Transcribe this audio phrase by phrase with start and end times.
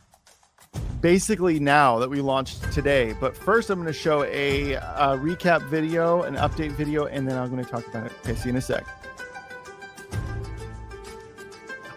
[1.02, 3.14] basically now that we launched today.
[3.20, 7.38] But first, I'm going to show a, a, recap video, an update video, and then
[7.38, 8.12] I'm going to talk about it.
[8.23, 8.86] Okay, see you in a sec.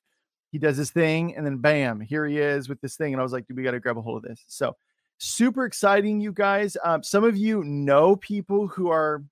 [0.53, 3.13] he does his thing, and then bam, here he is with this thing.
[3.13, 4.45] And I was like, dude, we gotta grab a hold of this.
[4.47, 4.77] So
[5.19, 6.77] super exciting, you guys.
[6.85, 9.23] Um, some of you know people who are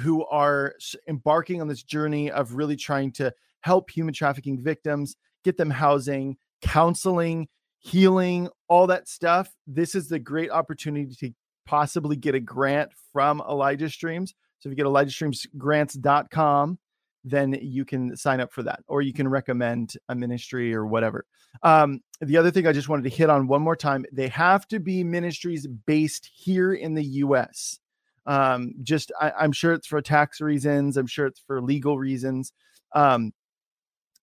[0.00, 0.74] who are
[1.08, 6.36] embarking on this journey of really trying to help human trafficking victims get them housing,
[6.62, 7.48] counseling,
[7.80, 9.52] healing, all that stuff.
[9.66, 11.32] This is the great opportunity to
[11.70, 14.34] possibly get a grant from Elijah Streams.
[14.58, 16.78] So if you get ElijahStreamsGrants.com,
[17.22, 21.26] then you can sign up for that, or you can recommend a ministry or whatever.
[21.62, 24.66] Um, the other thing I just wanted to hit on one more time they have
[24.68, 27.78] to be ministries based here in the US.
[28.26, 32.52] Um, just I, am sure it's for tax reasons, I'm sure it's for legal reasons.
[32.96, 33.32] Um,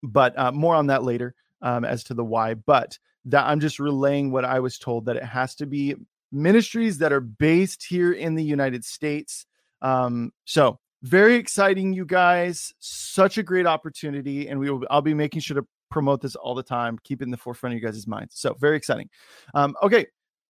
[0.04, 2.56] but uh, more on that later um, as to the why.
[2.56, 5.96] But that I'm just relaying what I was told that it has to be
[6.32, 9.46] ministries that are based here in the United States.
[9.82, 12.74] Um, so very exciting, you guys.
[12.80, 14.86] Such a great opportunity, and we will.
[14.90, 17.76] I'll be making sure to promote this all the time, keep it in the forefront
[17.76, 18.40] of you guys' minds.
[18.40, 19.10] So very exciting.
[19.54, 20.08] Um, okay.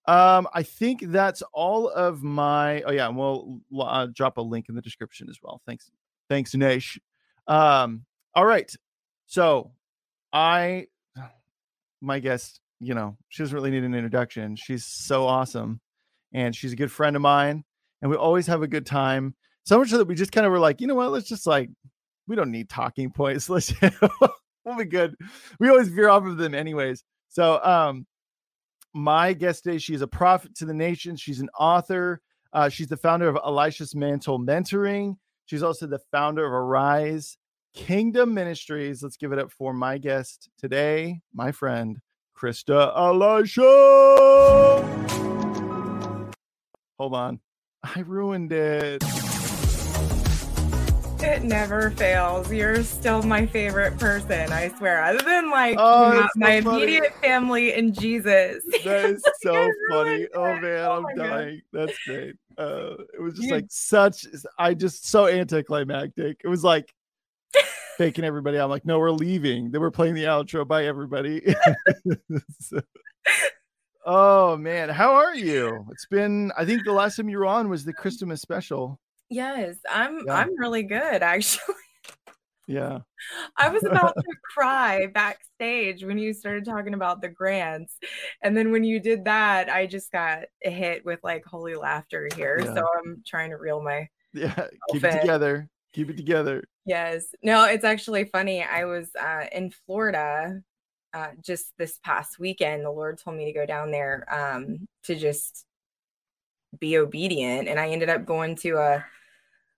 [0.08, 2.82] Um, I think that's all of my.
[2.84, 5.62] Oh yeah, and we'll uh, drop a link in the description as well.
[5.66, 5.92] Thanks,
[6.30, 6.98] thanks, Nash.
[7.46, 8.74] Um, all right.
[9.26, 9.72] So
[10.32, 10.88] I,
[12.00, 14.56] my guest, you know, she doesn't really need an introduction.
[14.56, 15.80] She's so awesome.
[16.34, 17.64] And she's a good friend of mine.
[18.02, 19.36] And we always have a good time.
[19.66, 21.12] So much so that we just kind of were like, you know what?
[21.12, 21.70] Let's just like,
[22.28, 23.50] we don't need talking points.
[23.50, 23.74] Let's,
[24.66, 25.16] we'll be good.
[25.60, 27.04] We always veer off of them anyways.
[27.30, 28.06] So, um,
[28.98, 29.78] my guest today.
[29.78, 31.22] She is a prophet to the nations.
[31.22, 32.22] She's an author.
[32.54, 35.16] Uh, she's the founder of Elisha's Mantle Mentoring.
[35.46, 37.38] She's also the founder of Arise
[37.74, 39.04] Kingdom Ministries.
[39.04, 42.00] Let's give it up for my guest today, my friend,
[42.38, 43.64] Christa Elisha.
[47.00, 47.40] Hold on.
[47.84, 49.04] I ruined it.
[51.20, 52.52] It never fails.
[52.52, 55.04] You're still my favorite person, I swear.
[55.04, 58.64] Other than like Oh, my, so my immediate family and Jesus.
[58.84, 60.28] That is so funny.
[60.36, 61.30] Oh man, Oh I'm my God.
[61.30, 61.62] dying.
[61.74, 62.36] That's great.
[62.58, 64.26] Uh, it was just like such.
[64.60, 66.42] I just so anticlimactic.
[66.44, 66.94] It was like
[67.98, 68.58] faking everybody.
[68.60, 69.72] I'm like, no, we're leaving.
[69.72, 70.68] Then we're playing the outro.
[70.68, 71.42] Bye, everybody.
[72.60, 72.82] So-
[74.06, 75.86] oh man, how are you?
[75.92, 76.52] It's been.
[76.58, 79.00] I think the last time you were on was the Christmas special.
[79.30, 80.34] Yes, I'm Yeah.
[80.36, 81.76] I'm really good actually.
[82.70, 83.00] Yeah.
[83.56, 87.98] I was about to cry backstage when you started talking about the grants.
[88.44, 92.60] And then when you did that, I just got hit with like holy laughter here.
[92.62, 92.74] Yeah.
[92.74, 94.54] So I'm trying to reel my Yeah.
[94.92, 95.22] Keep it Outfit.
[95.22, 95.70] together.
[95.94, 96.64] Keep it together.
[96.88, 97.36] Yes.
[97.44, 98.64] No, it's actually funny.
[98.64, 100.62] I was uh, in Florida
[101.14, 102.86] uh, just this past weekend.
[102.86, 105.66] The Lord told me to go down there um, to just
[106.80, 109.06] be obedient, and I ended up going to a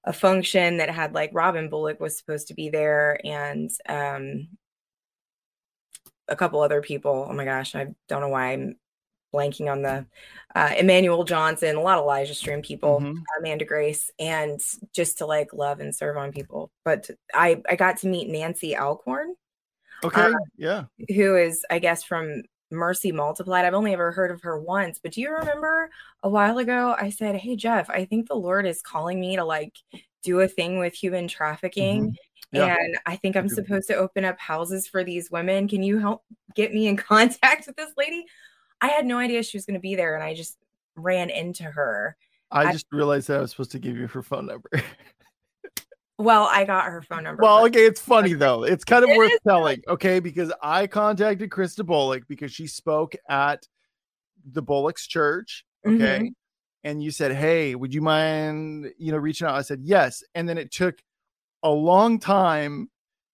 [0.05, 4.49] a function that had like Robin Bullock was supposed to be there, and um,
[6.27, 7.27] a couple other people.
[7.29, 8.75] Oh my gosh, I don't know why I'm
[9.33, 10.05] blanking on the
[10.55, 13.21] uh, Emmanuel Johnson, a lot of Elijah Stream people Mhm.
[13.39, 14.59] Amanda Grace and
[14.93, 16.71] just to like love and serve on people.
[16.83, 19.35] But I I got to meet Nancy Alcorn,
[20.03, 20.21] Okay.
[20.21, 20.83] Uh, yeah.
[21.15, 23.65] who is I guess from Mercy Multiplied.
[23.65, 25.89] I've only ever heard of her once, but do you remember
[26.23, 29.43] a while ago I said, "Hey Jeff, I think the Lord is calling me to
[29.45, 29.73] like
[30.23, 32.15] do a thing with human trafficking."
[32.51, 32.75] Yeah.
[32.79, 35.67] And I think I'm supposed to open up houses for these women.
[35.67, 36.23] Can you help
[36.55, 38.25] get me in contact with this lady?
[38.81, 40.57] I had no idea she was going to be there, and I just
[40.95, 42.15] ran into her.
[42.51, 44.69] I I- just realized that I was supposed to give you her phone number.
[46.17, 47.41] Well, I got her phone number.
[47.41, 48.63] Well, okay, it's funny though.
[48.63, 50.19] It's kind of It worth telling, okay?
[50.19, 53.65] Because I contacted Krista Bullock because she spoke at
[54.51, 56.19] the Bullock's church, okay?
[56.23, 56.29] Mhm.
[56.83, 60.47] And you said, "Hey, would you mind, you know, reaching out?" I said, "Yes." And
[60.49, 61.01] then it took
[61.63, 62.89] a long time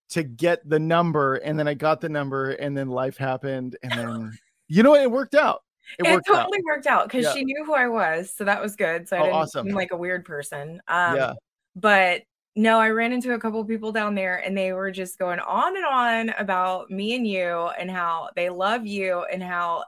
[0.10, 3.92] to get the number, and then I got the number, and then life happened, and
[3.94, 5.02] then you know what?
[5.02, 5.62] It worked out.
[6.00, 6.38] It, It, worked out.
[6.44, 7.34] totally worked out because Yeah.
[7.34, 9.08] she knew who I was, so that was good.
[9.08, 9.66] So I Oh, didn't awesome.
[9.68, 10.82] seem like a weird person.
[10.88, 11.34] Um, yeah,
[11.76, 12.24] But
[12.56, 15.76] no, I ran into a couple people down there, and they were just going on
[15.76, 19.84] and on about me and you, and how they love you, and how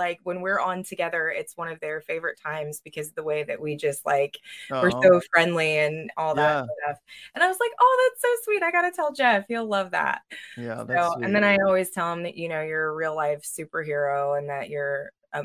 [0.00, 3.42] like when we're on together, it's one of their favorite times because of the way
[3.44, 4.38] that we just like
[4.70, 6.66] we're Oh, so friendly and all that Yeah.
[6.84, 6.98] stuff.
[7.34, 8.62] And I was like, oh, that's so sweet.
[8.62, 10.22] I gotta tell Jeff, he'll love that.
[10.56, 10.82] yeah.
[10.84, 11.44] That's So, and then.
[11.44, 15.10] I always tell him that you know you're a real life superhero and that you're
[15.32, 15.42] a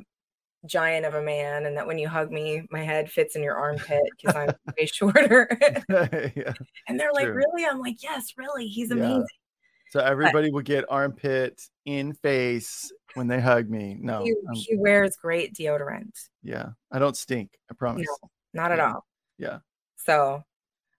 [0.65, 3.55] giant of a man and that when you hug me, my head fits in your
[3.55, 5.47] armpit because I'm way shorter.
[6.35, 6.53] yeah.
[6.87, 7.35] and they're like, True.
[7.35, 8.67] "Really?" I'm like, "Yes, really.
[8.67, 8.95] He's Yeah.
[8.95, 9.25] amazing."
[9.91, 13.97] So everybody will get armpit in face when they hug me.
[13.99, 16.11] No, he, wears great deodorant.
[16.43, 17.51] yeah, I don't stink.
[17.71, 18.05] I promise.
[18.07, 18.93] No, not at Yeah.
[18.93, 19.05] all.
[19.37, 19.57] Yeah.
[19.97, 20.43] So,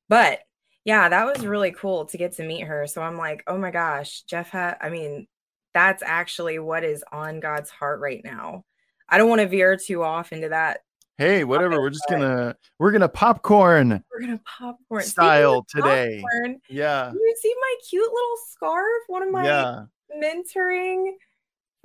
[0.08, 0.40] but
[0.84, 2.86] yeah, that was really cool to get to meet her.
[2.86, 5.26] So I'm like, oh my gosh, Jeff had, I mean,
[5.74, 8.64] that's actually what is on God's heart right now.
[9.08, 10.80] I don't want to veer too off into that.
[11.18, 11.80] Hey, whatever.
[11.80, 16.22] We're just gonna we're gonna popcorn We're gonna popcorn style today.
[16.22, 17.10] popcorn, Yeah.
[17.12, 19.02] you see my cute little scarf?
[19.06, 19.84] One of my Yeah.
[20.22, 21.12] mentoring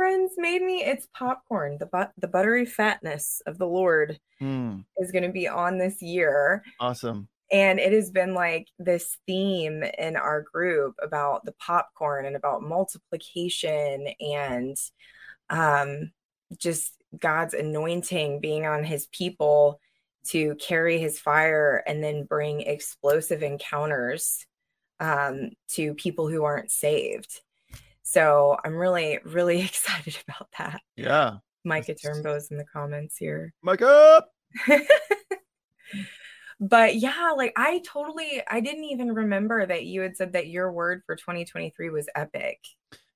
[0.01, 0.83] friends made me.
[0.83, 1.77] It's popcorn.
[1.79, 6.01] The but the buttery fatness of the Lord Hmm, is going to be on this
[6.01, 6.63] year.
[6.79, 7.27] awesome.
[7.51, 12.63] and it has been like this theme in our group about the popcorn and about
[12.63, 14.75] multiplication and
[15.51, 16.11] um
[16.57, 19.79] just God's anointing being on his people
[20.29, 24.45] to carry his fire and then bring explosive encounters
[24.99, 27.41] um to people who aren't saved.
[28.03, 30.81] So I'm really, really excited about that.
[30.95, 31.37] Yeah.
[31.63, 33.53] Micah Turnbow's in the comments here.
[33.63, 34.29] Mic up.
[36.59, 40.71] but yeah, like I totally I didn't even remember that you had said that your
[40.71, 42.59] word for 2023 was epic.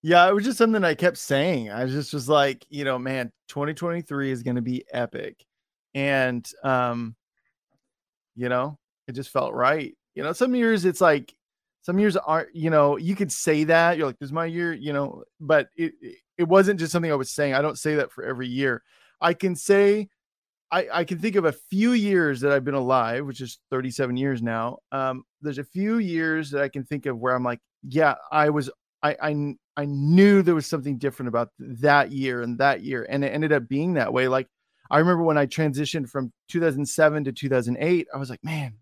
[0.02, 1.72] Yeah, it was just something I kept saying.
[1.72, 5.44] I just was like, you know, man, 2023 is gonna be epic.
[5.96, 7.16] And um,
[8.36, 8.78] you know,
[9.08, 9.96] it just felt right.
[10.14, 11.34] You know, some years it's like
[11.86, 13.98] some years aren't, you know, you could say that.
[13.98, 17.12] You're like, this is my year, you know, but it it- it wasn't just something
[17.12, 17.54] I was saying.
[17.54, 18.84] I don't say that for every year.
[19.22, 20.10] I can say
[20.72, 24.18] I, I can think of a few years that I've been alive, which is 37
[24.18, 24.80] years now.
[24.92, 28.50] Um, there's a few years that I can think of where I'm like, yeah, I
[28.50, 28.70] was
[29.04, 33.24] I, I I knew there was something different about that year and that year, and
[33.24, 34.28] it ended up being that way.
[34.28, 34.48] Like
[34.90, 38.76] I remember when I transitioned from 2007 to 2008, I was like, man,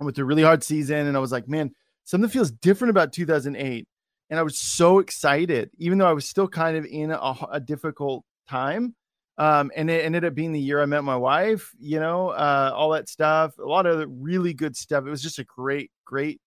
[0.00, 1.72] I went through a really hard season, and I was like, man,
[2.04, 3.86] something feels different about 2008,
[4.30, 7.60] and I was so excited, even though I was still kind of in a, a
[7.60, 8.94] difficult time.
[9.36, 12.72] Um, and it ended up being the year I met my wife, you know, uh,
[12.74, 15.04] all that stuff, a lot of really good stuff.
[15.06, 16.40] It was just a great, great,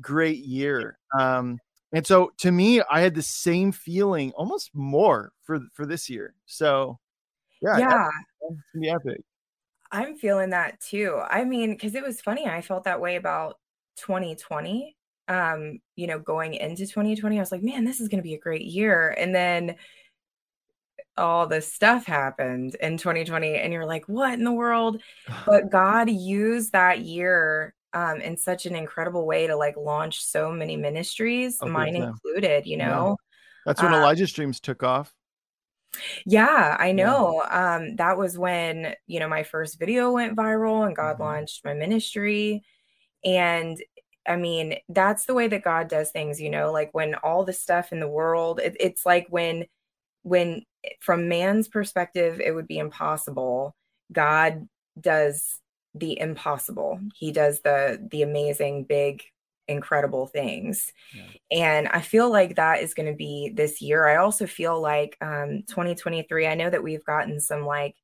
[0.00, 0.98] great year.
[1.18, 1.58] Um,
[1.92, 6.34] and so to me, I had the same feeling, almost more for for this year.
[6.44, 6.98] So
[7.62, 8.08] yeah, yeah,
[8.42, 9.22] it's epic.
[9.90, 11.20] I'm feeling that too.
[11.30, 13.58] I mean, because it was funny, I felt that way about
[13.98, 14.96] 2020.
[15.28, 18.38] Um, you know, going into 2020, I was like, man, this is gonna be a
[18.38, 19.10] great year.
[19.18, 19.76] And then
[21.16, 25.02] all this stuff happened in 2020, and you're like, what in the world?
[25.46, 30.50] But God used that year um, in such an incredible way to like launch so
[30.52, 32.12] many ministries, Okay, mine yeah.
[32.22, 32.86] included, you Yeah.
[32.86, 33.16] know?
[33.66, 35.14] That's when Uh, Elijah Streams took off.
[36.26, 37.04] Yeah, I Yeah.
[37.04, 37.42] know.
[37.50, 41.20] Um, that was when, you know, my first video went viral and God Mhm.
[41.20, 42.62] launched my ministry.
[43.24, 43.78] And
[44.26, 47.52] I mean, that's the way that God does things, you know, like when all the
[47.52, 49.66] stuff in the world, it, it's like when,
[50.22, 50.64] when
[51.00, 53.74] from man's perspective, it would be impossible.
[54.12, 54.68] God
[55.00, 55.60] does
[55.94, 57.00] the impossible.
[57.14, 59.22] He does the the amazing, big,
[59.66, 60.92] incredible things.
[61.14, 61.24] Yeah.
[61.50, 64.06] And I feel like that is going to be this year.
[64.06, 67.94] I also feel like um 2023, I know that we've gotten some like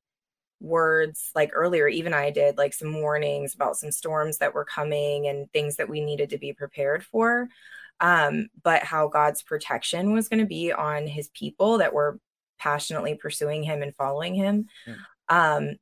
[0.64, 5.26] words like earlier even I did like some warnings about some storms that were coming
[5.26, 7.48] and things that we needed to be prepared for.
[8.00, 12.18] Um but how God's protection was going to be on his people that were
[12.58, 14.66] passionately pursuing him and following him.
[14.86, 14.94] Yeah.
[15.28, 15.76] Um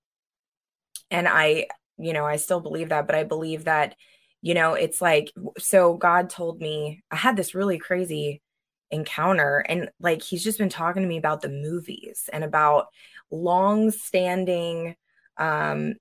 [1.11, 3.95] and I you know, I still believe that, but I believe that
[4.41, 8.43] you know, it's like so God told me I had this really crazy
[8.91, 12.89] encounter and like he's just been talking to me about the movies and about
[13.33, 14.97] long standing
[15.39, 15.95] um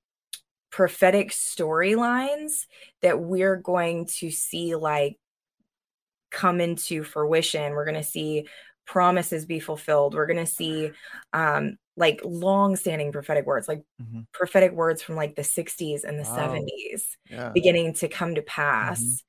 [0.72, 2.66] prophetic storylines
[3.02, 5.18] that we're going to see like
[6.30, 8.48] come into fruition we're going to see
[8.86, 10.92] promises be fulfilled we're going to see
[11.34, 14.28] um like long standing prophetic words like Mhm.
[14.34, 16.26] prophetic words from like the 60s and the Wow.
[16.26, 17.50] 70s Yeah.
[17.54, 19.24] beginning to come to pass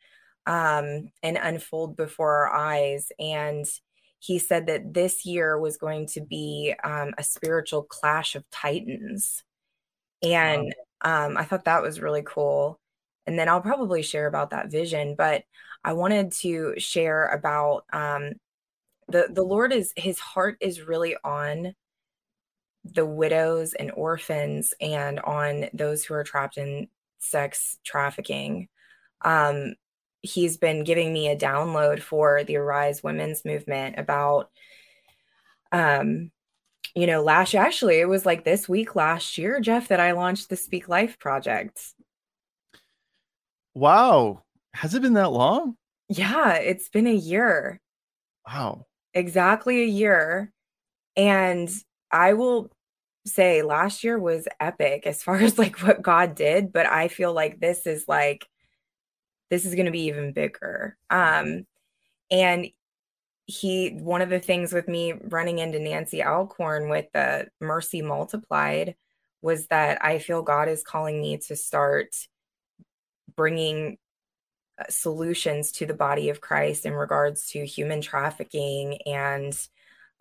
[0.46, 3.12] um, and unfold before our eyes.
[3.18, 3.66] And
[4.22, 9.42] he said that this year was going to be um, a spiritual clash of titans.
[10.22, 12.78] And um, I thought that was really cool.
[13.26, 15.42] And then I'll probably share about that vision, but
[15.82, 18.34] I wanted to share about um,
[19.08, 21.74] the the Lord is his heart is really on
[22.84, 26.86] the widows and orphans and on those who are trapped in
[27.18, 28.68] sex trafficking.
[29.22, 29.74] Um,
[30.22, 34.50] he's been giving me a download for the Arise Women's Movement about,
[35.72, 36.30] um,
[36.94, 40.48] you know, last actually it was like this week last year, Jeff, that I launched
[40.48, 41.80] the Speak Life project.
[43.74, 44.42] Wow.
[44.74, 45.76] Has it been that long?
[46.08, 47.80] Yeah, it's been a year.
[48.46, 48.86] Wow.
[49.14, 50.52] exactly a year.
[51.16, 51.70] And
[52.10, 52.70] I will
[53.24, 57.32] say last year was epic as far as like what God did, but I feel
[57.32, 58.46] like this is like
[59.52, 60.96] this is going to be even bigger.
[61.10, 61.66] Um
[62.30, 62.68] and
[63.44, 68.96] he one of the things with me running into Nancy Alcorn with the Mercy Multiplied
[69.42, 72.14] was that I feel God is calling me to start
[73.36, 73.98] bringing
[74.78, 79.54] uh, solutions to the body of Christ in regards to human trafficking and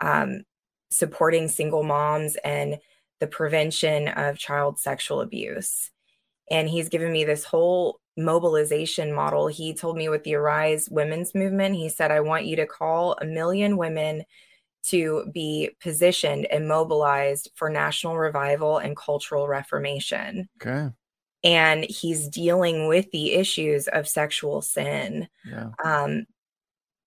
[0.02, 0.42] um,
[0.90, 2.80] supporting single moms and
[3.22, 5.90] the prevention of child sexual abuse.
[6.50, 9.48] And he's given me this whole mobilization model.
[9.48, 13.16] He told me with the Arise Women's Movement, he said, I want you to call
[13.22, 14.24] a million women
[14.84, 20.90] to be positioned and mobilized for national revival and cultural reformation Okay.
[21.44, 25.70] and he's dealing with the issues of sexual sin Yeah.
[25.84, 26.26] um,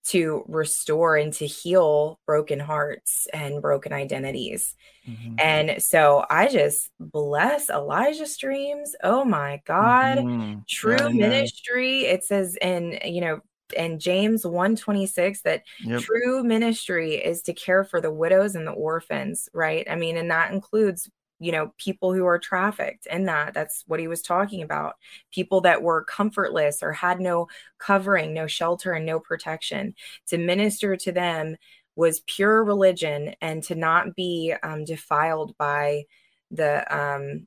[0.04, 4.75] to restore and to heal broken hearts and broken identities.
[5.06, 5.37] Mhm.
[5.38, 8.94] And so I just bless Elijah Streams.
[9.04, 10.18] Oh my God.
[10.18, 10.64] Mhm.
[10.68, 11.28] True Yeah, yeah.
[11.30, 12.00] ministry.
[12.06, 13.40] It says in, you know,
[13.76, 16.00] in James 126 that Yep.
[16.02, 19.87] true ministry is to care for the widows and the orphans, right?
[19.90, 24.00] I mean, and that includes, you know, people who are trafficked in that that's what
[24.00, 24.94] he was talking about.
[25.32, 27.48] People that were comfortless or had no
[27.78, 29.94] covering, no shelter, and no protection.
[30.28, 31.56] To minister to them
[31.96, 36.04] was pure religion and to not be um, defiled by
[36.50, 37.46] the um,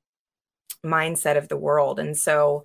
[0.86, 2.00] mindset of the world.
[2.00, 2.63] And so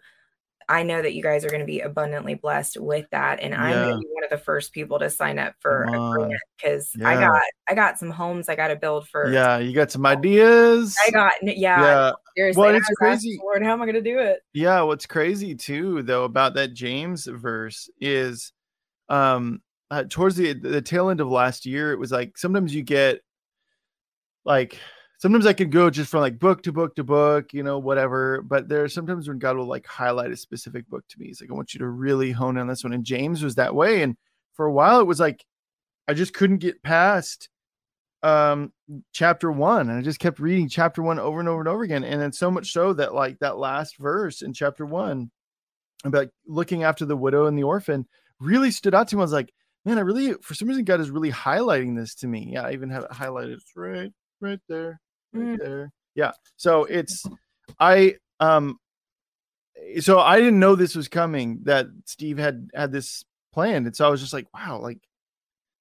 [0.73, 3.69] I know that you guys are going to be abundantly blessed with that, and I'm
[3.69, 3.83] Yeah.
[3.83, 6.17] going to be one of the first people to sign up for Come on.
[6.17, 9.31] agreement because I got I got some homes I got to build for.
[9.31, 10.97] Yeah, you got some ideas.
[11.07, 12.13] I got yeah.
[12.37, 12.53] yeah.
[12.57, 13.39] Well, it's crazy.
[13.43, 14.41] Lord, how am I going to do it?
[14.55, 18.53] Yeah, what's crazy too though about that James verse is
[19.11, 19.61] um
[19.91, 23.21] uh, towards the the tail end of last year it was like sometimes you get
[24.47, 24.79] like
[25.23, 28.43] sometimes I could go just from like book to book to book, you know, whatever,
[28.43, 31.27] but there are sometimes when God will like highlight a specific book to me.
[31.27, 32.93] He's like I want you to really hone in on this one.
[32.93, 34.17] And James was that way and
[34.55, 35.45] for a while it was like
[36.09, 37.49] I just couldn't get past
[38.25, 38.73] um
[39.13, 42.05] chapter one and i just kept reading chapter one over and over and over again
[42.05, 45.29] and then so much so that like that last verse in chapter one
[46.05, 48.07] about looking after the widow and the orphan
[48.39, 49.21] really stood out to me.
[49.21, 49.53] I was like
[49.85, 52.51] man i really for some reason god is really highlighting this to me.
[52.53, 55.01] Yeah i even have it highlighted it's right right there
[55.33, 55.59] right Mm.
[55.59, 55.93] there.
[56.15, 57.25] Yeah so it's
[57.81, 58.79] i um
[60.01, 64.07] so i didn't know this was coming that steve had had this planned and so
[64.07, 64.99] i was just like wow like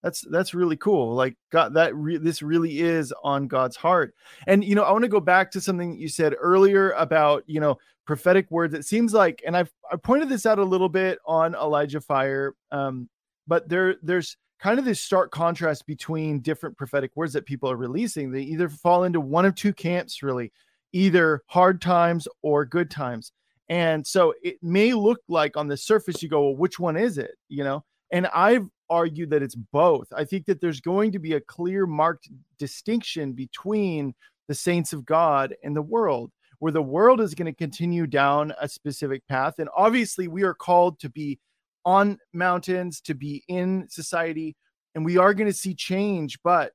[0.03, 4.15] that's that's really cool like god that re- this really is on god's heart.
[4.48, 7.60] And you know i want to go back to something you said earlier about you
[7.60, 7.77] know
[8.08, 8.74] prophetic words.
[8.74, 12.55] It seems like and i've i pointed this out a little bit on elijah fire
[12.72, 13.08] um
[13.48, 17.77] but there there's kind of this stark contrast between different prophetic words that people are
[17.77, 18.32] releasing.
[18.32, 20.51] They either fall into one of two camps really
[20.94, 23.32] either hard times or good times.
[23.70, 27.18] And so it may look like on the surface you go well which one is
[27.18, 27.32] it?
[27.50, 27.84] You know?
[28.12, 30.08] And i've argued that it's both.
[30.13, 32.27] I think that there's going to be a clear marked
[32.60, 34.13] distinction between
[34.50, 38.53] the saints of god and the world where the world is going to continue down
[38.62, 39.56] a specific path.
[39.58, 41.39] And obviously we are called to be
[41.86, 44.56] on mountains to be in society
[44.94, 46.74] and we are going to see change but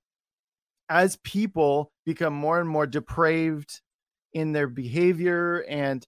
[0.88, 3.80] as people become more and more depraved
[4.32, 6.06] in their behavior and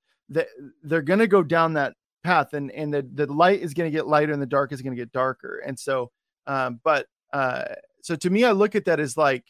[0.82, 3.96] they're going to go down that path and and the, the light is going to
[3.96, 6.10] get lighter and the dark is going to get darker and so
[6.46, 7.64] um but uh
[8.02, 9.44] so to me i look at that as like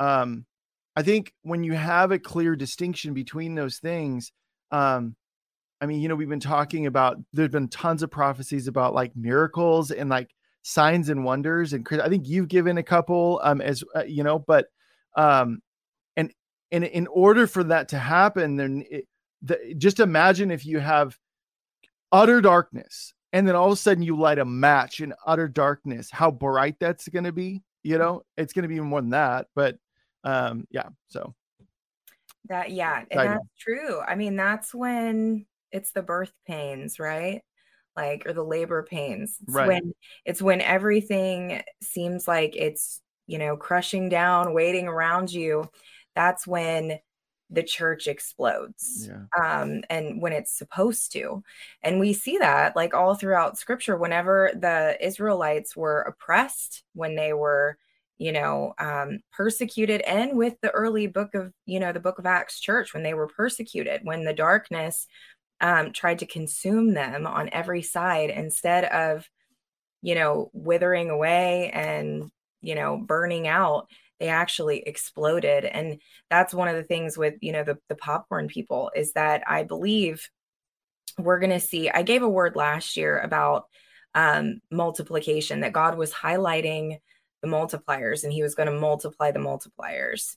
[0.00, 0.44] um
[0.96, 4.32] i think when you have a clear distinction between those things
[4.72, 5.14] um
[5.80, 9.14] i mean you know we've been talking about there's been tons of prophecies about like
[9.16, 10.30] miracles and like
[10.62, 14.38] signs and wonders and i think you've given a couple um as uh, you know
[14.38, 14.66] but
[15.16, 15.60] um
[16.16, 16.32] and
[16.72, 19.06] and in order for that to happen then it,
[19.42, 21.16] the, just imagine if you have
[22.10, 26.10] utter darkness and then all of a sudden you light a match in utter darkness
[26.10, 29.10] how bright that's going to be you know it's going to be even more than
[29.10, 29.76] that but
[30.24, 31.34] um yeah so
[32.48, 34.00] That yeah, and that's true.
[34.00, 37.42] I mean, that's when it's the birth pains, right?
[37.96, 39.38] Like or the labor pains.
[39.42, 39.68] It's Right.
[39.68, 39.92] when
[40.24, 45.70] it's when everything seems like it's, you know, crushing down, waiting around you.
[46.14, 46.98] That's when
[47.50, 49.08] the church explodes.
[49.08, 51.42] yeah Um, and when it's supposed to.
[51.82, 57.32] And we see that like all throughout scripture, whenever the Israelites were oppressed, when they
[57.32, 57.78] were
[58.18, 62.24] you know um persecuted and with the early book of you know the book of
[62.26, 65.06] acts church when they were persecuted when the darkness
[65.60, 69.28] um tried to consume them on every side instead of
[70.02, 73.88] you know withering away and you know burning out
[74.18, 78.48] they actually exploded and that's one of the things with you know the, the popcorn
[78.48, 80.28] people is that i believe
[81.18, 83.64] we're going to see i gave a word last year about
[84.14, 86.98] um multiplication that god was highlighting
[87.42, 90.36] the multipliers and he was going to multiply the multipliers.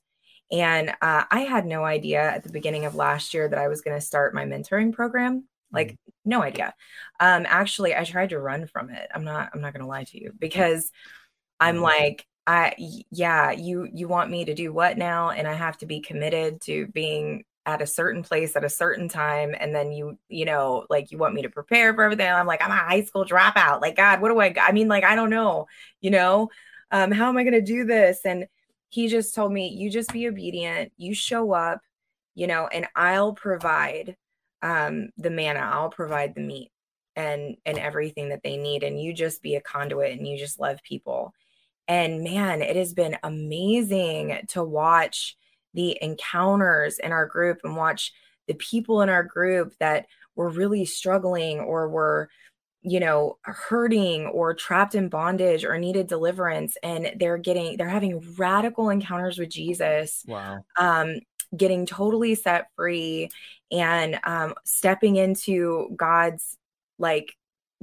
[0.51, 3.81] And uh, I had no idea at the beginning of last year that I was
[3.81, 5.45] going to start my mentoring program.
[5.71, 6.73] Like no idea.
[7.19, 9.07] Um, actually, I tried to run from it.
[9.13, 9.51] I'm not.
[9.53, 10.91] I'm not going to lie to you because
[11.59, 11.81] I'm Mhm.
[11.83, 12.73] like, I
[13.12, 13.51] yeah.
[13.51, 15.29] You you want me to do what now?
[15.31, 19.07] And I have to be committed to being at a certain place at a certain
[19.09, 22.47] time and then you you know like you want me to prepare for everything i'm
[22.47, 25.13] like i'm a high school dropout like god what do i i mean like i
[25.15, 25.67] don't know
[26.01, 26.49] you know
[26.91, 28.47] um how am i going to do this and
[28.89, 30.91] he just told me you just be obedient.
[30.97, 31.82] You show up
[32.36, 34.15] you know and i'll provide
[34.62, 35.60] um the manna.
[35.60, 36.71] I'll provide the meat
[37.15, 40.60] and and everything that they need and you just be a conduit and you just
[40.60, 41.34] love people.
[41.88, 45.38] And man it has been amazing to watch
[45.73, 48.13] the encounters in our group and watch
[48.47, 52.30] the people in our group that were really struggling or were
[52.81, 58.23] you know hurting or trapped in bondage or needed deliverance and they're getting they're having
[58.37, 60.63] radical encounters with jesus wow.
[60.77, 61.15] um
[61.57, 63.29] getting totally set free
[63.71, 66.57] and um stepping into god's
[66.97, 67.35] like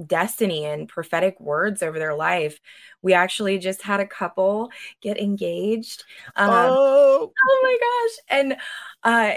[0.05, 2.59] destiny and prophetic words over their life.
[3.01, 4.69] We actually just had a couple
[5.01, 6.03] get engaged
[6.35, 7.31] um oh!
[7.49, 8.57] oh my gosh and
[9.03, 9.35] uh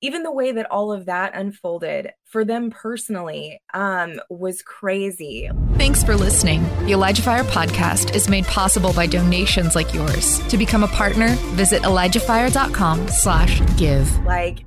[0.00, 5.50] even the way that all of that unfolded for them personally um, was crazy.
[5.74, 6.62] Thanks for listening.
[6.86, 10.40] The Elijah Fire podcast is made possible by donations like yours.
[10.48, 14.24] To become a partner, visit ElijahFire.com slash give.
[14.24, 14.64] Like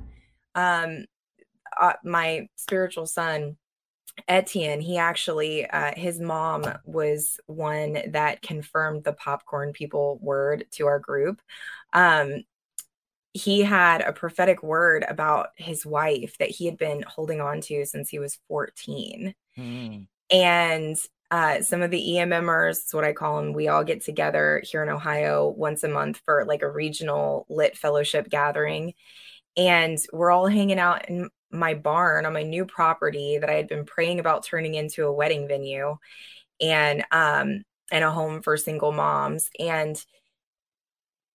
[0.54, 1.04] um,
[1.78, 3.56] uh, my spiritual son,
[4.28, 10.86] Etienne, he actually, uh, his mom was one that confirmed the popcorn people word to
[10.86, 11.40] our group.
[11.92, 12.44] Um,
[13.34, 17.84] he had a prophetic word about his wife that he had been holding on to
[17.86, 19.34] since he was 14.
[19.56, 20.06] Mm.
[20.30, 20.96] And
[21.30, 24.82] uh, some of the EMMers, that's what I call them, we all get together here
[24.82, 28.92] in Ohio once a month for like a regional lit fellowship gathering.
[29.56, 33.68] And we're all hanging out in my barn on my new property that I had
[33.68, 35.96] been praying about turning into a wedding venue
[36.60, 39.50] and um and a home for single moms.
[39.58, 40.02] And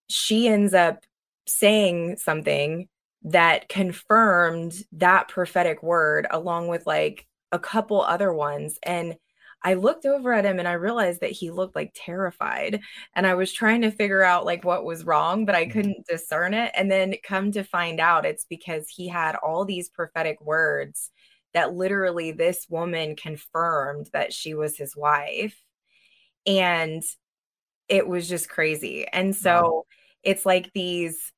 [0.10, 1.04] she ends up
[1.48, 2.88] saying something
[3.24, 8.78] that confirmed that prophetic word along with like a couple other ones.
[8.84, 9.16] And
[9.64, 12.80] I looked over at him and I realized that he looked like terrified.
[13.16, 15.72] And I was trying to figure out like what was wrong but I mm-hmm.
[15.72, 16.72] couldn't discern it.
[16.76, 21.12] And then come to find out it's because he had all these prophetic words
[21.54, 25.60] that literally this woman confirmed that she was his wife.
[26.46, 27.04] And
[27.90, 29.08] it was just crazy.
[29.08, 29.84] And so wow.
[30.24, 31.34] it's like these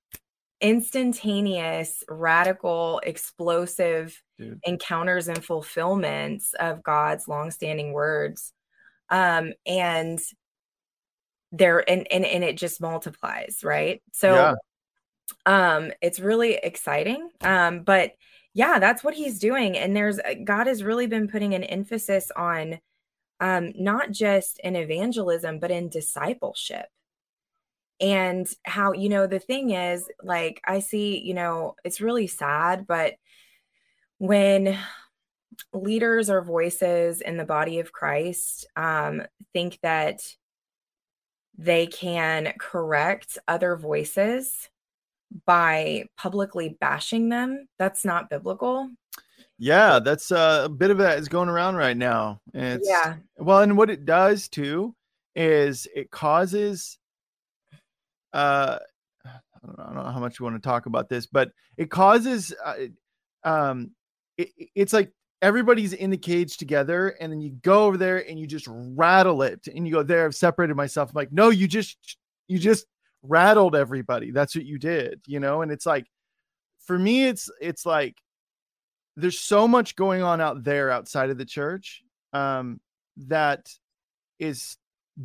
[0.61, 4.59] instantaneous, radical, explosive Dude.
[4.63, 8.53] encounters and fulfillments of God's longstanding words.
[9.09, 10.19] Um, and
[11.51, 14.01] there and, and and it just multiplies, right?
[14.13, 14.55] So yeah.
[15.45, 17.29] um it's really exciting.
[17.41, 18.13] Um, but
[18.53, 19.77] yeah, that's what he's doing.
[19.77, 22.79] And there's uh, God has really been putting an emphasis on
[23.39, 26.85] um not just in evangelism, but in discipleship
[28.01, 32.87] and how you know the thing is like i see you know it's really sad
[32.87, 33.15] but
[34.17, 34.77] when
[35.73, 39.21] leaders or voices in the body of christ um,
[39.53, 40.21] think that
[41.59, 44.69] they can correct other voices
[45.45, 48.89] by publicly bashing them that's not biblical.
[49.57, 52.39] Yeah that's uh, a bit of that is going around right now.
[52.53, 53.17] It's, yeah.
[53.37, 54.95] well and what it does too
[55.35, 56.97] is it causes
[58.33, 58.79] uh
[59.25, 61.51] I don't, know, I don't know how much you want to talk about this, but
[61.77, 62.75] it causes uh,
[63.43, 63.91] um
[64.37, 65.11] it, it's like
[65.41, 69.41] everybody's in the cage together and then you go over there and you just rattle
[69.41, 71.09] it and you go there I've separated myself.
[71.09, 72.85] I'm like no you just you just
[73.21, 74.31] rattled everybody.
[74.31, 76.05] That's what you did you know and it's like
[76.85, 78.17] for me it's it's like
[79.15, 82.79] there's so much going on out there outside of the church um
[83.17, 83.69] that
[84.39, 84.77] is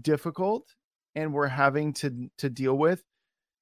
[0.02, 0.66] difficult
[1.14, 3.02] and we're having to to deal with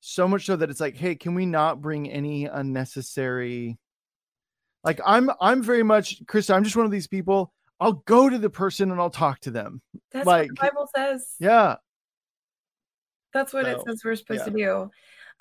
[0.01, 3.79] so much so that it's like hey can we not bring any unnecessary
[4.85, 8.39] like i'm i'm very much chris i'm just one of these people i'll go to
[8.39, 9.83] the person and i'll talk to them.
[10.13, 11.35] That's like what the bible says.
[11.41, 11.77] Yeah.
[13.35, 14.53] That's what so, it says we're supposed yeah.
[14.53, 14.91] to do.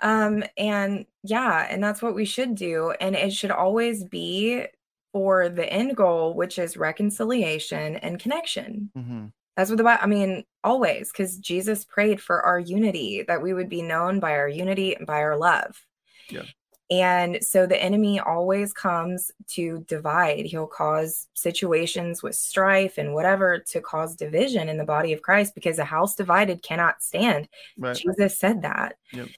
[0.02, 4.66] Um and yeah and that's what we should do and it should always be
[5.14, 8.90] for the end goal which is reconciliation and connection.
[8.98, 9.26] Mm-hmm.
[9.56, 13.54] That's what the Bible, I mean, always, because Jesus prayed for our unity, that we
[13.54, 15.86] would be known by our unity and by our love.
[16.30, 16.44] Yeah.
[16.90, 20.46] And so the enemy always comes to divide.
[20.46, 25.56] He'll cause situations with strife and whatever to cause division in the body of Christ
[25.56, 27.48] because a house divided cannot stand.
[27.78, 27.96] Right.
[27.96, 28.96] Jesus said that.
[29.14, 29.30] Yep.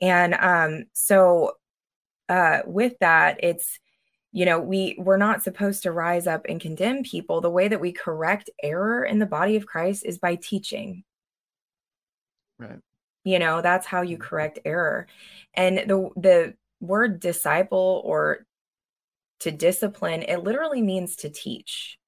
[0.00, 1.52] And um, so
[2.30, 3.78] uh, with that, it's
[4.32, 7.40] you know we we're not supposed to rise up and condemn people.
[7.40, 11.04] The way that we correct error in the body of christ is by teaching.
[12.58, 12.80] Right.
[13.24, 14.26] You know that's how you mm-hmm.
[14.26, 15.06] correct error.
[15.54, 18.46] And the the word disciple or
[19.40, 21.98] to discipline it literally means to teach.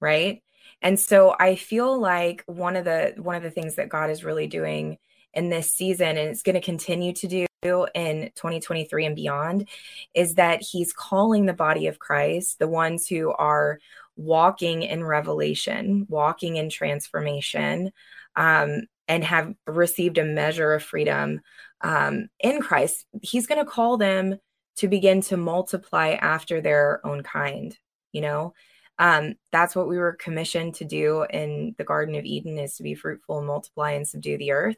[0.00, 0.42] Right?
[0.80, 4.24] And so i feel like one of the one of the things that god is
[4.24, 4.98] really doing
[5.34, 7.46] in this season and it's going to continue to do
[7.94, 9.68] in 2023 and beyond
[10.14, 13.78] is that he's calling the body of Christ, the ones who are
[14.16, 17.92] walking in revelation, walking in transformation,
[18.36, 21.40] um, and have received a measure of freedom
[21.82, 24.36] um, in Christ, he's going to call them
[24.76, 27.76] to begin to multiply after their own kind.
[28.12, 28.54] You know,
[28.98, 32.82] um, that's what we were commissioned to do in the Garden of Eden: is to
[32.82, 34.76] be fruitful and multiply and subdue the earth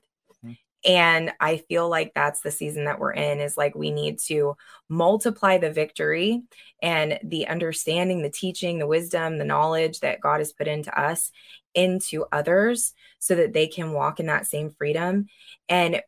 [0.85, 4.55] and i feel like that's the season that we're in is like we need to
[4.89, 6.43] multiply the victory
[6.83, 11.31] and the understanding the teaching the wisdom the knowledge that god has put into us
[11.75, 15.27] into others so that they can walk in that same freedom
[15.69, 16.03] and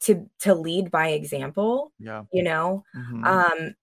[0.00, 2.24] to to lead by example Yeah.
[2.32, 3.24] you know Mhm.
[3.26, 3.74] um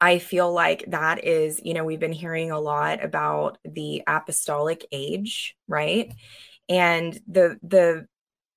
[0.00, 4.84] i feel like that is you know we've been hearing a lot about the apostolic
[4.92, 6.12] age right
[6.68, 8.06] and the the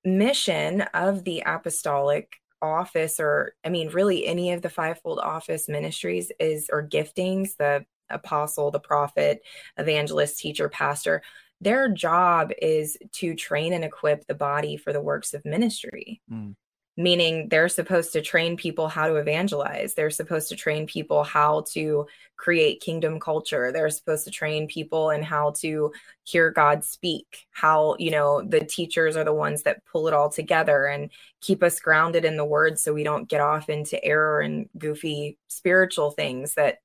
[0.04, 6.30] mission of the apostolic office or i mean really any of the fivefold office ministries
[6.38, 9.42] is or giftings the apostle the prophet
[9.78, 11.22] evangelist teacher pastor
[11.60, 16.54] their job is to train and equip the body for the works of ministry Mm.
[16.96, 19.94] Meaning they're supposed to train people how to evangelize.
[19.94, 23.72] They're supposed to train people how to create kingdom culture.
[23.72, 25.92] They're supposed to train people in how to
[26.24, 30.30] hear god speak how you know the teachers are the ones that pull it all
[30.30, 34.40] together and keep us grounded in the word so we don't get off into error
[34.40, 36.78] and goofy spiritual things that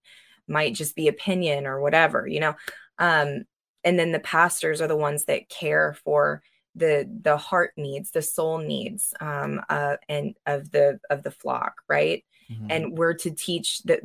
[0.48, 2.56] might just be opinion or whatever you know?
[3.00, 3.46] Um
[3.84, 6.42] and then the pastors are the ones that care for
[6.78, 11.82] the the heart needs the soul needs um uh and of the of the flock
[11.88, 12.24] right?
[12.52, 12.68] Mhm.
[12.70, 14.02] and we're to teach that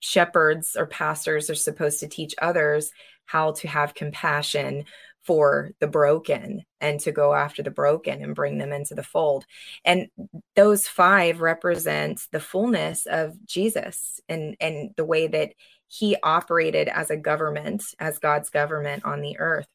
[0.00, 2.90] shepherds or pastors are supposed to teach others
[3.26, 4.84] how to have compassion
[5.22, 9.46] for the broken and to go after the broken and bring them into the fold.
[9.84, 10.08] And
[10.56, 15.54] those five represent the fullness of jesus and and the way that
[15.86, 19.68] he operated as a government as god's government on the earth.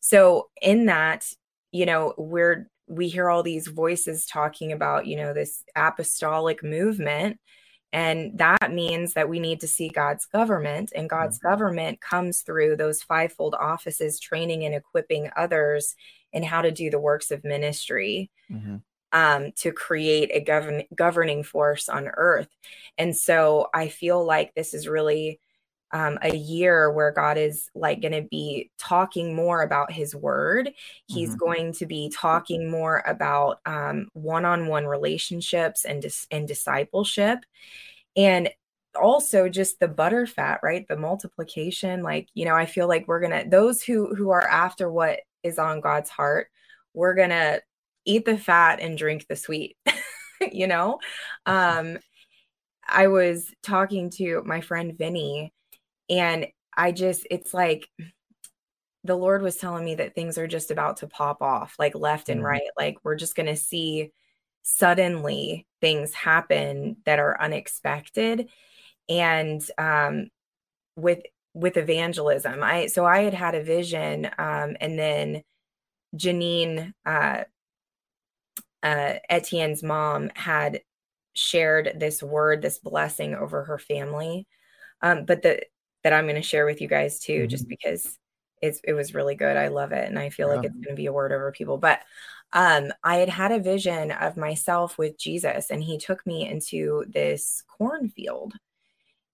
[0.00, 1.32] So in that
[1.72, 7.38] you know we're we hear all these voices talking about you know this apostolic movement
[7.92, 12.76] and that means that we need to see God's government, and God's government comes through
[12.76, 15.96] those fivefold offices, training and equipping others
[16.32, 18.82] in how to do the works of ministry Mhm.
[19.10, 22.48] um, to create a govern- governing force on earth.
[22.96, 25.40] And so I feel like this is really
[25.92, 30.72] um, a year where God is like going to be talking more about his word.
[31.06, 31.38] He's Mhm.
[31.38, 37.40] going to be talking more about um, one-on-one relationships and dis- and discipleship
[38.16, 38.50] and
[39.00, 43.20] also just the butter fat right the multiplication like you know i feel like we're
[43.20, 46.48] gonna those who who are after what is on god's heart
[46.92, 47.60] we're gonna
[48.04, 49.76] eat the fat and drink the sweet
[50.52, 50.98] you know
[51.46, 51.98] um
[52.88, 55.52] i was talking to my friend vinny
[56.10, 56.46] and
[56.76, 57.88] i just it's like
[59.04, 62.28] the lord was telling me that things are just about to pop off like left
[62.28, 62.44] and Mhm.
[62.44, 64.12] right like we're just gonna see
[64.62, 68.50] suddenly things happen that are unexpected
[69.08, 70.28] and um
[70.96, 71.20] with
[71.54, 75.42] with evangelism i so i had had a vision um and then
[76.16, 77.44] janine uh
[78.82, 80.80] uh etienne's mom had
[81.34, 84.46] shared this word this blessing over her family
[85.02, 85.60] um but the
[86.02, 88.18] that i'm going to share with you guys too just because
[88.62, 89.56] it's it was really good.
[89.56, 91.78] I love it and i feel like it's going to be a word over people.
[91.78, 92.00] But
[92.52, 97.04] um i had had a vision of myself with jesus and he took me into
[97.08, 98.54] this cornfield.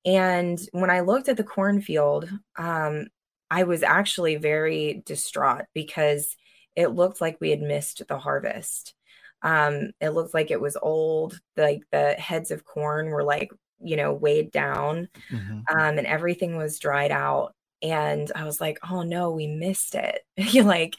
[0.04, 3.06] And when i looked at the cornfield um
[3.50, 6.36] i was actually very distraught because
[6.74, 8.94] it looked like we had missed the harvest.
[9.42, 13.50] Um it looked like it was old like the heads of corn were like
[13.82, 15.64] you know weighed down Mhm.
[15.68, 17.54] um, and everything was dried out.
[17.82, 20.20] And I was like, oh no, we missed it.
[20.36, 20.96] You're like,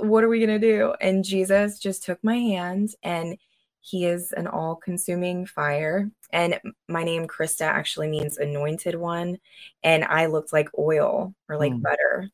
[0.00, 0.94] what are we going to do?
[1.00, 3.36] And Jesus just took my hand and
[3.80, 6.10] he is an all consuming fire.
[6.32, 9.38] And my name, Christa, actually means anointed one.
[9.82, 11.82] And I looked like oil or like Hmm.
[11.82, 12.30] butter.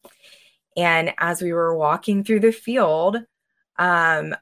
[0.76, 3.18] And as we were walking through the field,
[3.78, 4.34] um,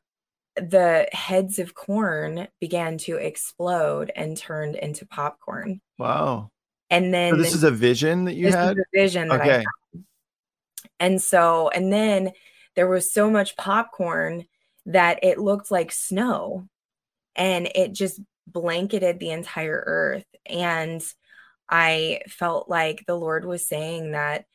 [0.56, 5.80] the heads of corn began to explode and turned into popcorn.
[5.98, 6.50] Wow.
[6.90, 8.76] And then So this the- is a vision that you had?
[8.92, 9.64] vision that I Okay.
[9.92, 10.04] had.
[11.00, 12.32] And so, and then
[12.74, 14.46] there was so much popcorn
[14.86, 16.68] that it looked like snow
[17.34, 20.26] and it just blanketed the entire earth.
[20.46, 21.02] And
[21.68, 24.46] I felt like the Lord was saying that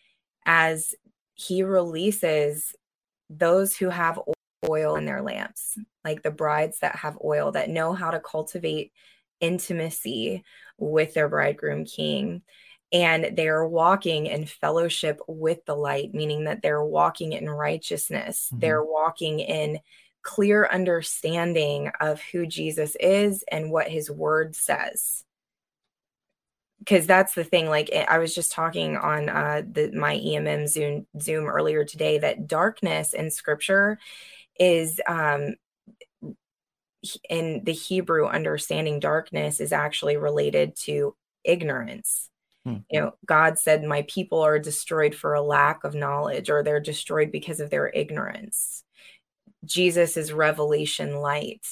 [0.45, 0.95] as
[1.33, 2.73] He releases
[3.29, 4.19] those who have
[4.67, 8.91] oil in their lamps, like the brides that have oil, that know how to cultivate
[9.39, 10.43] intimacy
[10.77, 12.41] with their bridegroom king.
[12.93, 18.49] And they are walking in fellowship with the light, meaning that they're walking in righteousness.
[18.53, 18.59] Mhm.
[18.59, 19.79] They're walking in
[20.23, 25.23] clear understanding of who Jesus is and what his word says
[26.79, 31.05] because that's the thing like i was just talking on uh the my emm zoom
[31.19, 33.99] zoom earlier today that darkness in scripture
[34.59, 35.55] is um
[37.29, 42.29] in the hebrew understanding darkness is actually related to ignorance.
[42.63, 42.77] Hmm.
[42.91, 46.79] you know god said my people are destroyed for a lack of knowledge or they're
[46.79, 48.83] destroyed because of their ignorance.
[49.65, 51.65] Jesus is revelation light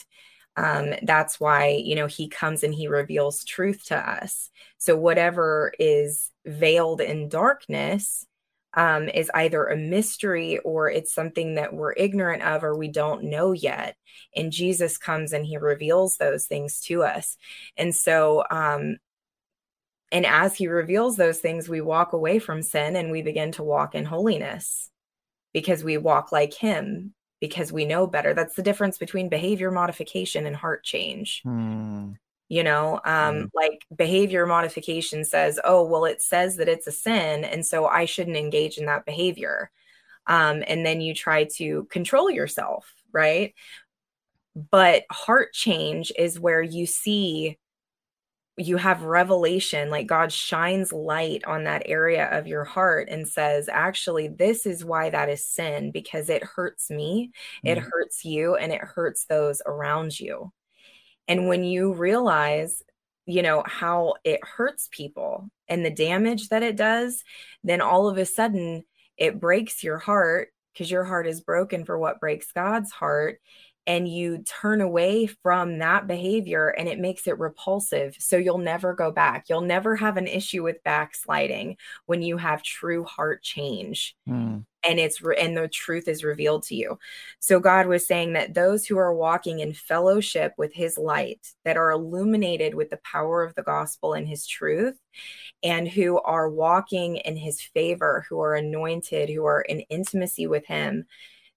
[0.60, 4.50] um, that's why you know he comes and he reveals truth to us.
[4.78, 8.26] So whatever is veiled in darkness
[8.74, 13.24] um, is either a mystery or it's something that we're ignorant of or we don't
[13.24, 13.96] know yet.
[14.36, 17.38] And Jesus comes and he reveals those things to us.
[17.78, 18.98] And so, um,
[20.12, 23.64] and as he reveals those things, we walk away from sin and we begin to
[23.64, 24.90] walk in holiness
[25.54, 28.34] because we walk like him because we know better.
[28.34, 31.42] That's the difference between behavior modification and heart change.
[31.44, 32.12] Hmm
[32.50, 33.50] you know um mm.
[33.54, 38.04] like behavior modification says oh well it says that it's a sin and so i
[38.04, 39.72] shouldn't engage in that behavior
[40.28, 43.54] um and then you try to control yourself right
[44.72, 47.58] but heart change is where you see
[48.58, 53.70] you have revelation like god shines light on that area of your heart and says
[53.70, 57.32] actually this is why that is sin because it hurts me
[57.66, 57.70] mm.
[57.72, 60.52] it hurts you and it hurts those around you
[61.30, 62.82] and when you realize,
[63.28, 67.24] you know, how it hurts people and the damage that it does,
[67.64, 68.84] then all of a sudden
[69.16, 73.40] it breaks your heart because your heart is broken for what breaks God's heart
[73.88, 78.16] and you turn away from that behavior and it makes it repulsive.
[78.20, 79.46] So you'll never go back.
[79.50, 84.16] You'll never have an issue with backsliding when you have true heart change.
[84.28, 84.66] Mm.
[84.88, 87.00] And it's re- and the truth is revealed to you.
[87.40, 91.76] So God was saying that those who are walking in fellowship with his light, that
[91.76, 94.98] are illuminated with the power of the gospel and his truth,
[95.64, 100.66] and who are walking in his favor, who are anointed, who are in intimacy with
[100.66, 101.06] him,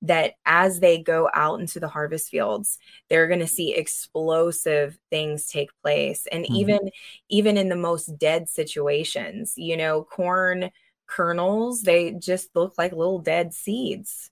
[0.03, 5.49] that as they go out into the harvest fields they're going to see explosive things
[5.49, 6.57] take place and mm-hmm.
[6.57, 6.91] even
[7.29, 10.71] even in the most dead situations you know corn
[11.07, 14.31] kernels they just look like little dead seeds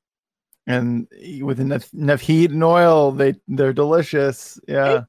[0.66, 1.08] and
[1.40, 5.02] with enough enough heat and oil they they're delicious yeah.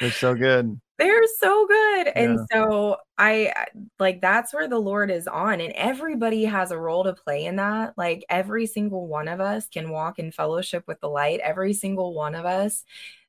[0.00, 2.06] They're so good they're so good.
[2.06, 2.12] Yeah.
[2.14, 3.52] And so I
[3.98, 7.56] like that's where the Lord is on and everybody has a role to play in
[7.56, 7.94] that.
[7.96, 11.40] Like every single one of us can walk in fellowship with the light.
[11.40, 12.84] Every single one of us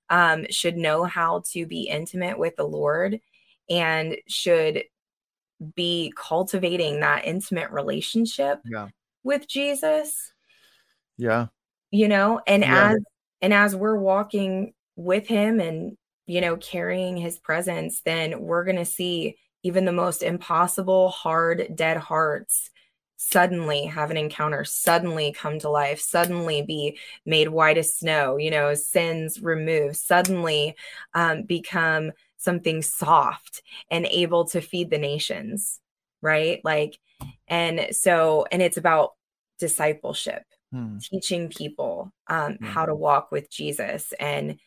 [0.09, 3.19] um should know how to be intimate with the Lord
[3.69, 4.83] and should
[5.75, 8.89] be cultivating that intimate relationship yeah.
[9.23, 10.31] with Jesus.
[11.17, 11.47] Yeah.
[11.91, 12.91] You know, and yeah.
[12.91, 12.97] as
[13.41, 18.77] and as we're walking with him and you know, carrying his presence, then we're going
[18.77, 22.69] to see even the most impossible, hard, dead hearts
[23.15, 28.51] suddenly have an encounter, suddenly come to life, suddenly be made white as snow, you
[28.51, 30.75] know, sins removed, suddenly
[31.13, 35.79] um, become something soft and able to feed the nations,
[36.21, 36.59] right?
[36.65, 36.99] Like,
[37.47, 39.11] and so, and it's about
[39.57, 40.97] discipleship, hmm.
[40.97, 42.65] teaching people um, hmm.
[42.65, 44.59] how to walk with Jesus and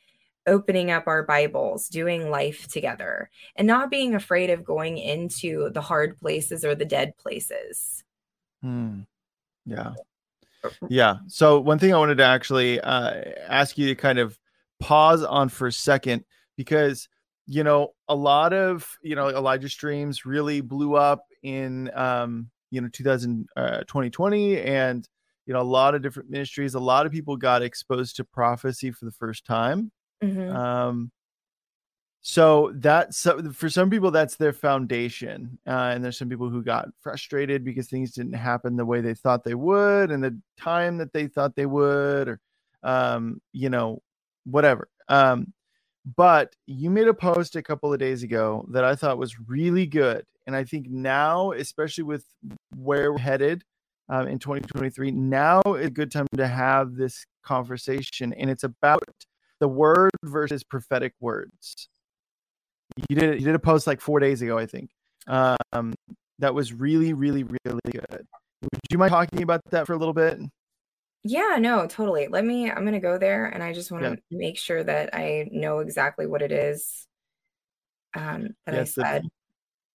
[0.46, 5.80] opening up our Bibles, doing life together, and not being afraid of going into the
[5.80, 8.04] hard places or the dead places.
[8.62, 9.00] Hmm.
[9.64, 9.92] Yeah.
[10.88, 11.16] Yeah.
[11.28, 14.38] So, one thing I wanted to actually uh, ask you to kind of
[14.80, 16.24] pause on for a second
[16.56, 17.08] because,
[17.46, 22.80] you know, a lot of, you know, Elijah Streams really blew up in, um, you
[22.80, 25.08] know, 2000, uh, 2020 and,
[25.46, 28.90] you know, a lot of different ministries, a lot of people got exposed to prophecy
[28.90, 30.54] for the first time Mm-hmm.
[30.54, 31.10] Um,
[32.28, 36.60] so that so for some people that's their foundation, uh, and there's some people who
[36.60, 40.98] got frustrated because things didn't happen the way they thought they would, and the time
[40.98, 42.40] that they thought they would, or
[42.82, 44.02] um, you know,
[44.44, 44.88] whatever.
[45.08, 45.52] Um,
[46.16, 49.86] but you made a post a couple of days ago that I thought was really
[49.86, 52.24] good, and I think now, especially with
[52.74, 53.62] where we're headed
[54.08, 59.04] um, in 2023, now is a good time to have this conversation, and it's about
[59.60, 61.88] the word versus prophetic words.
[63.08, 64.90] You did you did a post like four days ago, I think.
[65.26, 65.94] Um,
[66.38, 68.26] that was really, really, really good.
[68.62, 70.38] Would you mind talking about that for a little bit?
[71.24, 72.28] Yeah, no, totally.
[72.28, 72.70] Let me.
[72.70, 74.16] I'm gonna go there, and I just want to yeah.
[74.38, 77.06] make sure that I know exactly what it is
[78.14, 79.22] um, that yes, I said.
[79.24, 79.30] The,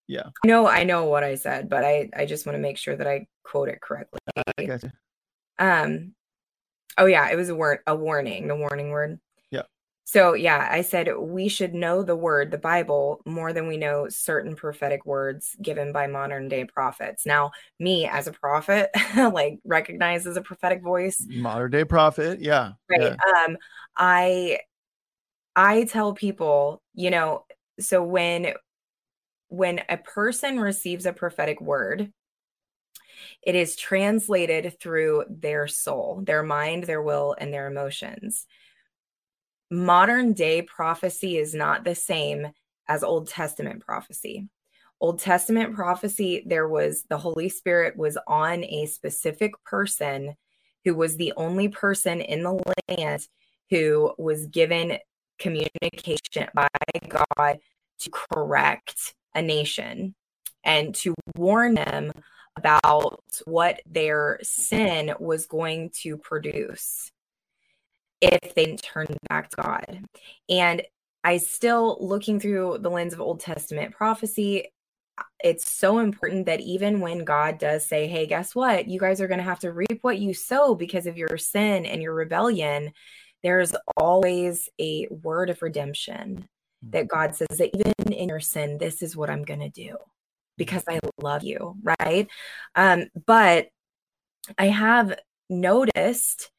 [0.08, 0.28] yeah.
[0.44, 3.06] No, I know what I said, but I I just want to make sure that
[3.06, 4.20] I quote it correctly.
[4.58, 4.92] I gotcha.
[5.58, 6.14] Um.
[6.98, 9.18] Oh yeah, it was a word, a warning, the warning word.
[10.04, 14.08] So, yeah, I said we should know the word, the Bible, more than we know
[14.08, 17.24] certain prophetic words given by modern day prophets.
[17.24, 22.72] Now, me as a prophet, like recognized as a prophetic voice, modern day prophet, yeah.
[22.90, 23.00] Right.
[23.02, 23.44] Yeah.
[23.46, 23.56] Um,
[23.96, 24.58] I
[25.54, 27.44] I tell people, you know,
[27.78, 28.54] so when
[29.48, 32.12] when a person receives a prophetic word,
[33.42, 38.46] it is translated through their soul, their mind, their will, and their emotions
[39.72, 42.48] modern day prophecy is not the same
[42.86, 44.48] as Old Testament prophecy.
[45.00, 50.36] Old Testament prophecy, there was the Holy Spirit was on a specific person
[50.84, 53.26] who was the only person in the land
[53.70, 54.98] who was given
[55.38, 56.68] communication by
[57.08, 57.58] God
[58.00, 60.14] to correct a nation
[60.64, 62.12] and to warn them
[62.56, 67.10] about what their sin was going to produce
[68.22, 70.04] if they turn back to God.
[70.48, 70.82] And
[71.24, 74.68] I still looking through the lens of Old Testament prophecy,
[75.42, 78.88] it's so important that even when God does say, Hey, guess what?
[78.88, 81.84] You guys are going to have to reap what you sow because of your sin
[81.84, 82.92] and your rebellion.
[83.42, 86.48] There's always a word of redemption
[86.90, 89.96] that God says that even in your sin, this is what I'm going to do
[90.56, 91.76] because I love you.
[91.82, 92.28] Right.
[92.74, 93.68] Um, but
[94.58, 95.18] I have
[95.48, 96.51] noticed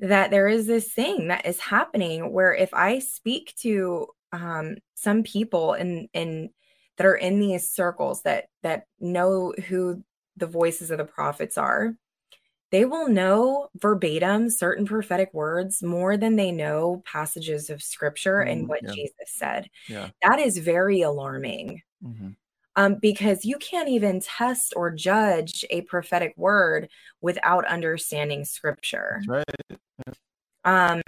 [0.00, 5.22] that there is this thing that is happening where if I speak to um, some
[5.22, 6.50] people in in
[6.96, 10.02] that are in these circles that that know who
[10.36, 11.94] the voices of the prophets are,
[12.70, 18.52] they will know verbatim certain prophetic words more than they know passages of scripture mm,
[18.52, 18.92] and what yeah.
[18.92, 19.68] Jesus said.
[19.88, 20.10] Yeah.
[20.22, 21.82] That is very alarming.
[22.04, 22.30] Mm-hmm
[22.78, 26.88] um, because you can't even test or judge a prophetic word
[27.20, 29.20] without understanding scripture.
[29.26, 30.18] That's right.
[30.64, 31.02] Um,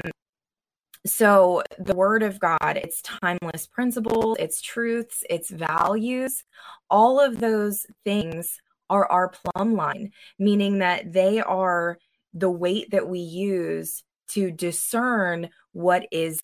[1.06, 6.42] so the word of God, its timeless principles, its truths, its values,
[6.90, 8.58] all of those things
[8.90, 10.10] are our plumb line,
[10.40, 11.98] meaning that they are
[12.34, 16.40] the weight that we use to discern what is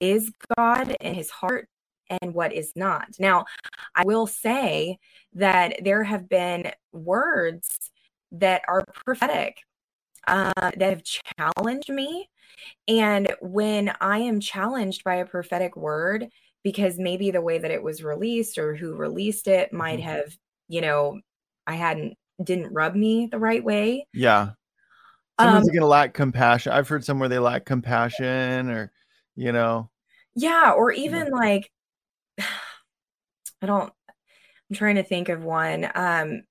[0.00, 1.68] is God and his heart
[2.20, 3.08] and what is not.
[3.18, 3.44] Now,
[3.94, 4.98] I will say
[5.34, 7.90] that there have been words
[8.32, 9.58] that are prophetic
[10.26, 12.28] uh, that have challenged me.
[12.86, 16.28] And when I am challenged by a prophetic word,
[16.62, 20.08] because maybe the way that it was released or who released it might mm-hmm.
[20.08, 20.36] have,
[20.68, 21.20] you know,
[21.66, 24.06] I hadn't, didn't rub me the right way.
[24.12, 24.50] Yeah.
[25.40, 26.72] Someone's um, going to lack compassion.
[26.72, 28.92] I've heard somewhere they lack compassion or,
[29.34, 29.90] you know.
[30.34, 30.72] Yeah.
[30.76, 31.32] Or even yeah.
[31.32, 31.70] like
[33.62, 33.92] I don't
[34.70, 35.90] I'm trying to think of one.
[35.94, 36.42] Um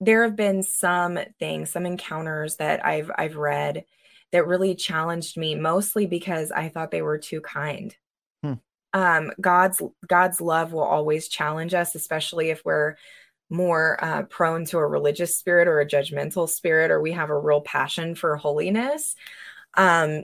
[0.00, 3.84] there have been some things, some encounters that I've I've read
[4.32, 7.94] that really challenged me mostly because I thought they were too kind.
[8.42, 8.54] Hmm.
[8.92, 12.96] Um God's God's love will always challenge us especially if we're
[13.52, 17.38] more uh, prone to a religious spirit or a judgmental spirit or we have a
[17.38, 19.14] real passion for holiness
[19.76, 20.22] um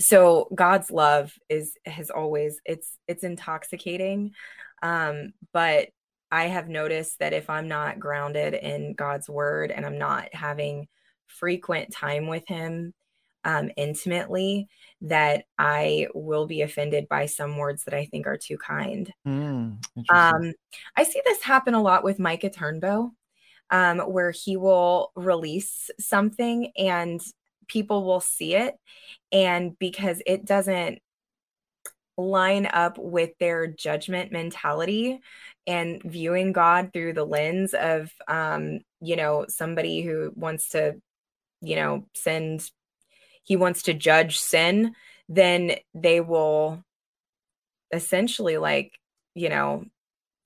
[0.00, 4.32] so god's love is has always it's it's intoxicating
[4.84, 5.88] um but
[6.30, 10.86] i have noticed that if i'm not grounded in god's word and i'm not having
[11.26, 12.94] frequent time with him
[13.44, 14.68] um intimately
[15.00, 19.12] that i will be offended by some words that i think are too kind.
[19.26, 19.78] Mm,
[20.10, 20.52] um
[20.96, 23.10] i see this happen a lot with micah turnbo
[23.70, 27.20] um where he will release something and
[27.66, 28.74] people will see it.
[29.32, 31.00] And because it doesn't
[32.16, 35.20] line up with their judgment mentality
[35.66, 40.94] and viewing God through the lens of um you know somebody who wants to
[41.60, 42.70] you know send
[43.42, 44.94] he wants to judge sin
[45.28, 46.84] then they will
[47.92, 48.92] essentially like
[49.34, 49.84] you know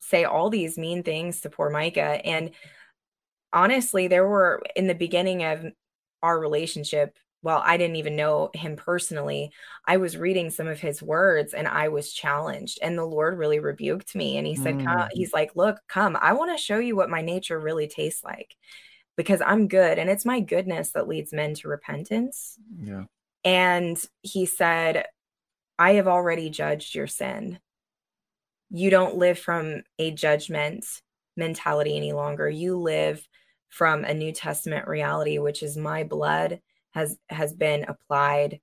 [0.00, 2.24] say all these mean things to poor Micah.
[2.24, 2.50] And
[3.52, 5.66] honestly there were in the beginning of
[6.22, 9.53] our relationship well, I didn't even know him personally.
[9.86, 12.78] I was reading some of his words and I was challenged.
[12.82, 14.36] And the Lord really rebuked me.
[14.36, 15.09] And he said, mm.
[15.12, 18.57] He's like, Look, come, I want to show you what my nature really tastes like
[19.16, 19.99] because I'm good.
[19.99, 22.57] And it's my goodness that leads men to repentance.
[22.80, 23.05] Yeah.
[23.45, 25.07] And he said,
[25.78, 27.61] I have already judged your sin.
[28.70, 30.84] You don't live from a judgment
[31.36, 32.51] mentality any longer.
[32.51, 33.26] You live
[33.68, 36.61] from a New Testament reality, which is my blood
[36.95, 38.61] has has been applied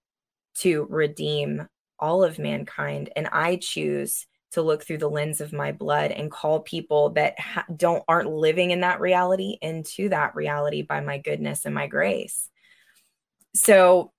[0.56, 1.68] to redeem
[2.00, 3.10] all of mankind.
[3.16, 7.38] And i choose to look through the lens of my blood and call people that
[7.40, 11.88] ha- don't aren't living in that reality into that reality by my goodness and my
[11.88, 12.50] grace.
[13.54, 14.12] So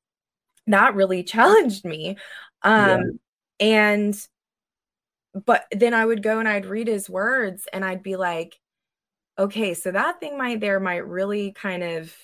[0.67, 2.17] that really challenged me.
[2.63, 3.19] Um
[3.61, 3.67] yeah.
[3.69, 4.27] and
[5.45, 8.59] but then i would go and i'd read his words and i'd be like
[9.39, 12.15] okay so that thing might there might really kind of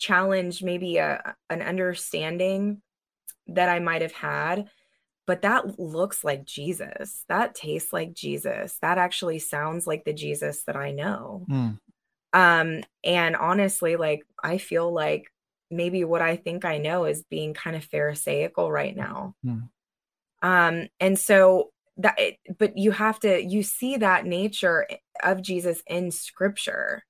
[0.00, 2.82] challenge maybe a an understanding
[3.46, 4.68] that I might have had
[5.26, 7.24] but that looks like Jesus.
[7.28, 8.78] That tastes like Jesus.
[8.82, 11.46] That actually sounds like the Jesus that I know.
[11.48, 11.78] Mm.
[12.32, 15.30] Um and honestly like I feel like
[15.70, 19.34] maybe what I think I know is being kind of pharisaical right now.
[19.44, 19.68] Mm.
[20.42, 22.18] Um, and so that,
[22.58, 24.86] but you have to, you see that nature
[25.22, 27.04] of Jesus in scripture.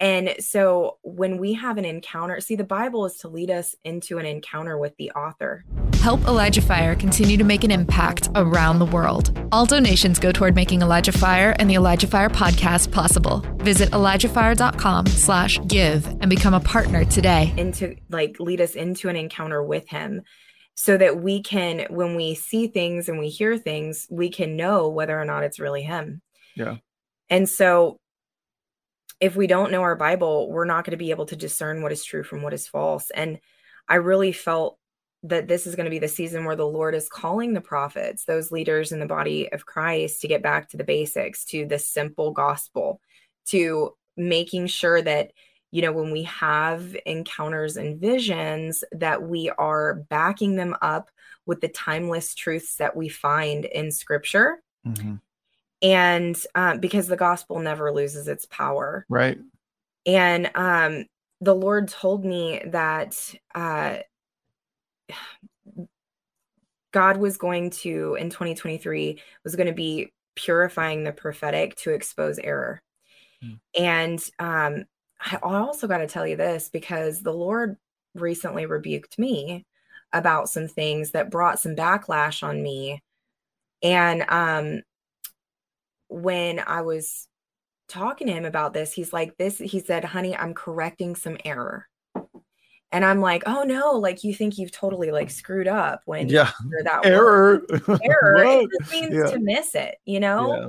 [0.00, 4.18] And so when we have an encounter, see, the Bible is to lead us into
[4.18, 5.64] an encounter with the author.
[6.00, 9.36] Help Elijah Fire continue to make an impact around the world.
[9.50, 13.44] All donations go toward making Elijah Fire and the Elijah Fire podcast possible.
[13.56, 17.52] Visit ElijahFire.com slash give and become a partner today.
[17.56, 20.22] Into like lead us into an encounter with him
[20.74, 24.88] so that we can, when we see things and we hear things, we can know
[24.88, 26.22] whether or not it's really him.
[26.54, 26.76] Yeah.
[27.28, 27.98] And so
[29.20, 31.92] if we don't know our Bible, we're not going to be able to discern what
[31.92, 33.10] is true from what is false.
[33.10, 33.40] And
[33.88, 34.78] I really felt
[35.24, 38.24] that this is going to be the season where the Lord is calling the prophets,
[38.24, 41.78] those leaders in the body of Christ, to get back to the basics, to the
[41.78, 43.00] simple gospel,
[43.46, 45.32] to making sure that,
[45.72, 51.10] you know, when we have encounters and visions, that we are backing them up
[51.44, 54.62] with the timeless truths that we find in scripture.
[54.86, 55.16] Mm-hmm
[55.82, 59.06] and um, because the gospel never loses its power.
[59.08, 59.38] Right.
[60.06, 61.06] And um,
[61.40, 63.98] the lord told me that uh,
[66.92, 72.38] god was going to in 2023 was going to be purifying the prophetic to expose
[72.38, 72.82] error.
[73.40, 73.52] Hmm.
[73.76, 74.84] and um,
[75.20, 77.76] i also got to tell you this because the lord
[78.14, 79.64] recently rebuked me
[80.12, 83.02] about some things that brought some backlash on me.
[83.82, 84.82] And um
[86.08, 87.28] when I was
[87.88, 91.86] talking to him about this, he's like, This, he said, honey, I'm correcting some error.
[92.90, 96.50] And I'm like, oh no, like you think you've totally like screwed up when yeah
[96.84, 97.62] that error
[98.02, 99.30] error it just means yeah.
[99.30, 100.54] to miss it, you know?
[100.54, 100.66] Yeah.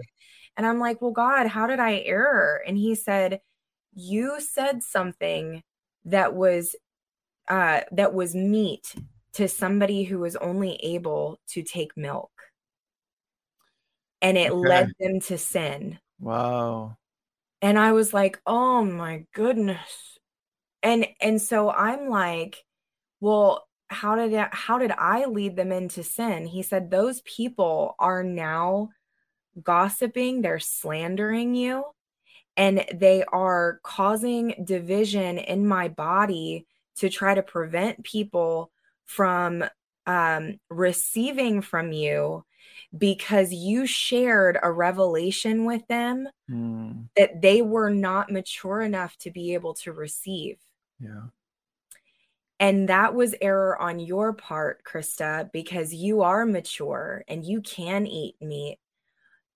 [0.57, 2.61] And I'm like, well, God, how did I error?
[2.67, 3.39] And he said,
[3.93, 5.63] you said something
[6.05, 6.75] that was
[7.47, 8.95] uh that was meat
[9.33, 12.31] to somebody who was only able to take milk
[14.21, 14.67] and it okay.
[14.67, 15.99] led them to sin.
[16.19, 16.97] Wow.
[17.61, 20.17] And I was like, "Oh my goodness."
[20.83, 22.63] And and so I'm like,
[23.19, 27.95] "Well, how did I, how did I lead them into sin?" He said, "Those people
[27.99, 28.89] are now
[29.63, 31.85] gossiping, they're slandering you,
[32.57, 36.65] and they are causing division in my body
[36.97, 38.71] to try to prevent people
[39.05, 39.63] from
[40.05, 42.43] um, receiving from you
[42.97, 47.07] because you shared a revelation with them mm.
[47.15, 50.57] that they were not mature enough to be able to receive.
[50.99, 51.27] Yeah.
[52.59, 58.05] And that was error on your part, Christa, because you are mature and you can
[58.05, 58.79] eat meat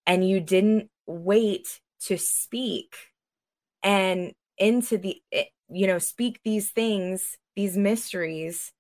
[0.06, 2.96] and you didn't wait to speak
[3.82, 8.72] and into the, eh, you know, speak these things, these mysteries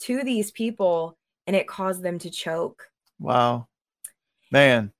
[0.00, 2.88] to these people, and it caused them to choke.
[3.18, 3.68] Wow.
[4.50, 4.92] Man.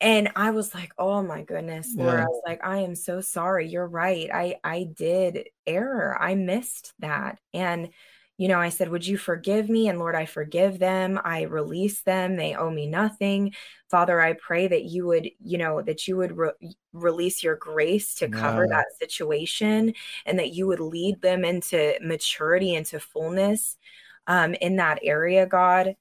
[0.00, 2.18] And I was like, oh my goodness, Lord.
[2.18, 2.24] Yeah.
[2.24, 3.68] I was like, I am so sorry.
[3.68, 4.28] You're right.
[4.32, 6.20] I I did error.
[6.20, 7.38] I missed that.
[7.54, 7.90] And
[8.36, 9.88] you know, I said, Would you forgive me?
[9.88, 11.20] And Lord, I forgive them.
[11.24, 12.34] I release them.
[12.34, 13.54] They owe me nothing.
[13.88, 18.16] Father, I pray that you would, you know, that you would re- release your grace
[18.16, 18.78] to cover yeah.
[18.78, 19.94] that situation
[20.26, 23.76] and that you would lead them into maturity, into fullness
[24.26, 25.94] um, in that area, God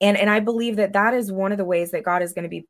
[0.00, 2.44] and and i believe that that is one of the ways that god is going
[2.44, 2.66] to be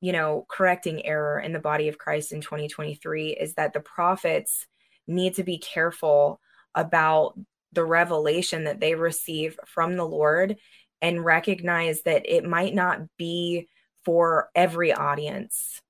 [0.00, 4.66] you know correcting error in the body of christ in 2023 is that the prophets
[5.06, 6.40] need to be careful
[6.74, 7.38] about
[7.72, 10.56] the revelation that they receive from the lord
[11.00, 13.68] and recognize that it might not be
[14.04, 15.80] for every audience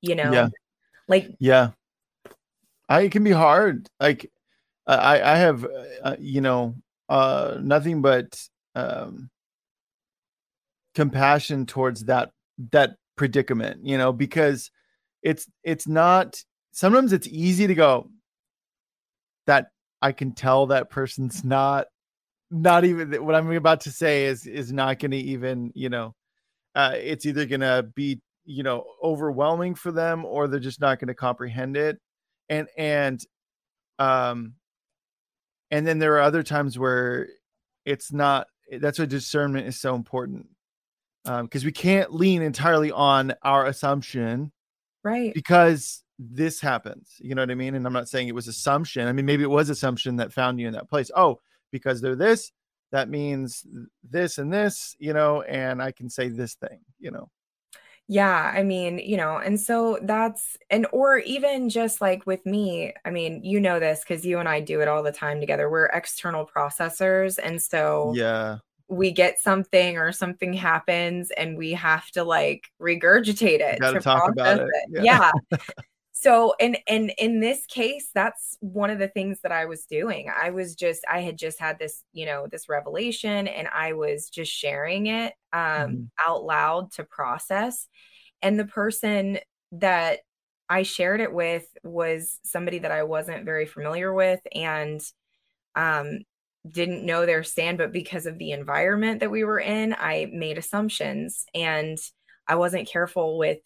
[0.00, 0.32] you know?
[0.32, 0.48] Yeah.
[1.08, 1.70] Like yeah.
[2.88, 3.88] I it can be hard.
[4.00, 4.30] Like
[4.88, 5.66] i i have
[6.04, 6.76] uh, you know
[7.08, 8.40] uh nothing but
[8.76, 9.28] um
[10.96, 12.30] compassion towards that
[12.72, 14.70] that predicament you know because
[15.22, 16.42] it's it's not
[16.72, 18.10] sometimes it's easy to go
[19.46, 19.68] that
[20.02, 21.86] i can tell that person's not
[22.50, 26.14] not even what i'm about to say is is not going to even you know
[26.74, 30.98] uh it's either going to be you know overwhelming for them or they're just not
[30.98, 31.98] going to comprehend it.
[32.48, 33.20] And and
[33.98, 34.54] um
[35.70, 37.28] and then there are other times where
[37.84, 38.46] it's not
[38.80, 40.46] that's why discernment is so important
[41.26, 44.52] because um, we can't lean entirely on our assumption,
[45.02, 45.34] right?
[45.34, 47.74] Because this happens, you know what I mean?
[47.74, 49.08] And I'm not saying it was assumption.
[49.08, 51.10] I mean, maybe it was assumption that found you in that place.
[51.14, 51.40] Oh,
[51.72, 52.52] because they're this,
[52.92, 53.66] that means
[54.08, 57.28] this and this, you know, and I can say this thing, you know.
[58.08, 62.94] Yeah, I mean, you know, and so that's and or even just like with me,
[63.04, 65.68] I mean, you know this cuz you and I do it all the time together.
[65.68, 68.58] We're external processors and so Yeah
[68.88, 74.30] we get something or something happens and we have to like regurgitate it to talk
[74.30, 75.04] about it, it.
[75.04, 75.58] yeah, yeah.
[76.12, 80.30] so and and in this case that's one of the things that i was doing
[80.40, 84.30] i was just i had just had this you know this revelation and i was
[84.30, 86.02] just sharing it um mm-hmm.
[86.26, 87.86] out loud to process
[88.40, 89.38] and the person
[89.72, 90.20] that
[90.70, 95.02] i shared it with was somebody that i wasn't very familiar with and
[95.74, 96.20] um
[96.70, 100.58] didn't know their stand but because of the environment that we were in i made
[100.58, 101.98] assumptions and
[102.46, 103.58] i wasn't careful with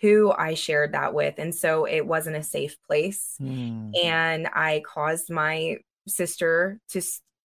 [0.00, 1.36] who I shared that with.
[1.38, 3.36] And so it wasn't a safe place.
[3.40, 3.92] Mm.
[4.02, 7.00] And I caused my sister to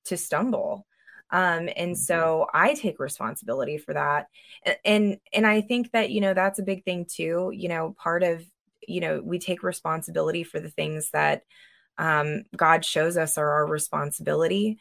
[0.05, 0.85] to stumble.
[1.31, 1.93] Um, and mm-hmm.
[1.93, 4.27] so I take responsibility for that.
[4.65, 7.51] And, and and I think that, you know, that's a big thing too.
[7.53, 8.43] You know, part of,
[8.87, 11.43] you know, we take responsibility for the things that
[11.99, 14.79] um, God shows us are our responsibility.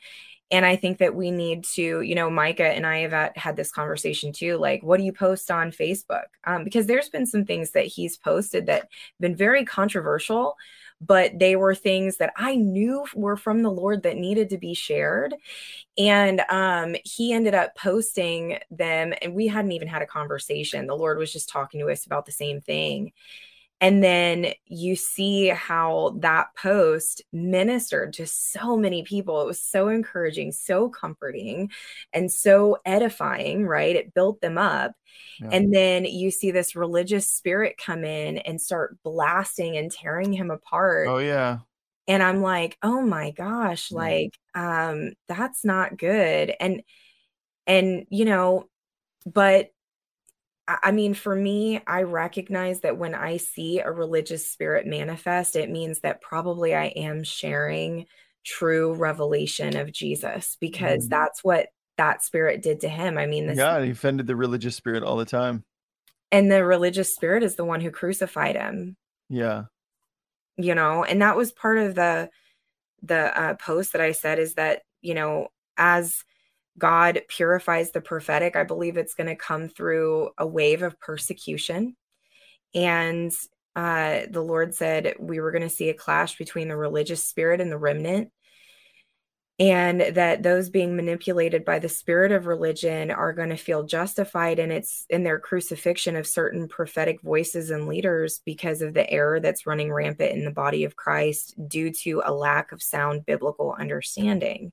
[0.51, 3.71] And i think that we need to you know micah and i have had this
[3.71, 6.25] conversation too like what do you post on facebook?
[6.45, 10.57] Um, because there's been some things that he's posted that have been very controversial
[11.03, 14.73] but they were things that i knew were from the lord that needed to be
[14.73, 15.35] shared.
[15.99, 20.87] And um, he ended up posting them and we hadn't even had a conversation.
[20.87, 23.13] The lord was just talking to us about the same thing
[23.81, 29.41] and then you see how that post ministered to so many people.
[29.41, 31.71] It was so encouraging, so comforting,
[32.13, 33.95] and so edifying, right?
[33.95, 34.93] It built them up.
[35.41, 35.51] Yeah.
[35.53, 40.51] And then you see this religious spirit come in and start blasting and tearing him
[40.51, 41.07] apart.
[41.09, 41.59] Oh, yeah.
[42.09, 43.97] And I'm like, oh my gosh, yeah.
[43.99, 46.53] like, um, that's not good.
[46.59, 46.83] And,
[47.67, 48.69] and, you know,
[49.25, 49.71] but
[50.69, 55.71] I mean, for me, I recognize that when I see a religious spirit manifest, it
[55.71, 58.05] means that probably I am sharing
[58.45, 61.11] true revelation of Jesus because mm.
[61.11, 63.17] that's what that spirit did to him.
[63.17, 65.65] I mean, this, yeah, he offended the religious spirit all the time.
[66.31, 68.97] And the religious spirit is the one who crucified him.
[69.31, 69.65] Yeah.
[70.59, 72.29] You know, and that was part of the
[73.03, 76.25] the uh, post that I said is that, you know, as
[76.79, 81.97] God purifies the prophetic, I believe it's going to come through a wave of persecution.
[82.75, 83.33] And
[83.77, 87.61] uh, the Lord said we were going to see a clash between the religious spirit
[87.61, 88.31] and the remnant.
[89.61, 94.61] And that those being manipulated by the spirit of religion are going to feel justified
[94.61, 99.41] in its in their crucifixion of certain prophetic voices and leaders because of the error
[99.41, 103.75] that's running rampant in the body of Christ due to a lack of sound biblical
[103.77, 104.71] understanding.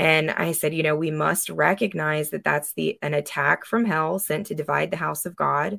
[0.00, 4.18] And I said, you know, we must recognize that that's the an attack from hell
[4.18, 5.78] sent to divide the house of God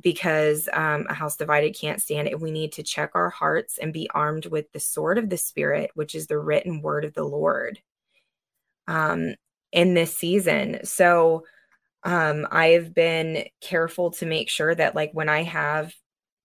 [0.00, 2.40] because um, a house divided can't stand it.
[2.40, 5.90] We need to check our hearts and be armed with the sword of the Spirit,
[5.92, 7.78] which is the written word of the Lord
[8.88, 9.34] um,
[9.72, 10.80] in this season.
[10.84, 11.44] So
[12.02, 15.92] um, I've been careful to make sure that, like, when I have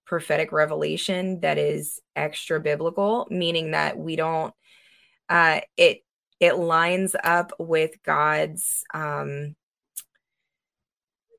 [0.06, 4.54] prophetic revelation that is extra biblical, meaning that we don't,
[5.30, 6.02] uh, it
[6.40, 9.56] it lines up with God's um,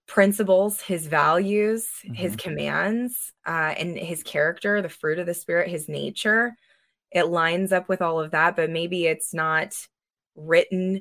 [0.07, 2.15] principles, his values, mm-hmm.
[2.15, 6.55] his commands, uh, and his character, the fruit of the spirit, his nature.
[7.13, 9.75] It lines up with all of that, but maybe it's not
[10.37, 11.01] written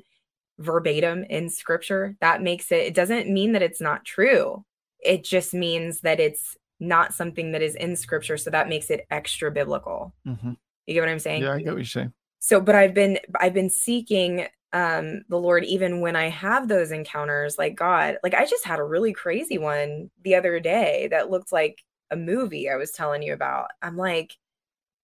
[0.58, 2.16] verbatim in scripture.
[2.20, 4.64] That makes it, it doesn't mean that it's not true.
[4.98, 8.36] It just means that it's not something that is in scripture.
[8.36, 10.14] So that makes it extra biblical.
[10.26, 10.52] Mm-hmm.
[10.86, 11.42] You get what I'm saying?
[11.42, 15.38] Yeah, I get what you're saying so but i've been i've been seeking um the
[15.38, 19.12] lord even when i have those encounters like god like i just had a really
[19.12, 23.68] crazy one the other day that looked like a movie i was telling you about.
[23.82, 24.36] I'm like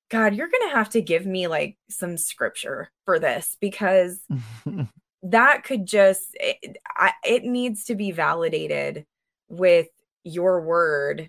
[0.08, 4.20] god you're gonna have to give me like some scripture for this because
[5.22, 9.04] that could just it, I, it needs to be validated
[9.48, 9.88] with
[10.22, 11.28] your word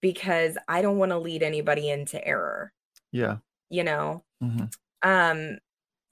[0.00, 2.72] because i don't want to lead anybody into error.
[3.12, 3.38] Yeah.
[3.70, 4.24] You know?
[4.42, 4.64] Mm-hmm
[5.02, 5.58] um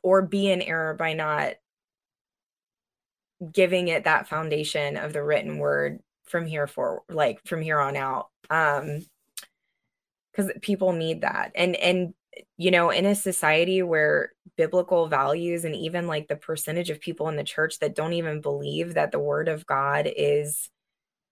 [0.03, 1.55] or be in error by not
[3.53, 7.97] giving it that foundation of the written word from here for like from here on
[7.97, 9.05] out um
[10.31, 12.15] because people need that and and
[12.57, 17.29] you know in a society where biblical values and even like the percentage of people
[17.29, 20.69] in the church that don't even believe that the word of god is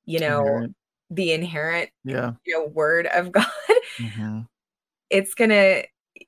[0.05, 0.77] you know inerrant.
[1.11, 3.47] the inerrant yeah you know word of god
[3.99, 4.41] mm-hmm.
[5.11, 5.83] it's gonna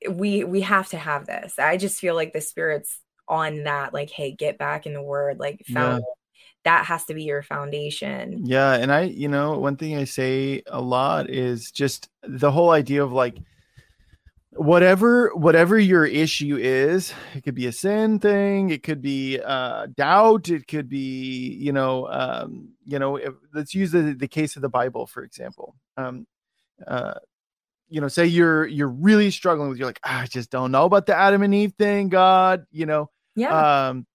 [0.09, 1.59] we we have to have this.
[1.59, 5.39] I just feel like the spirit's on that like hey, get back in the word
[5.39, 6.41] like found yeah.
[6.65, 8.45] that has to be your foundation.
[8.45, 12.71] Yeah, and I you know, one thing I say a lot is just the whole
[12.71, 13.37] idea of like
[14.53, 19.87] whatever whatever your issue is it could be a sin thing it could be uh
[19.95, 24.57] doubt it could be you know um you know if, let's use the, the case
[24.57, 26.27] of the bible for example um
[26.85, 27.13] uh
[27.91, 30.85] you know say you're you're really struggling with you're like ah, i just don't know
[30.85, 34.07] about the adam and eve thing god you know yeah um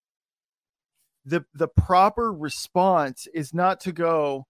[1.24, 4.46] the the proper response is not to go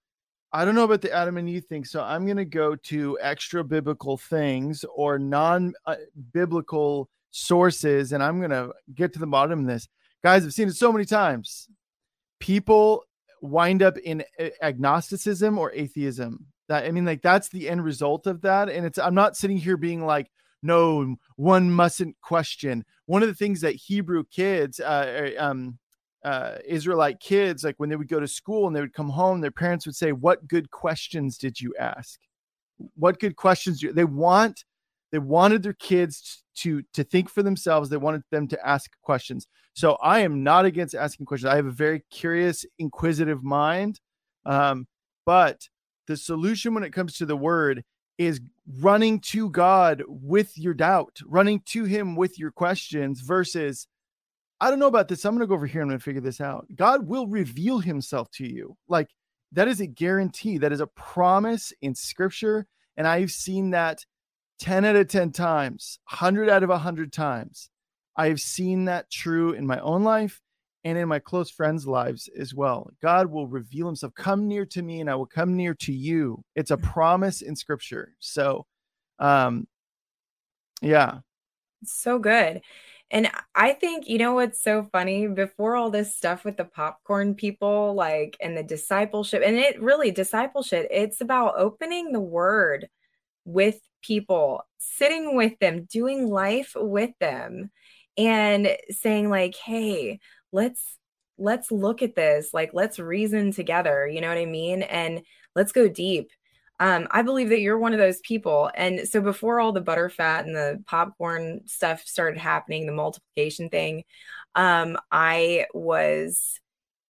[0.53, 3.19] I don't know about the Adam and Eve thing, so I'm going to go to
[3.21, 5.97] extra biblical things or non uh,
[6.33, 9.87] biblical sources, and I'm going to get to the bottom of this.
[10.25, 11.69] Guys, I've seen it so many times.
[12.41, 13.05] People
[13.43, 14.25] wind up in
[14.63, 16.47] agnosticism or atheism.
[16.69, 18.69] That I mean, like that's the end result of that.
[18.69, 20.31] And it's I'm not sitting here being like,
[20.63, 22.85] no, one mustn't question.
[23.07, 25.79] One of the things that Hebrew kids, uh, er, um,
[26.25, 29.41] uh, Israelite kids, like when they would go to school and they would come home,
[29.41, 32.19] their parents would say, "What good questions did you ask?
[32.97, 33.93] What good questions?" Do?
[33.93, 34.65] They want,
[35.13, 37.89] they wanted their kids to to think for themselves.
[37.89, 39.47] They wanted them to ask questions.
[39.75, 41.53] So I am not against asking questions.
[41.53, 44.01] I have a very curious, inquisitive mind,
[44.47, 44.89] um,
[45.27, 45.69] but
[46.07, 47.85] the solution when it comes to the word
[48.19, 48.41] is
[48.81, 53.87] running to God with your doubt, running to Him with your questions versus
[54.61, 55.25] I don't know about this.
[55.25, 56.67] I'm going to go over here and I'm going to figure this out.
[56.75, 58.77] God will reveal himself to you.
[58.89, 59.11] Like
[59.53, 60.59] that is a guarantee.
[60.59, 62.67] That is a promise in scripture.
[62.97, 64.05] And I've seen that
[64.61, 67.69] 10 out of 10 times, 100 out of 100 times.
[68.17, 70.41] I've seen that true in my own life
[70.87, 72.89] and in my close friends' lives as well.
[73.03, 74.15] God will reveal himself.
[74.15, 76.45] Come near to me and I will come near to you.
[76.55, 78.15] It's a promise in scripture.
[78.21, 78.67] So,
[79.19, 79.67] um,
[80.81, 81.19] yeah.
[81.85, 82.63] So good.
[83.11, 85.27] And I think, you know what's so funny?
[85.27, 90.13] Before all this stuff with the popcorn people, like, and the discipleship, and it really,
[90.13, 92.89] discipleship, it's about opening the word
[93.45, 97.73] with people, sitting with them, doing life with them,
[98.17, 100.21] and saying, like, hey,
[100.53, 100.97] let's,
[101.39, 102.53] let's look at this.
[102.53, 104.07] Like, let's reason together.
[104.07, 104.83] You know what I mean?
[104.83, 105.23] And
[105.55, 106.31] let's go deep
[106.79, 108.71] um, I believe that you're one of those people.
[108.75, 113.71] And so before all the butter fat and the popcorn stuff started happening, the multiplication
[113.71, 114.05] thing,
[114.55, 116.61] um, I was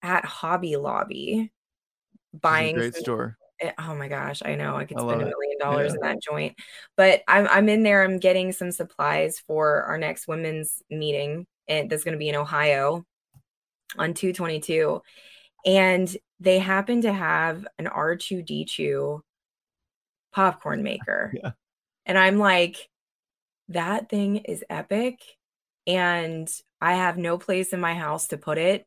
[0.03, 1.53] at Hobby Lobby
[2.33, 3.39] buying great some, store.
[3.61, 5.95] Eh, oh my gosh, I know I could spend a million dollars yeah.
[5.95, 6.55] in that joint.
[6.97, 11.91] But I'm I'm in there, I'm getting some supplies for our next women's meeting and
[11.91, 13.05] that's gonna be in Ohio
[13.99, 15.03] on 222.
[15.65, 19.21] And they happen to have an R2D2
[20.33, 21.33] popcorn maker.
[21.43, 21.53] Yeah.
[22.09, 22.89] And I'm like,
[23.71, 25.19] that thing is epic.
[25.89, 26.49] And
[26.81, 28.87] I have no place in my house to put it,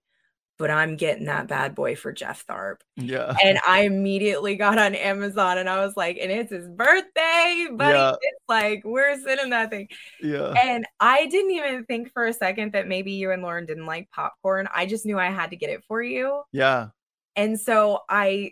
[0.59, 2.81] but I'm getting that bad boy for Jeff Tharp.
[2.97, 3.33] Yeah.
[3.41, 7.95] And I immediately got on Amazon and I was like, and it's his birthday, but
[7.95, 8.11] yeah.
[8.21, 9.87] it's like, we're sitting that thing.
[10.21, 10.53] Yeah.
[10.61, 14.11] And I didn't even think for a second that maybe you and Lauren didn't like
[14.11, 14.67] popcorn.
[14.75, 16.43] I just knew I had to get it for you.
[16.51, 16.89] Yeah.
[17.37, 18.51] And so I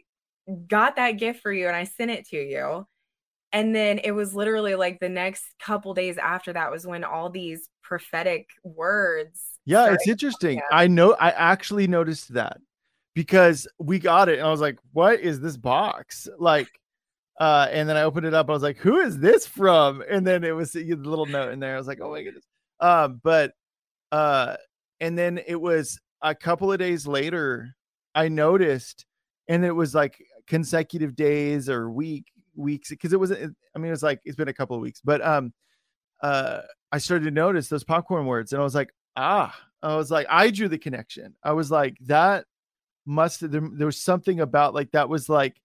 [0.67, 2.87] got that gift for you and I sent it to you.
[3.51, 7.29] And then it was literally like the next couple days after that was when all
[7.29, 9.56] these prophetic words.
[9.67, 10.61] Yeah, it's interesting.
[10.71, 12.57] I know I actually noticed that
[13.13, 16.27] because we got it and I was like, what is this box?
[16.39, 16.69] Like
[17.39, 18.49] uh and then I opened it up.
[18.49, 20.03] I was like, who is this from?
[20.09, 21.75] And then it was the little note in there.
[21.75, 22.45] I was like, oh my goodness.
[22.79, 23.51] Um, but
[24.11, 24.55] uh
[24.99, 27.75] and then it was a couple of days later,
[28.15, 29.05] I noticed,
[29.47, 33.91] and it was like consecutive days or week weeks because it was i mean it
[33.91, 35.53] was like it's been a couple of weeks but um
[36.23, 36.61] uh
[36.91, 40.25] i started to notice those popcorn words and i was like ah i was like
[40.29, 42.45] i drew the connection i was like that
[43.05, 45.59] must there, there was something about like that was like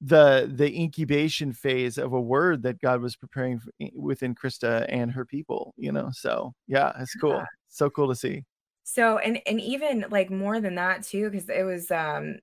[0.00, 5.10] the the incubation phase of a word that god was preparing for, within christa and
[5.10, 7.44] her people you know so yeah it's cool yeah.
[7.68, 8.44] so cool to see
[8.84, 12.36] so and and even like more than that too because it was um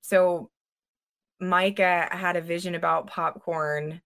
[0.00, 0.50] so
[1.40, 4.00] Micah had a vision about popcorn.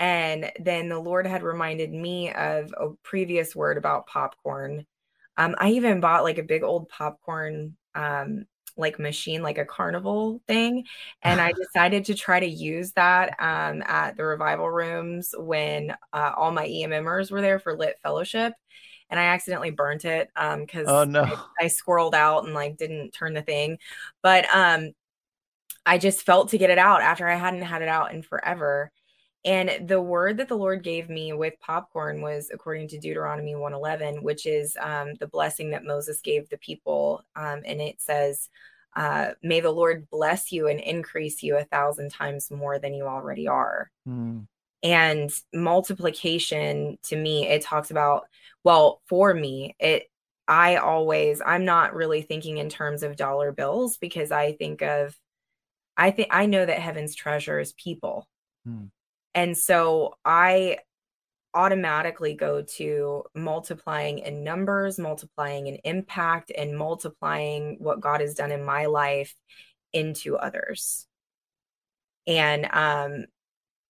[0.00, 4.86] And then the Lord had reminded me of a previous word about popcorn.
[5.36, 8.46] Um, I even bought like a big old popcorn um,
[8.78, 10.84] like machine, like a carnival thing.
[11.22, 16.32] And I decided to try to use that um, at the revival rooms when uh,
[16.34, 18.54] all my EMMers were there for lit fellowship.
[19.10, 21.22] And I accidentally burnt it because um, oh, no.
[21.24, 23.78] I, I squirreled out and like didn't turn the thing.
[24.22, 24.92] But um,
[25.84, 28.90] I just felt to get it out after I hadn't had it out in forever.
[29.44, 34.22] And the word that the Lord gave me with popcorn was according to Deuteronomy 111,
[34.22, 37.24] which is um, the blessing that Moses gave the people.
[37.34, 38.50] Um, and it says,
[38.96, 43.04] uh, May the Lord bless you and increase you a thousand times more than you
[43.04, 43.90] already are.
[44.06, 44.46] Mm.
[44.82, 48.24] And multiplication to me, it talks about,
[48.62, 50.10] well, for me, it,
[50.48, 55.16] I always, I'm not really thinking in terms of dollar bills because I think of,
[55.96, 58.26] I think, I know that heaven's treasure is people.
[58.66, 58.86] Hmm.
[59.34, 60.78] And so I
[61.54, 68.52] automatically go to multiplying in numbers, multiplying in impact, and multiplying what God has done
[68.52, 69.34] in my life
[69.92, 71.06] into others.
[72.26, 73.24] And um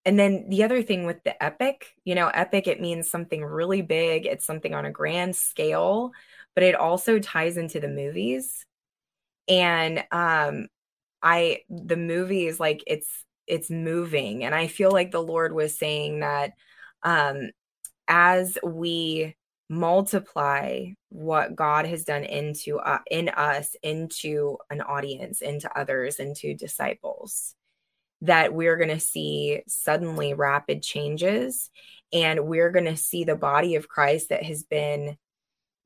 [0.07, 3.83] and then the other thing with the epic, you know, epic it means something really
[3.83, 6.13] big, it's something on a grand scale,
[6.55, 8.65] but it also ties into the movies.
[9.49, 10.69] And um
[11.23, 14.45] I the movies like it's it's moving.
[14.45, 16.53] And I feel like the Lord was saying that
[17.03, 17.51] um,
[18.07, 19.37] as we
[19.69, 26.55] multiply what God has done into uh, in us into an audience, into others, into
[26.55, 27.55] disciples,
[28.23, 31.71] that we're going to see suddenly rapid changes
[32.13, 35.17] and we're going to see the body of Christ that has been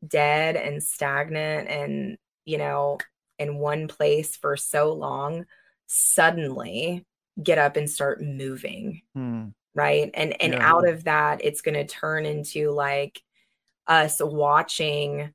[0.06, 2.98] dead and stagnant and you know
[3.38, 5.46] in one place for so long
[5.86, 7.04] suddenly
[7.42, 9.02] get up and start moving.
[9.14, 10.66] Hmm right and and yeah.
[10.66, 13.22] out of that it's going to turn into like
[13.86, 15.32] us watching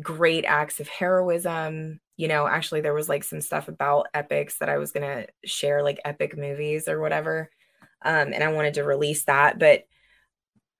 [0.00, 4.68] great acts of heroism you know actually there was like some stuff about epics that
[4.68, 7.50] i was going to share like epic movies or whatever
[8.02, 9.84] um and i wanted to release that but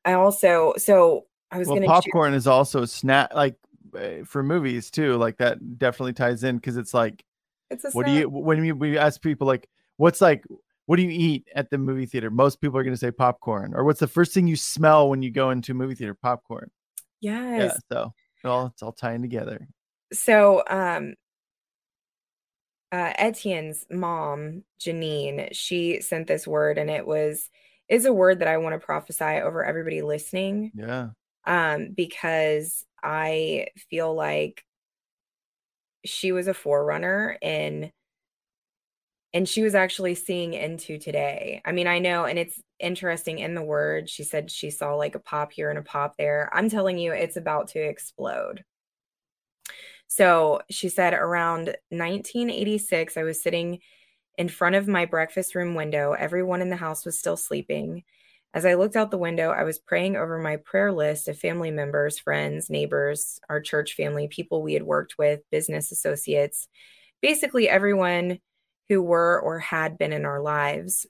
[0.05, 3.57] i also so i was well, gonna popcorn is also snap like
[3.99, 7.25] eh, for movies too like that definitely ties in because it's like
[7.71, 10.45] it's what do you when we, we ask people like what's like
[10.87, 12.31] what do you eat at the movie theater?
[12.31, 13.75] Most people are going to say popcorn.
[13.75, 16.15] Or what's the first thing you smell when you go into a movie theater?
[16.15, 16.71] Popcorn.
[17.21, 17.81] Yes.
[17.91, 17.97] Yeah.
[17.97, 18.15] So
[18.45, 19.69] it all it's all tying together.
[20.13, 21.15] So um
[22.93, 27.51] uh Etienne's mom, Janine, she sent this word and it was
[27.89, 30.73] is a word that I want to prophesy over everybody listening.
[30.75, 31.09] Yeah.
[31.47, 34.65] Um, because I feel like
[36.07, 37.93] she was a forerunner in
[39.35, 41.61] and she was actually seeing into today.
[41.65, 45.15] I mean, I know, and it's interesting in the word, she said she saw like
[45.15, 46.49] a pop here and a pop there.
[46.55, 48.65] I'm telling you, it's about to explode.
[50.07, 53.81] So she said around 1986, I was sitting
[54.39, 56.13] in front of my breakfast room window.
[56.13, 58.05] Everyone in the house was still sleeping.
[58.57, 61.71] As I looked out the window, I was praying over my prayer list of family
[61.71, 66.67] members, friends, neighbors, our church family, people we had worked with, business associates,
[67.21, 68.39] basically everyone
[68.89, 71.05] who were or had been in our lives.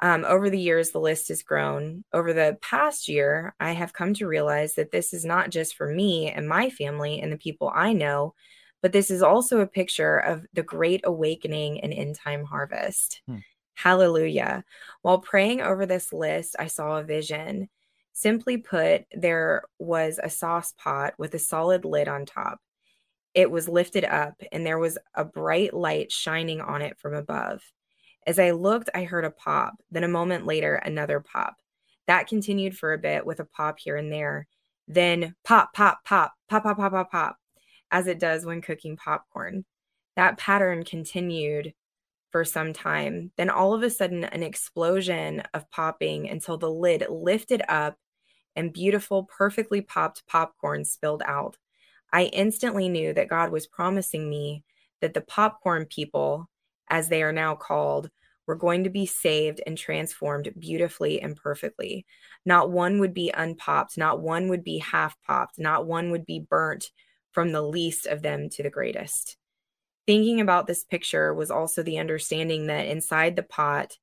[0.00, 2.04] Um, over the years, the list has grown.
[2.12, 5.88] Over the past year, I have come to realize that this is not just for
[5.88, 8.34] me and my family and the people I know,
[8.82, 13.22] but this is also a picture of the great awakening and end time harvest.
[13.26, 13.38] Hmm.
[13.76, 14.64] Hallelujah.
[15.02, 17.68] While praying over this list, I saw a vision.
[18.12, 22.60] Simply put, there was a sauce pot with a solid lid on top
[23.36, 27.62] it was lifted up and there was a bright light shining on it from above.
[28.26, 29.74] As I looked, I heard a pop.
[29.90, 31.54] Then a moment later, another pop.
[32.06, 34.48] That continued for a bit with a pop here and there.
[34.88, 37.36] Then pop, pop, pop, pop, pop, pop, pop, pop,
[37.90, 39.66] as it does when cooking popcorn.
[40.16, 41.74] That pattern continued
[42.30, 43.32] for some time.
[43.36, 47.96] Then all of a sudden, an explosion of popping until the lid lifted up
[48.54, 51.58] and beautiful, perfectly popped popcorn spilled out.
[52.12, 54.64] I instantly knew that God was promising me
[55.00, 56.48] that the popcorn people,
[56.88, 58.10] as they are now called,
[58.46, 62.06] were going to be saved and transformed beautifully and perfectly.
[62.44, 66.46] Not one would be unpopped, not one would be half popped, not one would be
[66.48, 66.90] burnt
[67.32, 69.36] from the least of them to the greatest.
[70.06, 73.98] Thinking about this picture was also the understanding that inside the pot,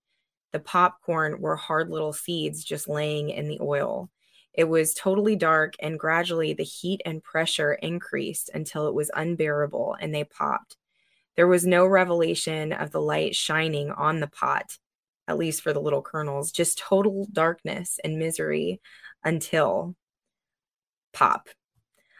[0.51, 4.09] the popcorn were hard little seeds just laying in the oil.
[4.53, 9.95] It was totally dark, and gradually the heat and pressure increased until it was unbearable
[9.99, 10.77] and they popped.
[11.35, 14.77] There was no revelation of the light shining on the pot,
[15.27, 18.79] at least for the little kernels, just total darkness and misery
[19.23, 19.95] until
[21.13, 21.49] pop.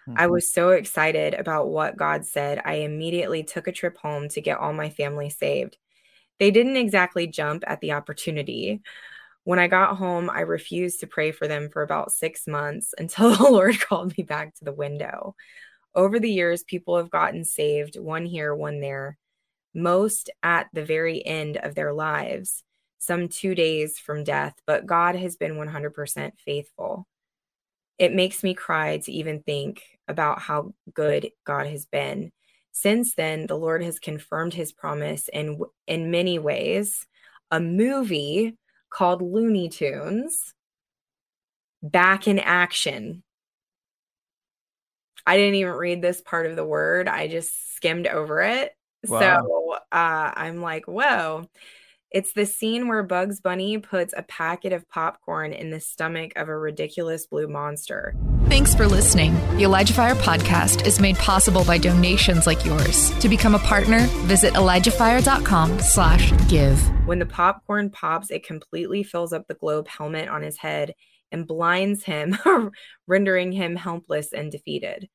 [0.07, 0.17] Mm-hmm.
[0.17, 2.61] I was so excited about what God said.
[2.63, 5.77] I immediately took a trip home to get all my family saved.
[6.39, 8.81] They didn't exactly jump at the opportunity,
[9.45, 13.35] when I got home, I refused to pray for them for about six months until
[13.35, 15.35] the Lord called me back to the window.
[15.95, 19.17] Over the years, people have gotten saved, one here, one there,
[19.75, 22.63] most at the very end of their lives,
[22.97, 27.07] some two days from death, but God has been 100% faithful.
[27.99, 32.31] It makes me cry to even think about how good God has been.
[32.71, 37.05] Since then, the Lord has confirmed his promise in, in many ways.
[37.51, 38.57] A movie
[38.89, 40.53] called Looney Tunes
[41.81, 43.23] back in action.
[45.25, 48.71] I didn't even read this part of the word, I just skimmed over it.
[49.07, 49.19] Wow.
[49.19, 51.45] So uh, I'm like, whoa.
[52.11, 56.47] It's the scene where Bugs Bunny puts a packet of popcorn in the stomach of
[56.47, 58.15] a ridiculous blue monster.
[58.53, 59.33] Thanks for listening.
[59.57, 63.09] The Elijah Fire podcast is made possible by donations like yours.
[63.21, 66.79] To become a partner, visit ElijahFire.com slash give.
[67.07, 70.93] When the popcorn pops, it completely fills up the globe helmet on his head
[71.31, 72.37] and blinds him,
[73.07, 75.09] rendering him helpless and defeated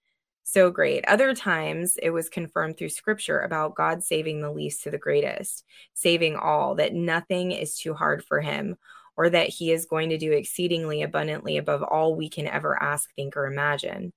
[0.48, 1.04] so great.
[1.06, 5.62] Other times it was confirmed through scripture about God saving the least to the greatest,
[5.92, 8.76] saving all, that nothing is too hard for him,
[9.18, 13.12] or that he is going to do exceedingly abundantly above all we can ever ask,
[13.16, 14.12] think, or imagine.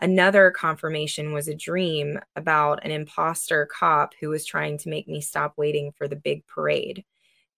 [0.00, 5.20] Another confirmation was a dream about an imposter cop who was trying to make me
[5.20, 7.04] stop waiting for the big parade.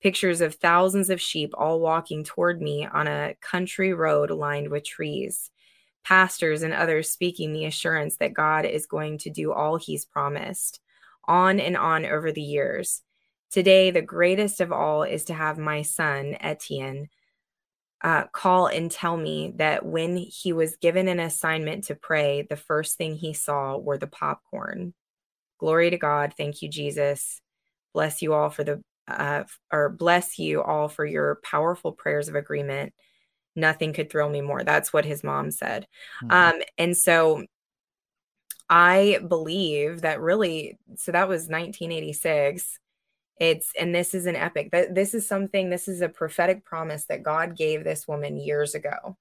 [0.03, 4.83] Pictures of thousands of sheep all walking toward me on a country road lined with
[4.85, 5.51] trees
[6.05, 10.81] pastors and others speaking the assurance that God is going to do all he's promised,
[11.25, 13.03] on and on over the years.
[13.53, 17.09] Today, the greatest of all is to have my son, Etienne,
[18.03, 22.57] uh, call and tell me that when he was given an assignment to pray, the
[22.57, 24.95] first thing he saw were the popcorn.
[25.59, 26.35] Glory to God.
[26.37, 27.41] Thank you, Jesus.
[27.95, 32.35] Bless you all for the, uh, or bless you all for your powerful prayers of
[32.35, 32.93] agreement
[33.55, 34.65] nothing could thrill me more.
[34.65, 35.87] That's what his mom said.
[36.23, 36.57] Mm-hmm.
[36.57, 37.45] Um, and so
[38.69, 42.79] I believe that really, so that was 1986.
[43.43, 44.71] It's, and this is an epic.
[44.71, 48.77] That this is something, this is a prophetic promise that God gave this woman years
[48.77, 49.17] ago.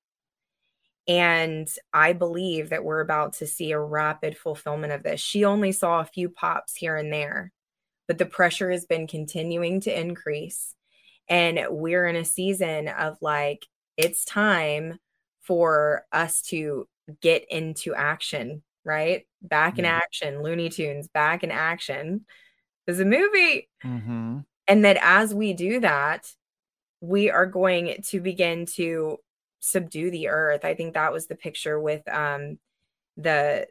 [1.07, 5.19] And I believe that we're about to see a rapid fulfillment of this.
[5.19, 7.51] She only saw a few pops here and there,
[8.07, 10.75] but the pressure has been continuing to increase.
[11.27, 13.65] And we're in a season of like,
[13.97, 14.99] it's time
[15.41, 16.87] for us to
[17.21, 19.25] get into action, right?
[19.41, 22.25] Back in action, Looney Tunes, back in action.
[22.85, 23.69] There's a movie.
[23.83, 24.39] Mm-hmm.
[24.67, 26.27] And that as we do that,
[27.01, 29.17] we are going to begin to
[29.59, 30.63] subdue the earth.
[30.63, 32.57] I think that was the picture with um
[33.17, 33.67] the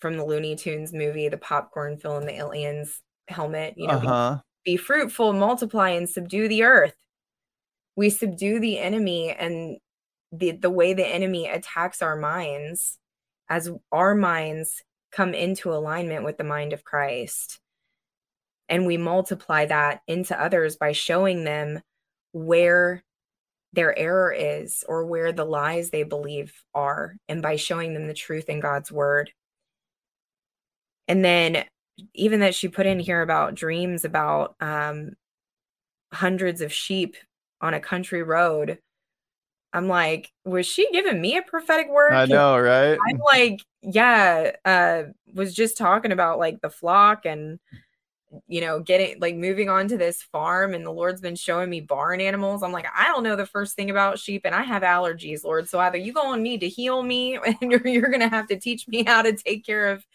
[0.00, 4.38] from the Looney Tunes movie, the popcorn film, the aliens helmet, you know, uh-huh.
[4.64, 6.94] be, be fruitful, multiply, and subdue the earth
[7.98, 9.76] we subdue the enemy and
[10.30, 12.96] the the way the enemy attacks our minds
[13.48, 17.60] as our minds come into alignment with the mind of Christ
[18.68, 21.80] and we multiply that into others by showing them
[22.32, 23.02] where
[23.72, 28.14] their error is or where the lies they believe are and by showing them the
[28.14, 29.30] truth in God's word
[31.06, 31.64] and then
[32.14, 35.12] even that she put in here about dreams about um,
[36.12, 37.16] hundreds of sheep
[37.60, 38.78] on a country road.
[39.72, 42.12] I'm like, was she giving me a prophetic word?
[42.12, 42.98] I know, right?
[43.08, 45.02] I'm like, yeah, uh,
[45.34, 47.58] was just talking about like the flock and
[48.46, 51.80] you know, getting like moving on to this farm, and the Lord's been showing me
[51.80, 52.62] barn animals.
[52.62, 55.68] I'm like, I don't know the first thing about sheep, and I have allergies, Lord.
[55.68, 58.48] So either you going to need to heal me, and you're, you're going to have
[58.48, 60.06] to teach me how to take care of.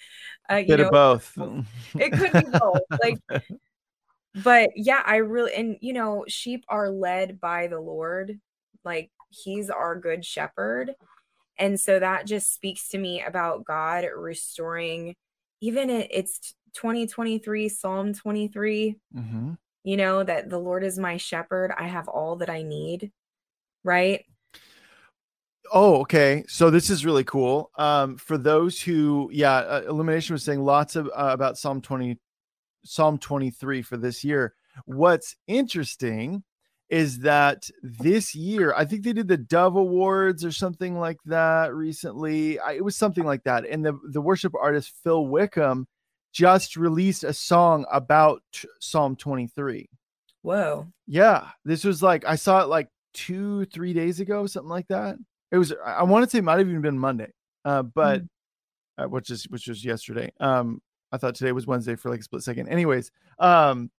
[0.51, 1.37] Uh, you Bit know, of both.
[1.99, 2.81] It could be both.
[3.01, 3.17] Like
[4.43, 8.39] but yeah, I really and you know, sheep are led by the Lord.
[8.83, 10.93] Like he's our good shepherd.
[11.57, 15.15] And so that just speaks to me about God restoring
[15.63, 18.97] even it, it's 2023 Psalm 23.
[19.15, 19.53] Mm-hmm.
[19.85, 21.71] You know that the Lord is my shepherd.
[21.77, 23.13] I have all that I need.
[23.85, 24.25] Right?
[25.71, 26.43] Oh, okay.
[26.49, 27.71] So this is really cool.
[27.77, 32.19] Um, for those who, yeah, uh, Illumination was saying lots of uh, about Psalm 20,
[32.83, 34.53] Psalm 23 for this year.
[34.85, 36.43] What's interesting
[36.89, 41.73] is that this year, I think they did the Dove Awards or something like that
[41.73, 42.59] recently.
[42.59, 43.65] I, it was something like that.
[43.65, 45.87] And the, the worship artist Phil Wickham
[46.33, 48.43] just released a song about
[48.79, 49.89] Psalm 23.
[50.41, 50.87] Whoa.
[51.07, 51.47] Yeah.
[51.63, 55.15] This was like, I saw it like two, three days ago, something like that.
[55.51, 57.31] It was, I want to say it might have even been Monday,
[57.63, 58.27] uh, but, mm.
[58.97, 60.31] uh, which is, which was yesterday.
[60.39, 60.81] Um,
[61.11, 62.69] I thought today was Wednesday for like a split second.
[62.69, 63.91] Anyways, um,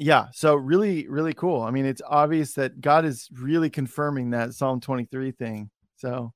[0.00, 1.60] yeah, so really, really cool.
[1.60, 5.70] I mean, it's obvious that God is really confirming that Psalm 23 thing.
[5.96, 6.32] So,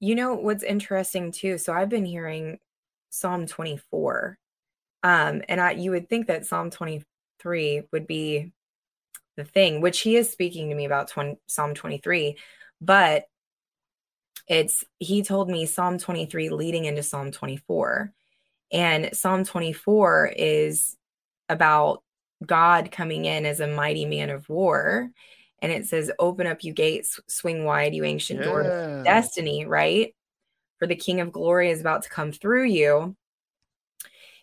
[0.00, 1.58] you know what's interesting too?
[1.58, 2.58] So I've been hearing
[3.10, 4.36] Psalm 24.
[5.04, 8.52] Um, and I you would think that Psalm 23 would be
[9.36, 12.36] the thing, which he is speaking to me about 20, Psalm 23,
[12.80, 13.26] but
[14.48, 18.12] it's he told me Psalm 23 leading into Psalm 24.
[18.72, 20.96] And Psalm 24 is
[21.48, 22.02] about
[22.44, 25.10] God coming in as a mighty man of war.
[25.60, 28.50] And it says, Open up, you gates, swing wide, you ancient yeah.
[28.50, 30.14] of destiny, right?
[30.78, 33.16] For the King of glory is about to come through you.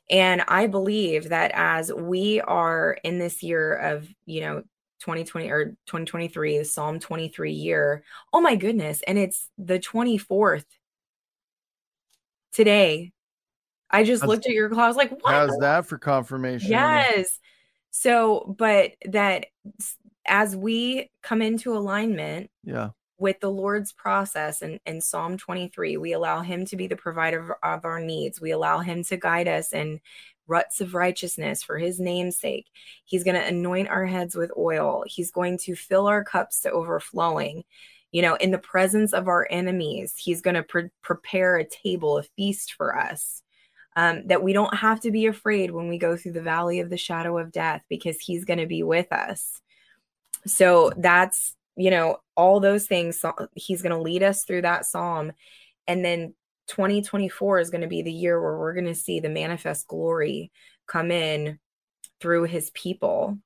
[0.10, 4.64] And I believe that as we are in this year of, you know,
[5.00, 9.02] 2020 or 2023, the Psalm 23 year, oh my goodness.
[9.08, 10.66] And it's the 24th
[12.54, 13.14] today.
[13.90, 14.84] I just That's, looked at your clock.
[14.84, 15.34] I was like, what?
[15.34, 16.70] How's that for confirmation?
[16.70, 17.40] Yes.
[17.98, 19.46] So, but that
[20.28, 25.96] as we come into alignment, yeah, with the Lord's process and in, in Psalm 23,
[25.96, 28.42] we allow Him to be the provider of, of our needs.
[28.42, 30.02] We allow Him to guide us in
[30.46, 32.68] ruts of righteousness for His name's sake.
[33.06, 36.72] He's going to anoint our heads with oil, He's going to fill our cups to
[36.72, 37.64] overflowing.
[38.12, 42.18] You know, in the presence of our enemies, He's going to pre- prepare a table,
[42.18, 43.42] a feast for us.
[43.98, 46.90] Um, that we don't have to be afraid when we go through the valley of
[46.90, 49.62] the shadow of death because He's going to be with us.
[50.46, 53.24] So that's you know, all those things.
[53.56, 55.32] He's going to lead us through that psalm.
[55.88, 56.34] And then
[56.68, 60.52] 2024 is going to be the year where we're going to see the manifest glory
[60.88, 61.60] come in
[62.20, 63.38] through his people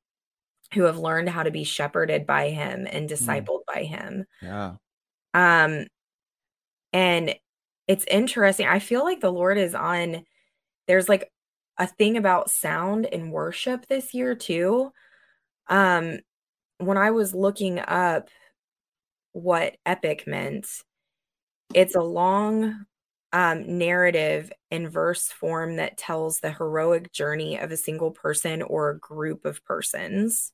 [0.74, 3.12] who have learned how to be shepherded by him and mm.
[3.12, 3.74] discipled mm.
[3.74, 4.26] by him.
[4.42, 4.76] Yeah.
[5.34, 5.88] Um
[6.94, 7.36] and
[7.88, 8.68] it's interesting.
[8.68, 10.24] I feel like the Lord is on
[10.90, 11.32] there's like
[11.78, 14.92] a thing about sound and worship this year too.
[15.70, 16.20] Um
[16.80, 18.30] when I was looking up
[19.34, 20.68] what epic meant,
[21.74, 22.86] it's a long
[23.32, 28.90] um, narrative in verse form that tells the heroic journey of a single person or
[28.90, 30.52] a group of persons.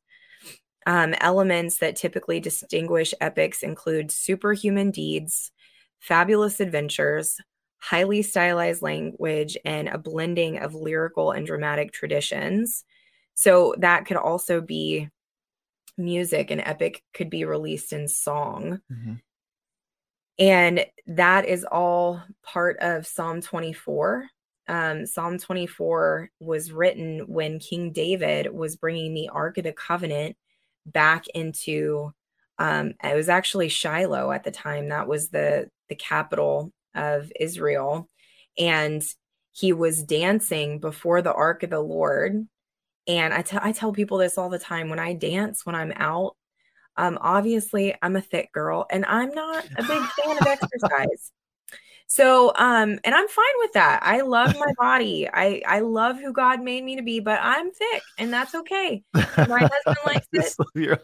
[0.87, 5.51] Um, elements that typically distinguish epics include superhuman deeds,
[5.99, 7.37] fabulous adventures,
[7.79, 12.83] highly stylized language, and a blending of lyrical and dramatic traditions.
[13.35, 15.09] So that could also be
[15.97, 18.79] music and epic could be released in song.
[18.91, 19.13] Mm-hmm.
[20.37, 24.27] And that is all part of Psalm 24.
[24.67, 30.35] Um, Psalm 24 was written when King David was bringing the Ark of the Covenant
[30.85, 32.11] back into.
[32.57, 34.89] Um, it was actually Shiloh at the time.
[34.89, 38.09] That was the the capital of Israel,
[38.57, 39.03] and
[39.51, 42.47] he was dancing before the Ark of the Lord
[43.07, 45.93] and I, t- I tell people this all the time when I dance, when I'm
[45.95, 46.35] out.
[46.97, 51.31] Um, obviously, I'm a thick girl and I'm not a big fan of exercise.
[52.07, 54.01] So, um, and I'm fine with that.
[54.03, 55.27] I love my body.
[55.27, 59.03] I I love who God made me to be, but I'm thick, and that's okay.
[59.11, 60.99] My husband likes it.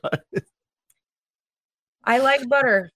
[2.03, 2.91] I like butter.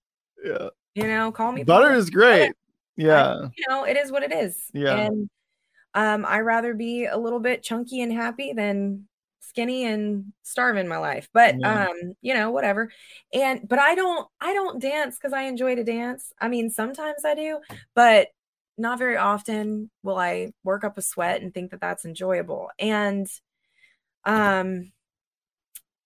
[0.45, 0.67] Yeah.
[0.93, 1.95] You know, call me butter, butter.
[1.97, 2.53] is great.
[2.97, 3.33] Yeah.
[3.33, 4.69] I, you know, it is what it is.
[4.73, 4.95] Yeah.
[4.95, 5.29] And
[5.93, 9.07] um, I rather be a little bit chunky and happy than
[9.39, 11.29] skinny and starve in my life.
[11.33, 11.87] But yeah.
[11.87, 12.91] um, you know, whatever.
[13.33, 16.33] And but I don't I don't dance because I enjoy to dance.
[16.39, 17.59] I mean, sometimes I do,
[17.95, 18.27] but
[18.77, 22.69] not very often will I work up a sweat and think that that's enjoyable.
[22.77, 23.27] And
[24.25, 24.91] um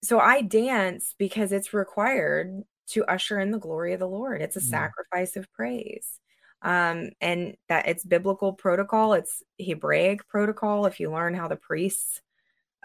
[0.03, 2.61] so I dance because it's required
[2.91, 4.41] to usher in the glory of the Lord.
[4.41, 4.69] It's a mm.
[4.69, 6.19] sacrifice of praise
[6.62, 10.86] um, and that it's biblical protocol, it's Hebraic protocol.
[10.86, 12.22] If you learn how the priests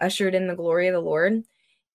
[0.01, 1.43] ushered in the glory of the Lord,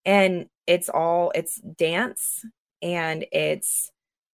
[0.04, 2.44] and it's all it's dance
[2.82, 3.90] and it's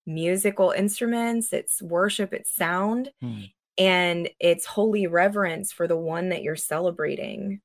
[0.06, 3.42] musical instruments, it's worship, it's sound, hmm.
[3.78, 7.60] and it's holy reverence for the one that you're celebrating.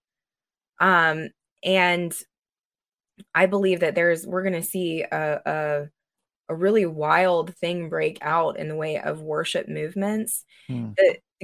[0.79, 1.29] Um,
[1.63, 2.15] and
[3.35, 5.89] I believe that there's we're going to see a, a
[6.51, 10.43] a really wild thing break out in the way of worship movements.
[10.67, 10.89] Hmm.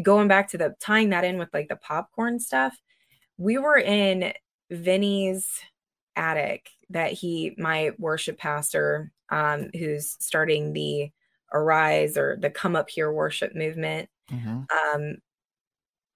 [0.04, 2.78] going back to the tying that in with like the popcorn stuff,
[3.38, 4.34] we were in
[4.70, 5.48] Vinny's
[6.18, 11.10] attic that he, my worship pastor, um, who's starting the
[11.54, 14.64] Arise or the Come Up Here worship movement, mm-hmm.
[14.70, 15.16] um,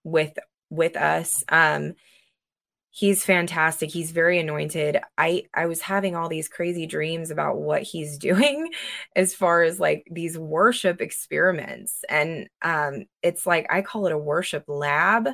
[0.03, 0.37] with
[0.69, 1.45] with us.
[1.47, 1.93] Um,
[2.91, 3.89] he's fantastic.
[3.89, 4.99] He's very anointed.
[5.17, 8.69] I i was having all these crazy dreams about what he's doing
[9.15, 12.03] as far as like these worship experiments.
[12.09, 15.29] And um it's like i call it a worship lab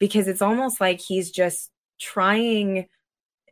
[0.00, 1.70] because it's almost like he's just
[2.00, 2.86] trying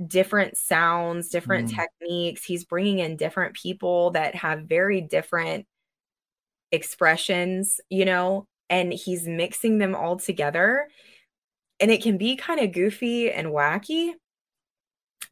[0.05, 1.77] different sounds different mm.
[1.77, 2.45] techniques.
[2.45, 5.67] He's bringing in different people that have very different
[6.73, 10.89] expressions you know and he's mixing them all together
[11.83, 14.13] and it can be kind of goofy and wacky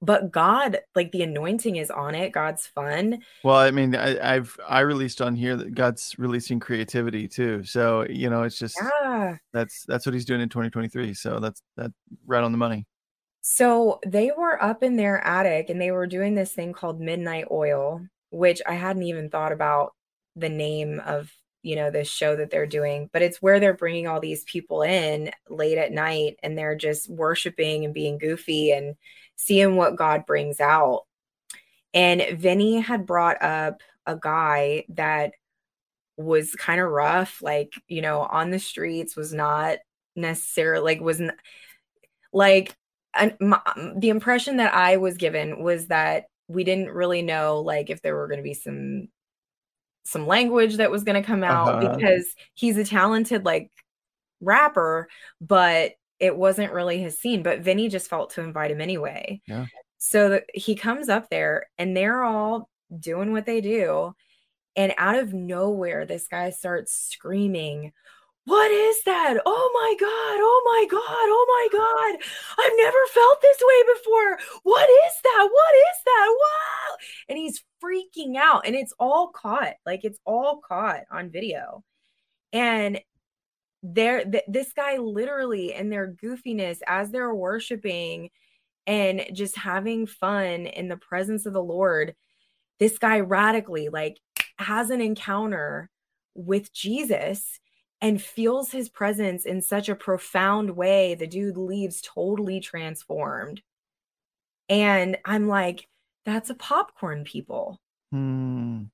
[0.02, 3.18] but god like the anointing is on it god's fun.
[3.44, 8.06] Well i mean I, have i released on here that god's releasing creativity too so
[8.09, 9.36] you know it's just yeah.
[9.52, 11.93] that's that's what he's doing in 2023 so that's that
[12.27, 12.86] right on the money.
[13.43, 17.47] So they were up in their attic and they were doing this thing called Midnight
[17.51, 19.94] Oil, which I hadn't even thought about
[20.36, 21.31] the name of,
[21.62, 24.82] you know, this show that they're doing, but it's where they're bringing all these people
[24.82, 28.96] in late at night and they're just worshiping and being goofy and
[29.36, 31.02] seeing what God brings out.
[31.92, 35.32] And Vinny had brought up a guy that
[36.16, 39.78] was kind of rough, like, you know, on the streets, was not
[40.16, 41.32] necessarily like, wasn't
[42.32, 42.76] like
[43.40, 43.60] my,
[43.96, 48.16] the impression that I was given was that we didn't really know like if there
[48.16, 49.08] were going to be some
[50.10, 51.96] some language that was going to come out uh-huh.
[51.96, 53.70] because he's a talented like
[54.40, 55.08] rapper
[55.40, 59.40] but it wasn't really his scene but Vinny just felt to invite him anyway.
[59.46, 59.66] Yeah.
[59.98, 62.68] So the, he comes up there and they're all
[62.98, 64.14] doing what they do
[64.74, 67.92] and out of nowhere this guy starts screaming
[68.46, 69.38] what is that?
[69.44, 70.10] Oh my God.
[70.10, 71.00] Oh my God.
[71.02, 72.22] Oh my God.
[72.58, 74.38] I've never felt this way before.
[74.62, 75.48] What is that?
[75.50, 76.36] What is that?
[76.38, 76.96] Wow.
[77.28, 79.74] And he's freaking out and it's all caught.
[79.84, 81.84] Like it's all caught on video.
[82.52, 83.00] And
[83.82, 88.30] there, th- this guy literally in their goofiness as they're worshiping
[88.86, 92.14] and just having fun in the presence of the Lord,
[92.78, 94.16] this guy radically like
[94.58, 95.90] has an encounter
[96.34, 97.60] with Jesus
[98.01, 101.14] and feels his presence in such a profound way.
[101.14, 103.62] The dude leaves totally transformed.
[104.68, 105.89] And I'm like,
[106.24, 107.78] that's a popcorn people.
[108.12, 108.85] Hmm.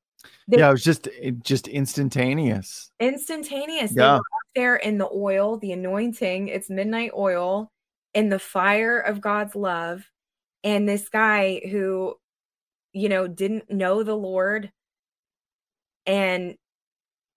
[0.49, 1.09] yeah, it was just
[1.43, 2.91] just instantaneous.
[3.01, 3.93] Instantaneous.
[3.95, 4.19] Yeah.
[4.55, 7.71] there in the oil, the anointing, it's midnight oil,
[8.15, 10.11] in the fire of God's love.
[10.65, 12.17] And this guy who,
[12.93, 14.73] you know, didn't know the Lord
[16.07, 16.57] and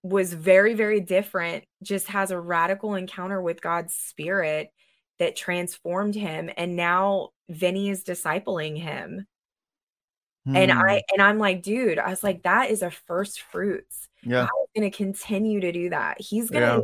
[0.04, 4.70] was very, very different, just has a radical encounter with God's spirit
[5.20, 6.50] that transformed him.
[6.56, 9.26] And now Vinny is discipling him.
[10.46, 11.00] And I hmm.
[11.14, 14.08] and I'm like, dude, I was like, that is a first fruits.
[14.24, 14.44] Yeah.
[14.44, 16.20] I'm gonna continue to do that.
[16.20, 16.82] He's gonna yeah.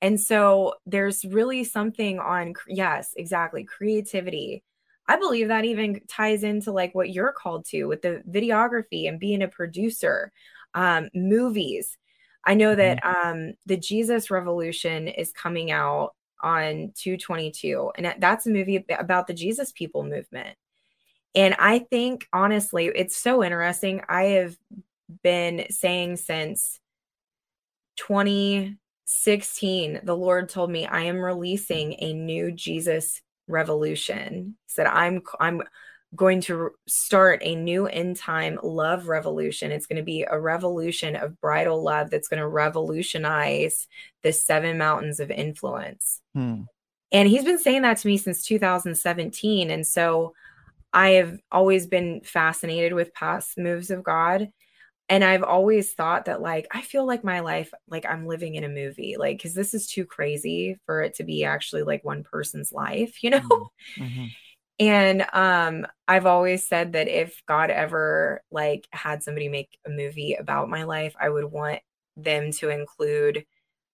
[0.00, 4.62] and so there's really something on yes, exactly, creativity.
[5.08, 9.18] I believe that even ties into like what you're called to with the videography and
[9.18, 10.30] being a producer,
[10.74, 11.96] um, movies
[12.44, 13.28] I know that mm-hmm.
[13.28, 19.34] um, the Jesus Revolution is coming out on 222, and that's a movie about the
[19.34, 20.56] Jesus People movement.
[21.34, 24.02] And I think, honestly, it's so interesting.
[24.08, 24.56] I have
[25.22, 26.78] been saying since
[27.96, 34.56] 2016, the Lord told me I am releasing a new Jesus revolution.
[34.66, 35.62] He said, I'm I'm
[36.14, 39.72] going to start a new end time love revolution.
[39.72, 43.88] It's going to be a revolution of bridal love that's going to revolutionize
[44.22, 46.20] the seven mountains of influence.
[46.34, 46.62] Hmm.
[47.12, 49.70] And he's been saying that to me since 2017.
[49.70, 50.34] And so
[50.92, 54.50] I have always been fascinated with past moves of God.
[55.08, 58.64] And I've always thought that, like, I feel like my life, like I'm living in
[58.64, 62.22] a movie, like, because this is too crazy for it to be actually like one
[62.22, 63.40] person's life, you know?
[63.40, 64.02] Mm-hmm.
[64.02, 64.24] mm-hmm.
[64.78, 70.34] And um I've always said that if God ever like had somebody make a movie
[70.34, 71.80] about my life, I would want
[72.16, 73.44] them to include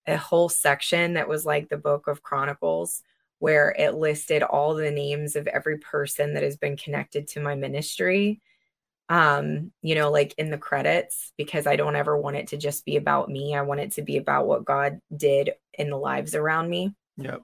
[0.06, 3.02] a whole section that was like the book of Chronicles
[3.40, 7.54] where it listed all the names of every person that has been connected to my
[7.54, 8.40] ministry
[9.10, 12.84] um you know like in the credits because I don't ever want it to just
[12.84, 13.54] be about me.
[13.54, 16.94] I want it to be about what God did in the lives around me.
[17.16, 17.42] Yep.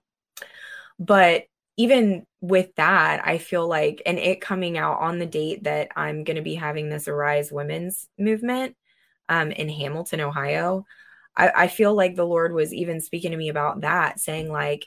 [0.99, 1.45] But
[1.77, 6.25] even with that, I feel like, and it coming out on the date that I'm
[6.25, 8.77] going to be having this Arise Women's movement
[9.29, 10.85] um, in Hamilton, Ohio,
[11.37, 14.87] I, I feel like the Lord was even speaking to me about that, saying, like,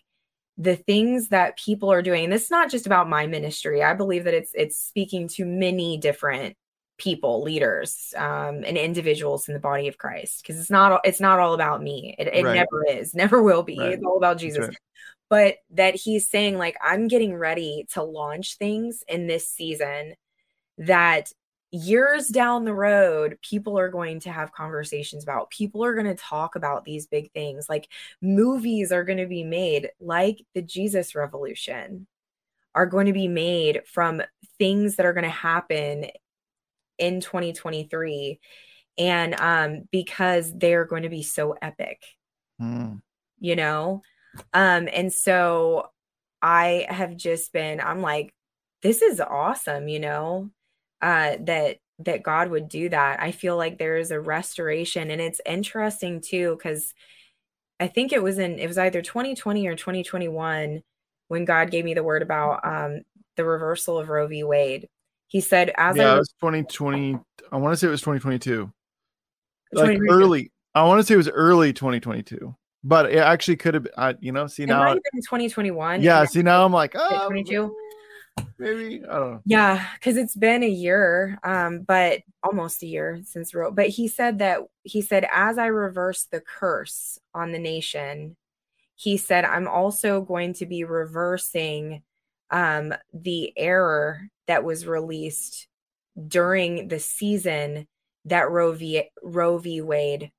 [0.58, 3.84] the things that people are doing, and this is not just about my ministry.
[3.84, 6.56] I believe that it's it's speaking to many different
[6.98, 11.40] people leaders um, and individuals in the body of christ because it's not it's not
[11.40, 12.56] all about me it, it right.
[12.56, 13.94] never is never will be right.
[13.94, 14.78] it's all about jesus right
[15.30, 20.14] but that he's saying like i'm getting ready to launch things in this season
[20.78, 21.32] that
[21.72, 25.50] years down the road people are going to have conversations about.
[25.50, 27.68] People are going to talk about these big things.
[27.68, 27.90] Like
[28.22, 32.08] movies are going to be made like the jesus revolution
[32.74, 34.22] are going to be made from
[34.58, 36.06] things that are going to happen
[37.00, 38.40] in 2023
[38.98, 42.02] and um because they're going to be so epic.
[42.62, 43.02] Mm.
[43.40, 44.02] you know
[44.54, 45.90] um, and so
[46.42, 48.34] I have just been, I'm like,
[48.82, 50.50] this is awesome, you know,
[51.02, 53.22] uh, that that God would do that.
[53.22, 56.94] I feel like there is a restoration, and it's interesting too, because
[57.80, 60.82] I think it was in it was either 2020 or 2021
[61.28, 63.02] when God gave me the word about um
[63.36, 64.44] the reversal of Roe v.
[64.44, 64.88] Wade.
[65.28, 67.20] He said, as yeah, I it was 2020.
[67.52, 68.72] I want to say it was 2022.
[69.74, 70.14] Like 2022.
[70.14, 70.52] early.
[70.74, 73.88] I want to say it was early 2022, but it actually could have.
[73.98, 74.94] I, you know, see it now.
[74.94, 76.02] been 2021.
[76.02, 77.76] Yeah, see now I'm like, oh, 22.
[78.58, 79.42] maybe I don't know.
[79.46, 83.72] Yeah, because it's been a year, um, but almost a year since Roe.
[83.72, 88.36] But he said that he said, as I reverse the curse on the nation,
[88.96, 92.02] he said, I'm also going to be reversing
[92.50, 95.68] um, the error that was released
[96.28, 97.88] during the season
[98.26, 99.04] that Roe v.
[99.22, 99.82] Roe v.
[99.82, 100.32] Wade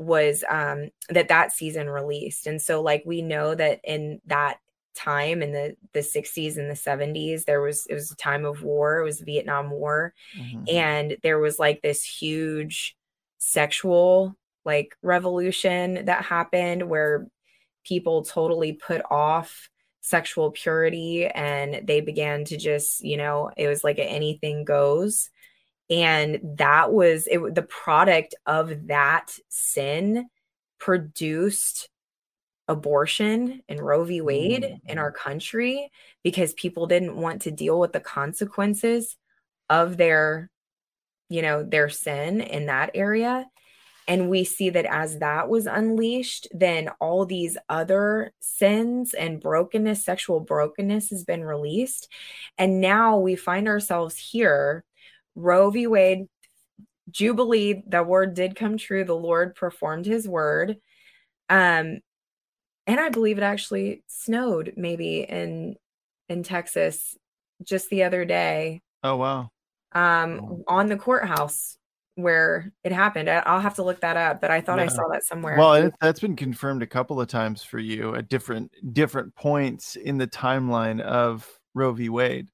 [0.00, 2.46] was um that that season released.
[2.48, 4.58] And so like we know that in that
[4.96, 8.62] time in the the 60s and the 70s there was it was a time of
[8.64, 8.98] war.
[9.00, 10.14] It was the vietnam war.
[10.38, 10.72] Mhm.
[10.72, 12.96] and there was like this huge
[13.38, 17.26] sexual like revolution that happened where
[17.84, 19.68] people totally put off
[20.02, 25.30] sexual purity and they began to just you know it was like a anything goes
[25.90, 30.28] and that was it the product of that sin
[30.78, 31.90] produced
[32.68, 34.20] abortion and Roe v.
[34.20, 35.16] Wade in our mm.
[35.16, 35.90] country
[36.22, 39.16] because people didn't want to deal with the consequences
[39.68, 40.48] of their
[41.28, 43.46] you know their sin in that area.
[44.08, 50.04] And we see that as that was unleashed then all these other sins and brokenness
[50.04, 52.08] sexual brokenness has been released.
[52.56, 54.84] And now we find ourselves here
[55.34, 55.86] Roe v.
[55.86, 56.26] Wade
[57.10, 59.04] jubilee the word did come true.
[59.04, 60.76] The lord performed his word.
[61.48, 62.00] Um
[62.86, 65.76] and i believe it actually snowed maybe in
[66.28, 67.16] in texas
[67.62, 68.80] just the other day.
[69.02, 69.50] Oh wow.
[69.92, 71.76] um on the courthouse
[72.14, 73.28] where it happened.
[73.28, 75.56] I, i'll have to look that up but i thought i saw that somewhere.
[75.58, 79.96] Well, it, that's been confirmed a couple of times for you at different different points
[79.96, 82.08] in the timeline of Roe v.
[82.08, 82.48] Wade.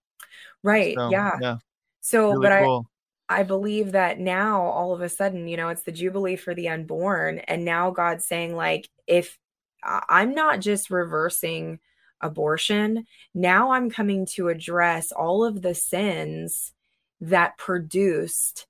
[0.62, 0.94] right.
[0.94, 1.32] So, yeah.
[1.40, 1.56] yeah,
[2.06, 2.90] so really but i cool.
[3.28, 6.68] I believe that now all of a sudden, you know, it's the jubilee for the
[6.68, 7.40] unborn.
[7.40, 9.36] And now God's saying, like, if
[9.82, 11.80] I- I'm not just reversing
[12.20, 13.04] abortion,
[13.34, 16.72] now I'm coming to address all of the sins
[17.20, 18.68] that produced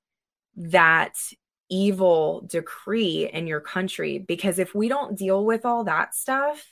[0.56, 1.18] that
[1.68, 4.18] evil decree in your country.
[4.18, 6.64] Because if we don't deal with all that stuff,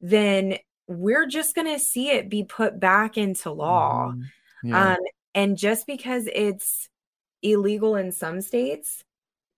[0.00, 0.56] then
[0.86, 4.12] we're just going to see it be put back into law.
[4.12, 4.24] Mhm.
[4.62, 4.92] Yeah.
[4.92, 4.98] Um,
[5.34, 6.88] and just because it's
[7.42, 9.04] illegal in some states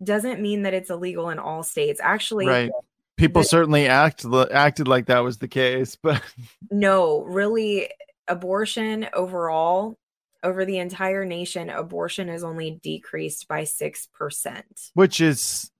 [0.02, 2.00] doesn't mean that it's illegal in all states.
[2.02, 2.70] Actually, right.
[3.16, 6.22] People the- certainly act acted like that was the case, but
[6.70, 7.90] no, really,
[8.28, 9.98] abortion overall,
[10.42, 14.62] over the entire nation, abortion is only decreased by 6%,
[14.94, 15.70] which is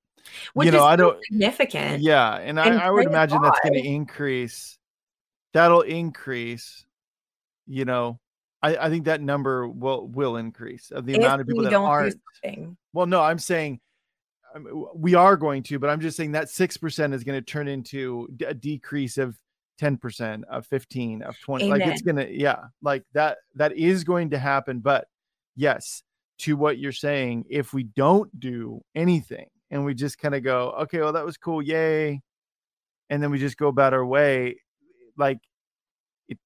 [0.53, 2.03] which you know, is I don't significant.
[2.03, 4.77] yeah, and I, And I would praise imagine that's going to increase.
[5.55, 6.85] That'll increase.
[7.67, 8.19] You know,
[8.62, 11.73] I, I think that number will will increase of the if amount of people that
[11.73, 12.15] aren't.
[12.93, 13.81] Well, no, I'm saying
[14.95, 17.69] we are going to, but I'm just saying that six percent is going to turn
[17.69, 19.37] into a decrease of
[19.78, 21.69] ten percent, of fifteen, of twenty.
[21.69, 23.39] Like it's gonna, yeah, like that.
[23.55, 24.81] That is going to happen.
[24.81, 25.07] But
[25.57, 26.03] yes,
[26.41, 30.70] to what you're saying, if we don't do anything and we just kind of go,
[30.81, 32.20] okay, well, that was cool, yay,
[33.09, 34.57] and then we just go about our way,
[35.16, 35.39] like
[36.28, 36.39] it,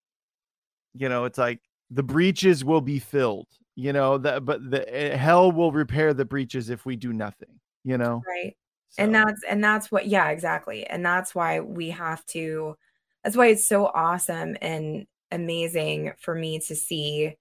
[0.95, 3.47] you know, it's like the breaches will be filled
[3.77, 7.61] you know that but the eh, hell will repair the breaches if we do nothing
[7.85, 8.56] you know Right.
[8.98, 12.77] and that's and that's what yeah exactly and that's why we have to
[13.23, 17.35] that's why it's so awesome and amazing for me to see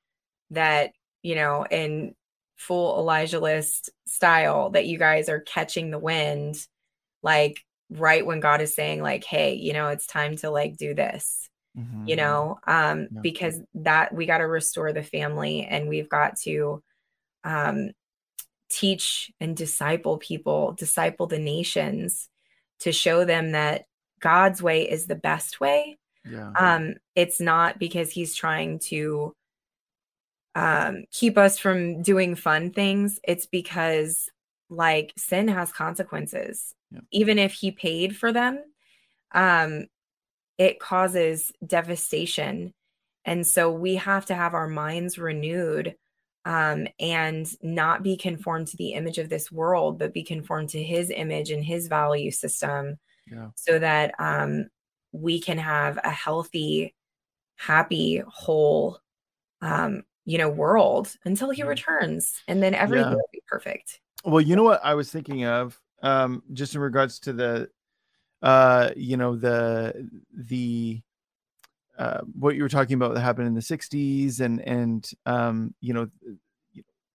[0.51, 0.91] that
[1.21, 2.15] you know in
[2.55, 6.65] full elijah list style that you guys are catching the wind
[7.21, 10.93] like right when god is saying like hey you know it's time to like do
[10.93, 11.49] this
[12.05, 12.17] you mhm.
[12.17, 13.21] know um Yeah.
[13.21, 16.83] because that we got to restore the family and we've got to
[17.43, 17.91] um
[18.69, 22.29] teach and disciple people disciple the nations
[22.79, 23.85] to show them that
[24.19, 29.33] god's way is the best way yeah um it's not because he's trying to
[30.55, 34.29] um keep us from doing fun things it's because
[34.69, 37.01] like sin has consequences Yeah.
[37.11, 38.63] even if he paid for them
[39.33, 39.85] um
[40.57, 42.73] it causes devastation
[43.25, 45.95] and so we have to have our minds renewed
[46.45, 50.83] um and not be conformed to the image of this world but be conformed to
[50.83, 52.97] his image and his value system
[53.31, 54.67] yeah so that um,
[55.13, 56.95] we can have a healthy,
[57.55, 58.99] happy, whole,
[59.61, 61.67] um, you know, world until he Mhm.
[61.69, 63.15] returns, and then everything Yeah.
[63.15, 64.01] will be perfect.
[64.25, 67.69] well you know what i was thinking of um just in regards to the
[68.43, 71.01] uh you know the the
[71.97, 75.93] uh, what you were talking about that happened in the 60s and and um, you
[75.93, 76.07] know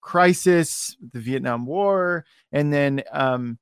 [0.00, 3.58] crisis the vietnam war and then um,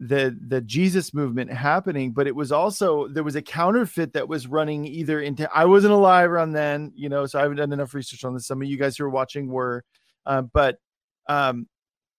[0.00, 4.48] the the jesus movement happening but it was also there was a counterfeit that was
[4.48, 7.94] running either into i wasn't alive around then you know so i haven't done enough
[7.94, 8.46] research on this.
[8.46, 9.84] Some of you guys who are watching were
[10.26, 10.78] uh, but
[11.28, 11.68] um,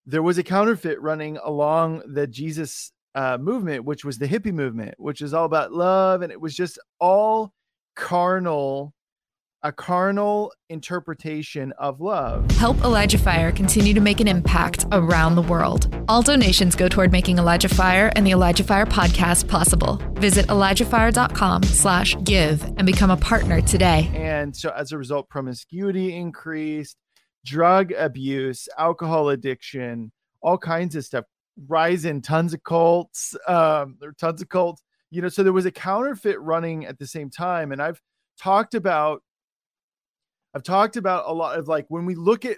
[0.05, 4.93] there was a counterfeit running along the jesus uh, movement which was the hippie movement
[4.97, 7.53] which is all about love and it was just all
[7.95, 8.93] carnal
[9.63, 12.51] a carnal interpretation of love.
[12.51, 15.93] Help Elijah Fire continue to make an impact around the world.
[16.09, 20.01] All donations go toward making Elijah Fire and the Elijah Fire podcast possible.
[20.15, 24.11] Visit ElijahFire.com slash give and become a partner today.
[24.13, 26.97] And so as a result, promiscuity increased,
[27.45, 30.11] drug abuse, alcohol addiction,
[30.41, 31.23] all kinds of stuff.
[31.67, 33.35] Rise in tons of cults.
[33.47, 36.97] Um, there are tons of cults you know so there was a counterfeit running at
[36.97, 38.01] the same time and i've
[38.39, 39.21] talked about
[40.55, 42.57] i've talked about a lot of like when we look at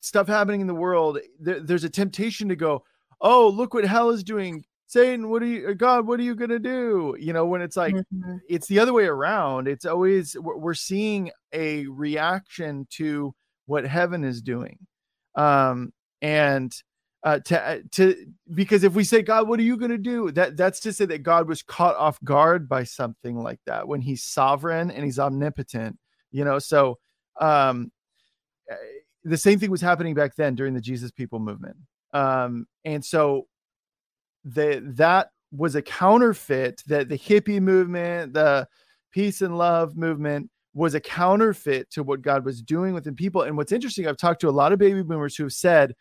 [0.00, 2.84] stuff happening in the world there, there's a temptation to go
[3.22, 6.50] oh look what hell is doing satan what are you god what are you going
[6.50, 8.36] to do you know when it's like mm-hmm.
[8.50, 13.34] it's the other way around it's always we're seeing a reaction to
[13.64, 14.78] what heaven is doing
[15.36, 15.90] um
[16.20, 16.82] and
[17.24, 18.14] uh, to uh, to
[18.54, 20.30] because if we say God, what are you going to do?
[20.30, 24.00] That that's to say that God was caught off guard by something like that when
[24.00, 25.98] He's sovereign and He's omnipotent.
[26.30, 26.98] You know, so
[27.40, 27.90] um,
[28.70, 28.74] eh,
[29.24, 31.76] the same thing was happening back then during the Jesus People movement,
[32.12, 33.46] um, and so
[34.44, 38.68] the that was a counterfeit that the hippie movement, the
[39.10, 43.42] peace and love movement was a counterfeit to what God was doing within people.
[43.42, 45.94] And what's interesting, I've talked to a lot of baby boomers who have said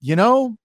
[0.00, 0.56] you know,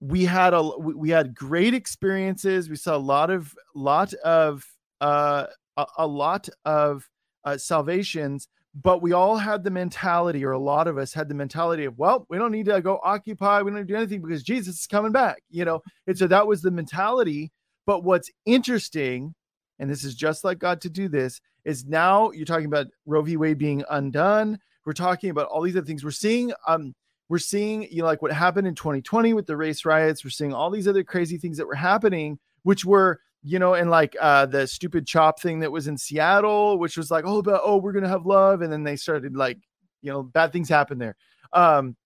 [0.00, 2.68] we had a we had great experiences.
[2.68, 4.64] We saw a lot of lot of
[5.00, 5.46] uh,
[5.76, 7.08] a, a lot of
[7.44, 8.48] uh, salvations,
[8.82, 11.96] but we all had the mentality, or a lot of us had the mentality of,
[11.98, 14.80] well, we don't need to go occupy, we don't need to do anything because Jesus
[14.80, 15.80] is coming back, you know.
[16.06, 17.52] And so that was the mentality.
[17.86, 19.34] But what's interesting,
[19.78, 23.22] and this is just like God to do this, is now you're talking about Roe
[23.22, 23.36] v.
[23.36, 24.58] Wade being undone.
[24.84, 26.04] We're talking about all these other things.
[26.04, 26.94] We're seeing um
[27.28, 30.24] we're seeing you know like what happened in 2020 with the race riots.
[30.24, 33.90] We're seeing all these other crazy things that were happening which were you know and
[33.90, 37.60] like uh the stupid chop thing that was in seattle which was like oh but
[37.62, 39.58] oh we're gonna have love and then they started like
[40.02, 41.16] you know bad things happen there.
[41.52, 41.96] Um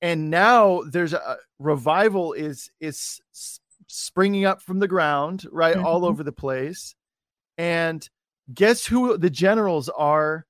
[0.00, 3.20] and now there's a revival is is
[3.86, 5.86] springing up from the ground right mm-hmm.
[5.86, 6.94] all over the place.
[7.58, 8.08] And
[8.52, 10.46] guess who the generals are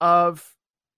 [0.00, 0.52] of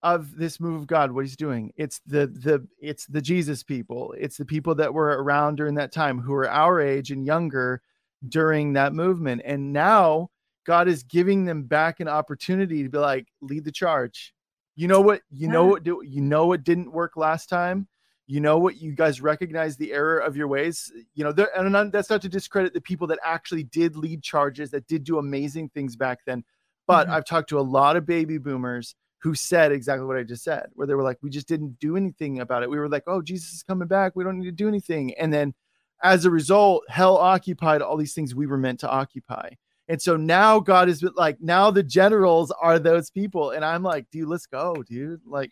[0.05, 1.73] of this move of God, what he's doing.
[1.77, 4.13] It's the the it's the Jesus people.
[4.17, 7.81] It's the people that were around during that time who are our age and younger
[8.29, 9.41] during that movement.
[9.43, 10.29] And now
[10.63, 14.31] God is giving them back an opportunity to be like, lead the charge.
[14.75, 15.21] You know what?
[15.31, 15.53] You yeah.
[15.53, 15.83] know what?
[15.83, 17.87] Do, you know what didn't work last time.
[18.27, 18.79] You know what?
[18.79, 20.91] You guys recognize the error of your ways.
[21.15, 24.21] You know, there, and not, that's not to discredit the people that actually did lead
[24.21, 26.43] charges, that did do amazing things back then.
[26.85, 27.15] But mm-hmm.
[27.15, 28.95] I've talked to a lot of baby boomers
[29.25, 31.97] who said exactly what I just said, where they were like, we just didn't do
[31.97, 32.69] anything about it.
[32.69, 34.15] We were like, oh, Jesus is coming back.
[34.15, 35.15] We don't need to do anything.
[35.15, 35.55] And then
[36.03, 39.49] as a result, hell occupied all these things we were meant to occupy.
[39.87, 43.49] And so now God is like, now the generals are those people.
[43.49, 45.21] And I'm like, dude, let's go, dude.
[45.25, 45.51] Like,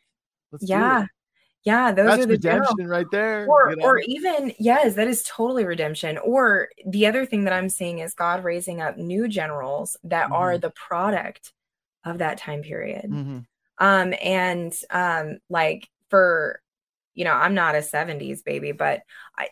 [0.52, 1.08] let's yeah.
[1.64, 2.98] Yeah, those That's are the redemption general.
[2.98, 3.48] right there.
[3.48, 3.86] Or, you know?
[3.86, 6.20] or even yes, that is totally redemption.
[6.20, 10.34] Or the other thing that I'm seeing is God raising up new generals that mm-hmm.
[10.34, 11.54] are the product
[12.06, 13.06] of that time period.
[13.06, 13.40] Mm-hmm.
[13.80, 16.62] Um, and um, like for
[17.16, 19.02] you know, I'm not a 70s baby, but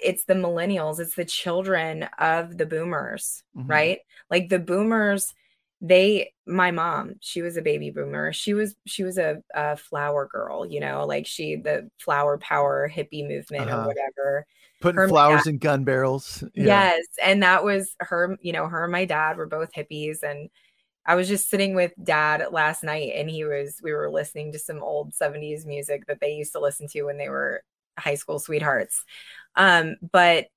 [0.03, 3.69] it's the millennials, it's the children of the boomers, mm-hmm.
[3.69, 3.99] right?
[4.29, 5.33] Like the boomers,
[5.79, 8.33] they, my mom, she was a baby boomer.
[8.33, 12.91] She was, she was a, a flower girl, you know, like she, the flower power
[12.93, 13.83] hippie movement uh-huh.
[13.83, 14.45] or whatever.
[14.79, 16.43] Putting her flowers in gun barrels.
[16.55, 16.65] Yeah.
[16.65, 17.05] Yes.
[17.23, 20.49] And that was her, you know, her and my dad were both hippies and,
[21.11, 24.59] I was just sitting with dad last night and he was we were listening to
[24.59, 27.63] some old 70s music that they used to listen to when they were
[27.99, 29.03] high school sweethearts.
[29.57, 30.47] Um, but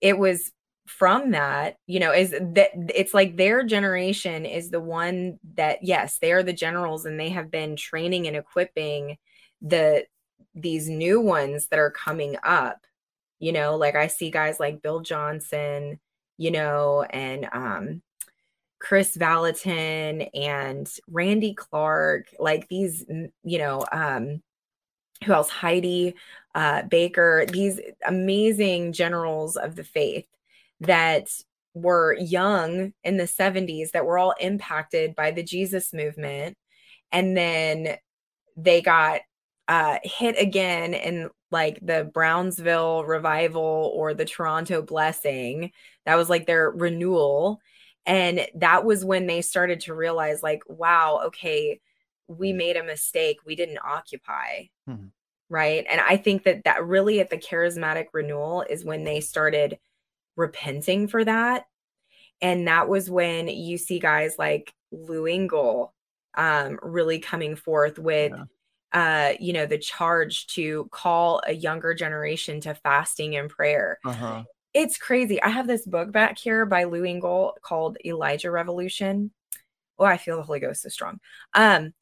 [0.00, 0.50] it was
[0.88, 6.18] from that, you know, is that it's like their generation is the one that yes,
[6.20, 9.16] they are the generals and they have been training and equipping
[9.62, 10.06] the
[10.56, 12.78] these new ones that are coming up.
[13.38, 16.00] You know, like I see guys like Bill Johnson,
[16.36, 18.02] you know, and um
[18.80, 23.04] Kris Vallotton and Randy Clark, like these,
[23.44, 24.42] you know, um,
[25.24, 25.50] who else?
[25.50, 26.14] Heidi
[26.54, 30.26] uh, Baker, these amazing generals of the faith
[30.80, 31.28] that
[31.74, 36.56] were young in the 70s that were all impacted by the Jesus movement.
[37.12, 37.96] And then
[38.56, 39.20] they got
[39.68, 45.70] uh, hit again in like the Brownsville revival or the Toronto blessing.
[46.06, 47.60] That was like their renewal.
[48.06, 51.80] And that was when they started to realize, like, wow, okay,
[52.28, 53.38] we made a mistake.
[53.44, 54.64] We didn't occupy.
[54.88, 55.06] Mm-hmm.
[55.48, 55.84] Right.
[55.90, 59.78] And I think that that really at the charismatic renewal is when they started
[60.36, 61.64] repenting for that.
[62.40, 65.92] And that was when you see guys like Lou Engle
[66.36, 69.32] um, really coming forth with, yeah.
[69.32, 73.98] uh, you know, the charge to call a younger generation to fasting and prayer.
[74.04, 74.44] Uh-huh.
[74.72, 75.42] It's crazy.
[75.42, 79.32] I have this book back here by Lou Engle called Elijah Revolution.
[79.98, 81.20] Oh, I feel the Holy Ghost so strong.
[81.54, 81.92] Um,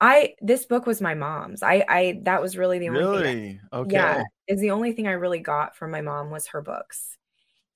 [0.00, 1.62] I this book was my mom's.
[1.62, 3.22] I I that was really the only really?
[3.22, 3.60] thing.
[3.72, 3.94] I, okay.
[3.94, 7.16] Yeah, is the only thing I really got from my mom was her books.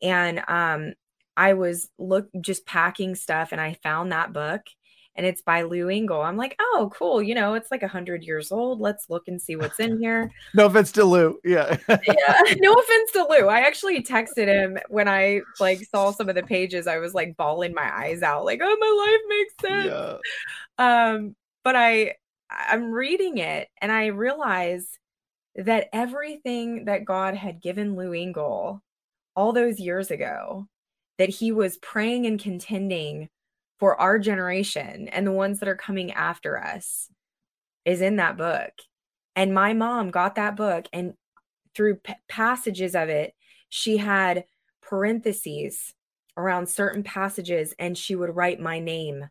[0.01, 0.95] And um
[1.37, 4.63] I was look just packing stuff and I found that book
[5.15, 6.23] and it's by Lou Engle.
[6.23, 7.23] I'm like, oh, cool.
[7.23, 8.81] You know, it's like a hundred years old.
[8.81, 10.31] Let's look and see what's in here.
[10.55, 11.39] no offense to Lou.
[11.45, 11.77] Yeah.
[11.89, 11.97] yeah.
[12.59, 13.49] No offense to Lou.
[13.49, 16.87] I actually texted him when I like saw some of the pages.
[16.87, 20.21] I was like bawling my eyes out, like, oh, my life makes sense.
[20.79, 21.15] Yeah.
[21.15, 22.15] Um, but I
[22.51, 24.99] I'm reading it and I realize
[25.57, 28.83] that everything that God had given Lou Engle
[29.37, 30.67] all those years ago,
[31.19, 33.29] that he was praying and contending
[33.79, 37.09] for our generation and the ones that are coming after us
[37.85, 38.73] is in that book.
[39.35, 41.15] And my mom got that book and
[41.75, 43.35] through p- passages of it,
[43.69, 44.45] she had
[44.83, 45.95] parentheses
[46.37, 49.27] around certain passages and she would write my name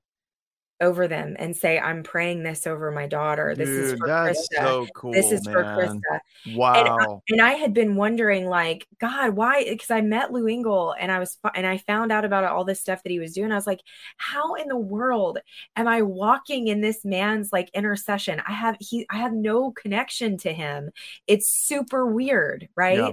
[0.81, 3.55] over them and say, I'm praying this over my daughter.
[3.55, 4.61] This Dude, is for that's Christa.
[4.61, 5.13] so cool.
[5.13, 5.53] this is man.
[5.53, 6.55] for Christa.
[6.55, 6.73] Wow.
[6.73, 9.63] And I, and I, had been wondering, like, God, why?
[9.63, 12.81] Because I met Lou Engle and I was, and I found out about all this
[12.81, 13.51] stuff that he was doing.
[13.51, 13.81] I was like,
[14.17, 15.37] how in the world
[15.75, 18.41] am I walking in this man's like intercession?
[18.45, 20.89] I have, he, I have no connection to him.
[21.27, 22.67] It's super weird.
[22.75, 22.97] Right.
[22.97, 23.11] Yeah.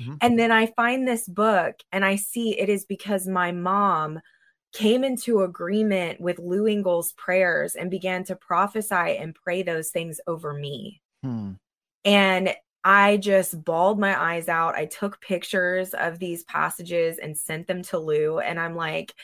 [0.00, 0.14] Mm-hmm.
[0.22, 4.20] And then I find this book and I see it is because my mom
[4.72, 10.20] came into agreement with Lou Engle's prayers and began to prophesy and pray those things
[10.26, 11.02] over me.
[11.22, 11.52] Hmm.
[12.04, 12.54] And
[12.84, 14.74] I just bawled my eyes out.
[14.74, 18.38] I took pictures of these passages and sent them to Lou.
[18.38, 19.14] And I'm like,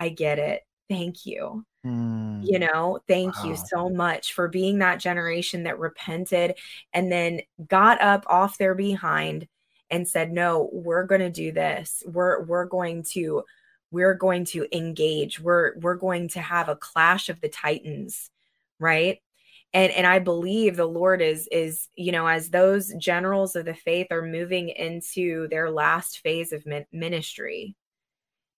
[0.00, 0.62] I get it.
[0.88, 1.64] Thank you.
[1.84, 2.40] Hmm.
[2.42, 3.50] You know, thank wow.
[3.50, 6.54] you so much for being that generation that repented
[6.92, 9.48] and then got up off their behind
[9.90, 12.02] and said, No, we're going to do this.
[12.06, 13.42] We're, we're going to
[13.92, 18.30] we're going to engage we're we're going to have a clash of the titans
[18.80, 19.18] right?
[19.74, 23.74] And and i believe the lord is is you know as those generals of the
[23.74, 27.74] faith are moving into their last phase of ministry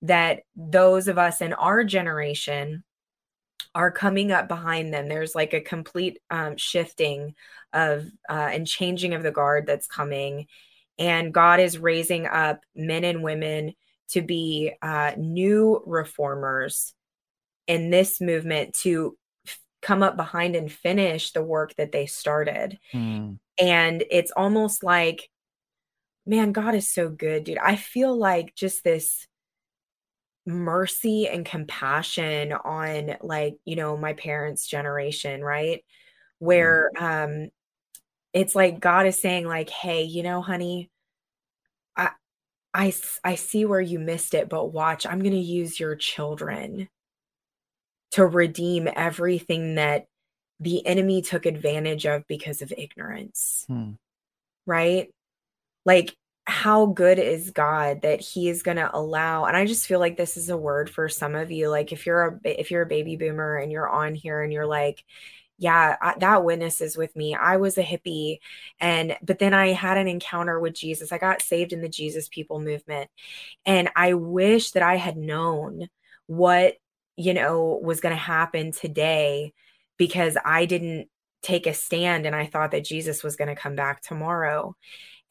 [0.02, 2.82] that those of us in our generation
[3.74, 5.08] are coming up behind them.
[5.08, 7.34] There's like a complete um, shifting
[7.72, 10.46] of uh, and changing of the guard that's coming.
[10.98, 13.74] And god is raising up men and women
[14.14, 16.94] to be uh, new reformers
[17.66, 19.16] in this movement to
[19.46, 22.78] f- come up behind and finish the work that they started.
[22.92, 23.38] Mm.
[23.58, 25.28] And it's almost like,
[26.24, 27.58] man, God is so good, dude.
[27.58, 29.26] I feel like just this
[30.46, 35.84] mercy and compassion on like, you know, my parents' generation, right?
[36.38, 37.02] Where mm.
[37.02, 37.50] um
[38.32, 40.90] it's like God is saying like, "Hey, you know, honey,
[42.74, 42.92] I,
[43.22, 46.88] I see where you missed it, but watch, I'm going to use your children
[48.12, 50.06] to redeem everything that
[50.58, 53.64] the enemy took advantage of because of ignorance.
[53.68, 53.92] Hmm.
[54.66, 55.12] Right?
[55.84, 59.98] Like, how good is God that he is going to allow and I just feel
[59.98, 62.82] like this is a word for some of you like if you're a if you're
[62.82, 65.02] a baby boomer and you're on here and you're like
[65.58, 67.34] yeah, I, that witnesses with me.
[67.34, 68.38] I was a hippie
[68.80, 71.12] and but then I had an encounter with Jesus.
[71.12, 73.10] I got saved in the Jesus people movement.
[73.64, 75.88] And I wish that I had known
[76.26, 76.74] what,
[77.16, 79.52] you know, was going to happen today
[79.96, 81.08] because I didn't
[81.42, 84.74] take a stand and I thought that Jesus was going to come back tomorrow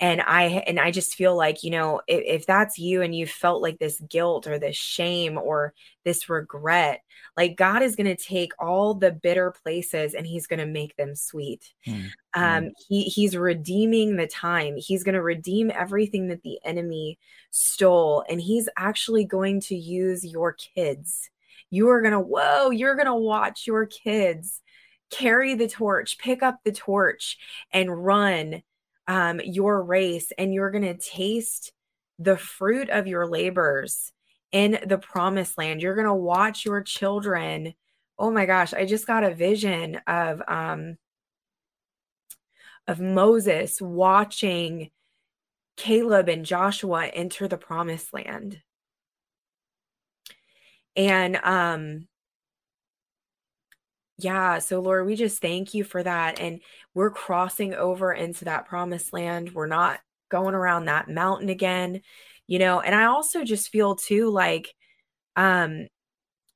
[0.03, 3.25] and i and i just feel like you know if, if, that's you and you
[3.25, 5.73] felt like this guilt or this shame or
[6.03, 7.01] this regret
[7.37, 10.95] like god is going to take all the bitter places and he's going to make
[10.97, 11.73] them sweet.
[11.87, 12.41] Mm-hmm.
[12.41, 14.75] um he he's redeeming the time.
[14.77, 17.17] He's going to redeem everything that the enemy
[17.51, 21.29] stole and he's actually going to use your kids.
[21.69, 24.61] You are going to whoa you're going to watch your kids
[25.09, 27.37] carry the torch pick up the torch
[27.71, 28.63] and run
[29.07, 31.71] um, your race and you're going to taste
[32.19, 34.11] the fruit of your labors
[34.51, 35.81] in the promised land.
[35.81, 37.73] You're going to watch your children.
[38.17, 40.97] Oh my gosh, I just got a vision of um
[42.87, 44.91] of Moses watching
[45.77, 48.61] Caleb and Joshua enter the promised land.
[50.95, 52.07] And um
[54.23, 56.61] yeah, so Lord, we just thank you for that and
[56.93, 59.53] we're crossing over into that promised land.
[59.53, 62.01] We're not going around that mountain again,
[62.47, 62.79] you know.
[62.79, 64.73] And I also just feel too like
[65.35, 65.87] um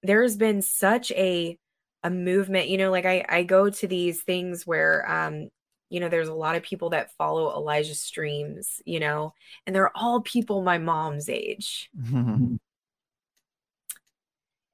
[0.03, 1.57] there's been such a
[2.03, 5.49] a movement, you know, like I I go to these things where um
[5.89, 9.34] you know, there's a lot of people that follow Elijah streams, you know,
[9.65, 11.89] and they're all people my mom's age.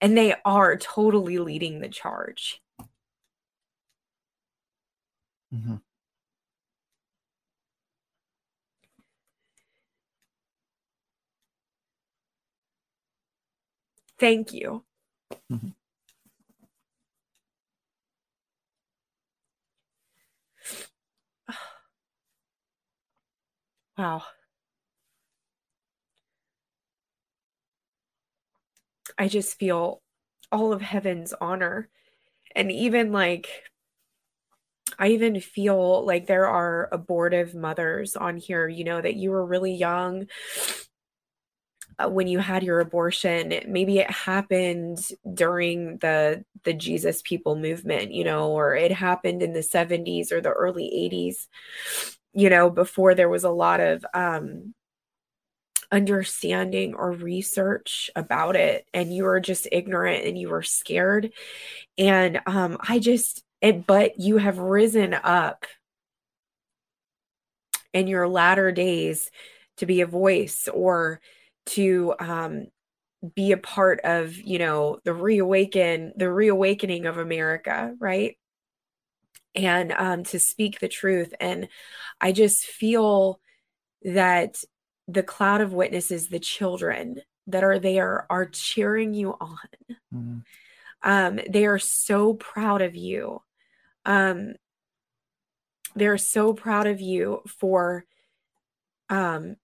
[0.04, 2.62] and they are totally leading the charge.
[5.54, 5.76] Mm-hmm.
[14.18, 14.84] Thank you.
[15.52, 15.70] Mm-hmm.
[23.98, 24.24] Wow.
[29.18, 30.02] I just feel
[30.52, 31.90] all of heaven's honor.
[32.56, 33.48] And even like,
[35.00, 39.46] I even feel like there are abortive mothers on here, you know, that you were
[39.46, 40.28] really young
[42.00, 44.98] uh, when you had your abortion maybe it happened
[45.36, 50.42] during the the jesus people movement you know or it happened in the 70s or
[50.42, 51.48] the early 80s
[52.34, 54.74] you know, before there was a lot of um,
[55.92, 61.32] understanding or research about it, and you were just ignorant and you were scared.
[61.98, 65.66] And um, I just, it, but you have risen up
[67.94, 69.32] in your latter days
[69.78, 71.20] to be a voice or
[71.66, 72.68] to um,
[73.36, 78.38] be a part of you know the reawaken the reawakening of america right
[79.56, 81.34] and um, to speak the truth.
[81.40, 81.68] And
[82.20, 83.40] I just feel
[84.04, 84.58] that
[85.08, 89.58] the cloud of witnesses, the children that are there, are cheering you on.
[90.14, 90.38] Mm-hmm.
[91.04, 93.42] Um, they are so proud of you.
[94.06, 94.54] Um,
[95.96, 98.06] they're so proud of you for
[99.10, 99.56] um,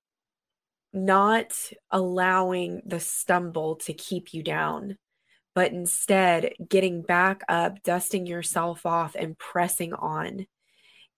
[0.94, 1.54] not
[1.92, 4.98] allowing the stumble to keep you down
[5.60, 10.46] but instead getting back up, dusting yourself off, and pressing on.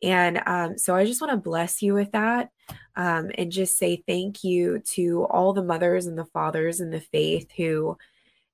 [0.02, 2.49] And um, so I just want to bless you with that
[2.95, 7.02] um, and just say thank you to all the mothers and the fathers in the
[7.02, 7.98] faith who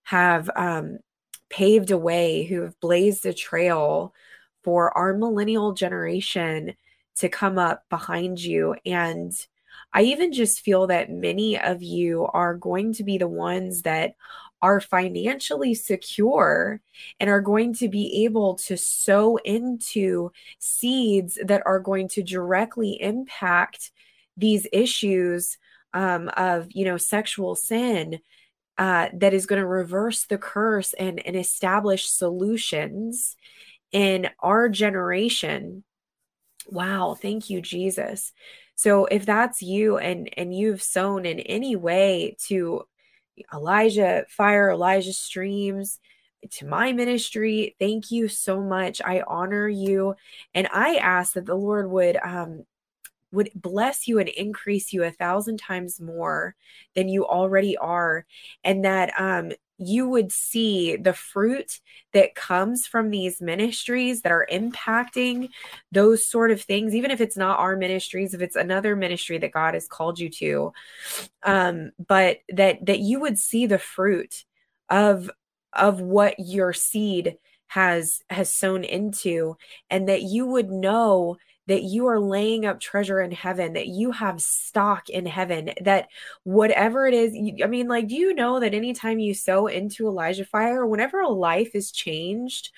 [0.03, 0.98] have um,
[1.49, 4.14] paved a way, who have blazed a trail
[4.68, 6.73] for our millennial generation
[7.15, 8.76] to come up behind you.
[8.85, 9.31] And
[9.94, 14.15] I even just feel that many of you are going to be the ones that
[14.61, 16.81] are financially secure
[17.18, 23.02] and are going to be able to sow into seeds that are going to directly
[23.02, 23.91] impact
[24.35, 25.57] these issues
[25.94, 28.19] um, of you know sexual sin
[28.77, 33.38] uh, that is going to reverse the curse and, and establish solutions
[33.92, 35.84] in our generation
[36.68, 38.34] wow thank you jesus
[38.76, 42.84] so if that's you and and you've sown in any way to
[43.54, 46.00] Elijah Fire, Elijah Streams,
[46.52, 47.76] to my ministry.
[47.80, 49.02] Thank you so much.
[49.04, 50.16] I honor you.
[50.54, 52.66] And I ask that the Lord would um
[53.32, 56.56] would bless you and increase you a thousand times more
[56.96, 58.26] than you already are.
[58.64, 61.80] And that um you would see the fruit
[62.14, 65.49] that comes from these ministries that are impacting
[65.91, 69.52] those sort of things even if it's not our ministries if it's another ministry that
[69.52, 70.74] god has called you to
[71.44, 74.45] um but that that you would see the fruit
[74.90, 75.30] of
[75.74, 77.38] of what your seed
[77.68, 79.56] has has sown into
[79.90, 81.38] and that you would know
[81.68, 86.07] that you are laying up treasure in heaven, that you have stock in heaven, that
[86.44, 87.34] whatever it is,
[87.64, 91.30] I mean, like, do you know that anytime you sow into Elijah fire, whenever a
[91.30, 92.72] life is changed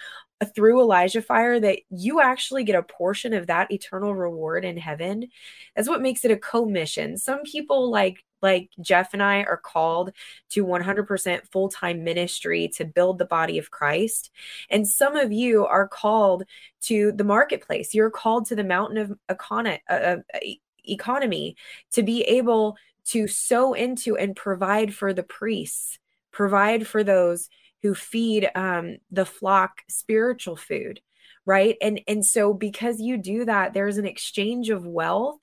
[0.55, 5.27] through Elijah fire, that you actually get a portion of that eternal reward in heaven?
[5.75, 7.17] That's what makes it a commission.
[7.17, 10.11] Some people like like Jeff and I are called
[10.49, 14.31] to 100% full time ministry to build the body of Christ.
[14.69, 16.43] And some of you are called
[16.83, 17.93] to the marketplace.
[17.93, 20.39] You're called to the mountain of econ- uh, uh,
[20.87, 21.55] economy
[21.93, 25.99] to be able to sow into and provide for the priests,
[26.31, 27.49] provide for those
[27.81, 31.01] who feed um, the flock spiritual food
[31.45, 35.39] right and and so because you do that there's an exchange of wealth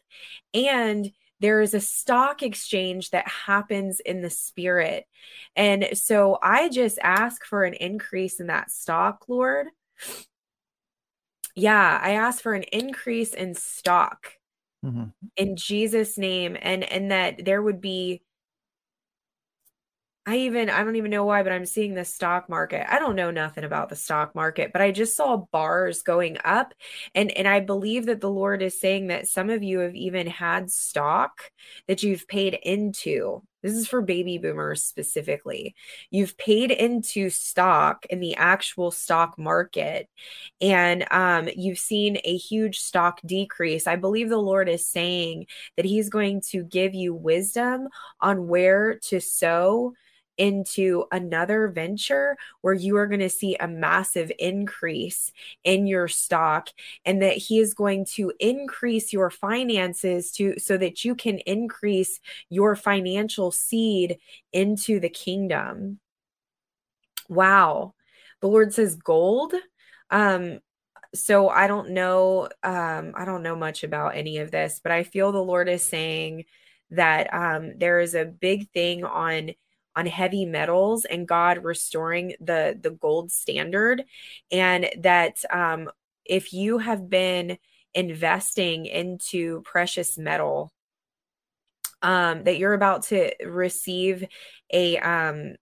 [0.55, 1.11] and
[1.41, 5.05] there is a stock exchange that happens in the spirit.
[5.55, 9.69] And so I just ask for an increase in that stock, Lord.
[11.55, 14.33] Yeah, I ask for an increase in stock
[14.85, 15.05] mm-hmm.
[15.37, 18.23] in Jesus' name and and that there would be
[20.29, 22.93] I even I don't even know why, but I'm seeing the stock market.
[22.93, 26.75] I don't know nothing about the stock market, but I just saw bars going up
[27.15, 30.27] and and I believe that the Lord is saying that some of you have even
[30.27, 31.53] had stock
[31.87, 33.45] that you've paid into.
[33.63, 35.77] This is for baby boomers specifically.
[36.11, 40.09] You've paid into stock in the actual stock market
[40.61, 43.87] and um, you've seen a huge stock decrease.
[43.87, 45.47] I believe the Lord is saying
[45.77, 47.89] that he's going to give you wisdom
[48.21, 49.95] on where to sow
[50.39, 55.33] into another venture where you are going to see a massive increase
[55.65, 56.71] in your stock
[57.05, 62.21] and that he is going to increase your finances to so that you can increase
[62.49, 64.19] your financial seed
[64.53, 66.01] into the kingdom.
[67.29, 67.95] Wow.
[68.41, 69.55] The lord says gold?
[70.11, 70.61] Um
[71.15, 75.03] so i don't know um i don't know much about any of this but i
[75.03, 76.45] feel the lord is saying
[76.91, 79.51] that um there is a big thing on
[79.97, 84.05] on heavy metals and God restoring the the gold standard
[84.53, 85.91] and that um
[86.25, 87.59] if you have been
[87.95, 90.71] investing into precious metal
[92.03, 94.25] um that you're about to receive
[94.73, 95.55] a um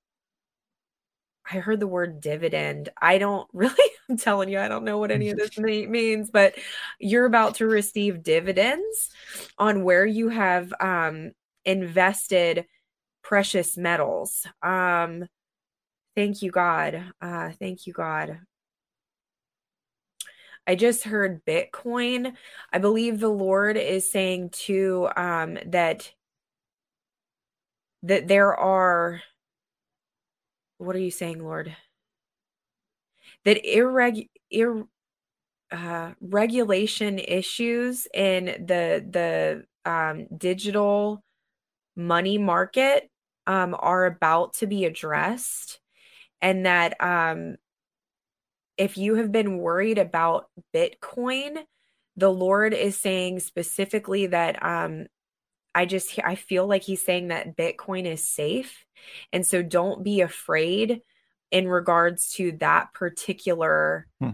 [1.51, 2.89] I heard the word dividend.
[3.01, 3.75] I don't really,
[4.09, 6.55] I'm telling you, I don't know what any of this means, but
[6.99, 9.11] you're about to receive dividends
[9.59, 11.33] on where you have um,
[11.65, 12.67] invested
[13.25, 14.47] precious metals.
[14.63, 15.25] Um,
[16.15, 17.13] thank you, God.
[17.21, 18.39] Uh, thank you, God.
[20.67, 22.35] I just heard Bitcoin.
[22.73, 26.13] I believe the Lord is saying too um, that
[28.03, 29.21] that there are.
[30.79, 31.75] What are you saying, Lord?
[33.45, 34.85] That irreg ir,
[35.71, 41.23] uh, regulation issues in the the um, digital
[41.97, 43.11] money market
[43.47, 45.81] um, are about to be addressed
[46.41, 47.57] and that um,
[48.77, 51.59] if you have been worried about bitcoin
[52.17, 55.07] the lord is saying specifically that um,
[55.75, 58.85] i just i feel like he's saying that bitcoin is safe.
[59.33, 61.03] And so don't be afraid
[61.51, 64.31] in regards to that particular hmm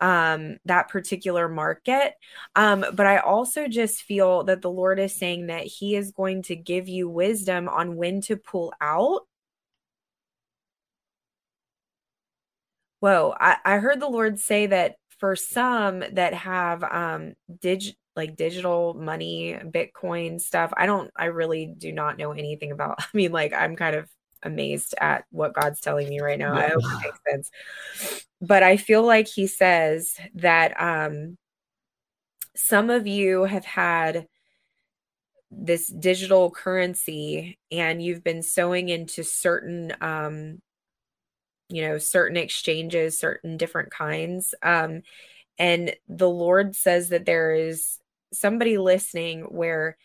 [0.00, 2.14] um that particular market.
[2.54, 6.42] Um but i also just feel that the lord is saying that he is going
[6.44, 9.22] to give you wisdom on when to pull out.
[13.00, 18.36] Whoa i, I heard the lord say that for some that have um dig like
[18.36, 23.32] digital money bitcoin stuff i don't i really do not know anything about i mean
[23.32, 24.08] like i'm kind of
[24.42, 26.54] amazed at what god's telling me right now.
[26.54, 26.60] Yeah.
[26.60, 27.50] i hope it makes sense.
[28.40, 31.38] But I feel like he says that um,
[32.54, 34.26] some of you have had
[35.50, 40.60] this digital currency and you've been sowing into certain um,
[41.68, 44.54] you know certain exchanges certain different kinds.
[44.62, 45.02] Um,
[45.58, 47.98] and the lord says that there is
[48.32, 49.96] somebody listening where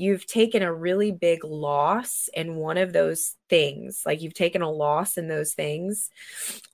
[0.00, 4.70] you've taken a really big loss in one of those things like you've taken a
[4.70, 6.10] loss in those things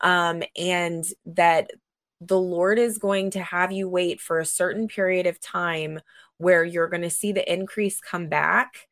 [0.00, 1.70] um and that
[2.20, 6.00] the lord is going to have you wait for a certain period of time
[6.38, 8.88] where you're going to see the increase come back.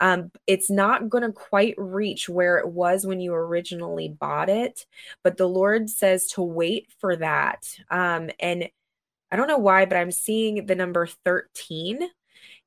[0.00, 4.86] Um, it's not going to quite reach where it was when you originally bought it
[5.22, 8.68] but the lord says to wait for that um, and
[9.30, 12.00] i don't know why but i'm seeing the number 13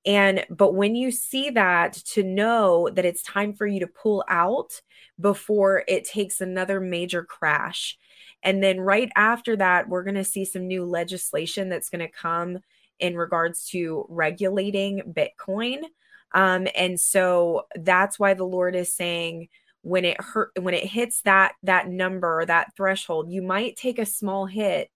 [0.08, 4.24] and but when you see that, to know that it's time for you to pull
[4.30, 4.82] out
[5.20, 7.98] before it takes another major crash.
[8.42, 12.12] And then right after that, we're going to see some new legislation that's going to
[12.12, 12.60] come
[13.00, 15.84] in regards to regulating Bitcoin.
[16.34, 19.50] Um, and so that's why the Lord is saying
[19.82, 24.06] when it hurt when it hits that that number, that threshold, you might take a
[24.06, 24.90] small hit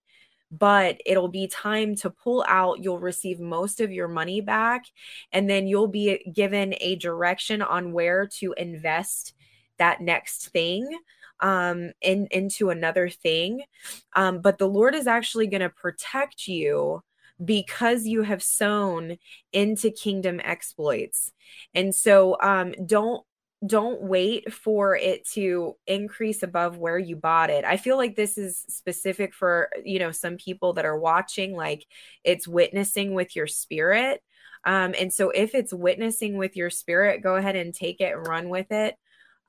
[0.52, 2.84] but it'll be time to pull out.
[2.84, 4.84] You'll receive most of your money back,
[5.32, 9.32] and then you'll be given a direction on where to invest
[9.78, 10.86] that next thing
[11.40, 13.62] um in into another thing
[14.14, 17.02] um but the lord is actually going to protect you
[17.44, 19.16] because you have sown
[19.52, 21.32] into kingdom exploits
[21.74, 23.24] and so um don't
[23.64, 27.64] don't wait for it to increase above where you bought it.
[27.64, 31.86] I feel like this is specific for, you know, some people that are watching like
[32.24, 34.20] it's witnessing with your spirit.
[34.64, 38.26] Um, and so if it's witnessing with your spirit, go ahead and take it and
[38.26, 38.96] run with it.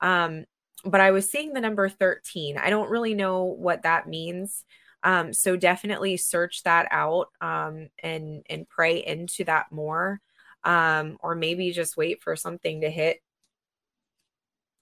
[0.00, 0.44] Um,
[0.84, 2.58] but I was seeing the number 13.
[2.58, 4.64] I don't really know what that means.
[5.02, 10.20] Um, so definitely search that out um, and and pray into that more.
[10.62, 13.18] Um, or maybe just wait for something to hit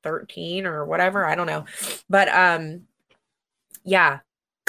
[0.03, 1.27] 13 or whatever.
[1.27, 1.65] I don't know.
[2.09, 2.83] But um
[3.85, 4.20] yeah,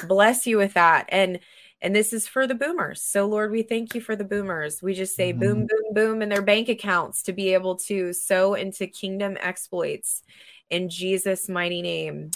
[0.08, 1.06] bless you with that.
[1.10, 1.40] And
[1.82, 3.02] and this is for the boomers.
[3.02, 4.82] So Lord, we thank you for the boomers.
[4.82, 5.40] We just say mm-hmm.
[5.40, 10.24] boom, boom, boom in their bank accounts to be able to sow into kingdom exploits
[10.70, 12.32] in Jesus' mighty name.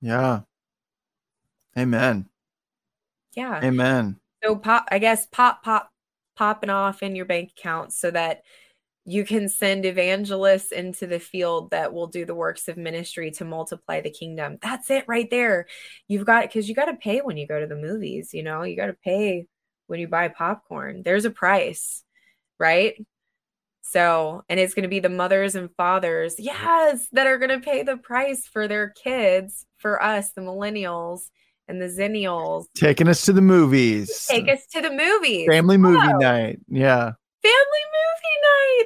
[0.00, 0.40] Yeah.
[1.76, 2.28] Amen.
[3.34, 3.60] Yeah.
[3.64, 4.16] Amen.
[4.44, 5.90] So pop, I guess pop, pop,
[6.36, 8.42] popping off in your bank account so that
[9.06, 13.44] you can send evangelists into the field that will do the works of ministry to
[13.44, 14.58] multiply the kingdom.
[14.62, 15.66] That's it right there.
[16.08, 18.42] You've got it because you got to pay when you go to the movies, you
[18.42, 19.46] know, you got to pay
[19.88, 21.02] when you buy popcorn.
[21.04, 22.02] There's a price,
[22.58, 22.94] right?
[23.82, 27.60] So, and it's going to be the mothers and fathers, yes, that are going to
[27.60, 31.28] pay the price for their kids, for us, the millennials
[31.68, 32.64] and the zennials.
[32.74, 34.26] Taking us to the movies.
[34.26, 35.46] Take us to the movies.
[35.46, 36.60] Family movie night.
[36.68, 37.12] Yeah
[37.44, 37.84] family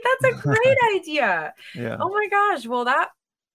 [0.05, 1.55] That's a great idea.
[1.74, 1.97] Yeah.
[2.01, 2.66] Oh my gosh.
[2.66, 3.09] Well, that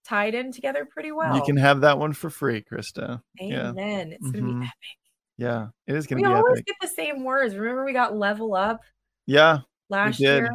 [0.04, 1.34] tied in together pretty well.
[1.36, 3.20] You can have that one for free, Christa.
[3.40, 4.08] Amen.
[4.08, 4.14] Yeah.
[4.14, 4.60] It's gonna mm-hmm.
[4.60, 4.98] be epic.
[5.36, 6.28] Yeah, it is gonna we be.
[6.28, 6.66] We always epic.
[6.66, 7.54] get the same words.
[7.56, 8.80] Remember, we got level up.
[9.26, 9.60] Yeah.
[9.88, 10.50] Last year.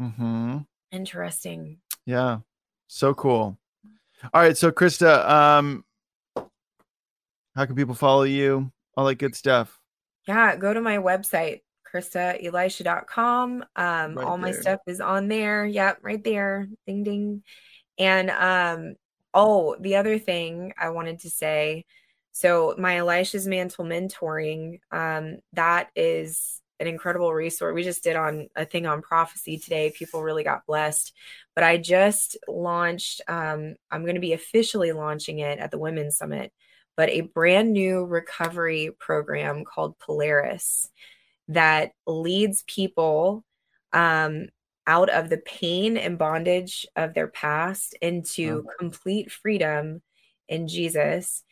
[0.00, 0.58] Mm-hmm.
[0.92, 1.78] Interesting.
[2.06, 2.38] Yeah.
[2.86, 3.58] So cool.
[4.32, 4.56] All right.
[4.56, 5.84] So Christa, um,
[7.56, 8.70] how can people follow you?
[8.96, 9.78] All that good stuff.
[10.26, 11.60] Yeah, go to my website,
[11.94, 13.64] ChristaElisha.com.
[13.76, 15.64] Um, right all my stuff is on there.
[15.64, 16.68] Yep, right there.
[16.86, 17.42] Ding ding.
[17.98, 18.94] And um,
[19.32, 21.84] oh, the other thing I wanted to say.
[22.32, 27.72] So my Elisha's Mantle mentoring, um, that is an incredible resource.
[27.72, 29.92] We just did on a thing on prophecy today.
[29.96, 31.12] People really got blessed.
[31.54, 36.18] But I just launched, um, I'm going to be officially launching it at the Women's
[36.18, 36.52] Summit,
[36.96, 40.90] but a brand new recovery program called Polaris
[41.48, 43.44] that leads people
[43.92, 44.48] um,
[44.86, 50.02] out of the pain and bondage of their past into complete freedom
[50.48, 51.42] in Jesus.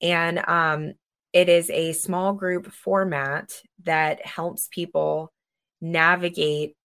[0.00, 0.92] And um,
[1.32, 5.32] it is a small group format that helps people
[5.80, 6.76] navigate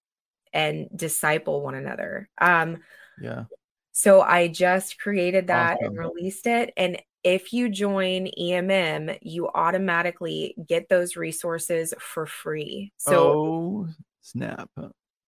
[0.54, 2.30] and disciple one another.
[2.40, 2.78] Um,
[3.22, 3.46] yeah.
[3.92, 5.98] So I just created that awesome.
[5.98, 6.74] and released it.
[6.78, 12.92] And if you join EMM, you automatically get those resources for free.
[12.98, 13.88] So, oh,
[14.22, 14.70] snap.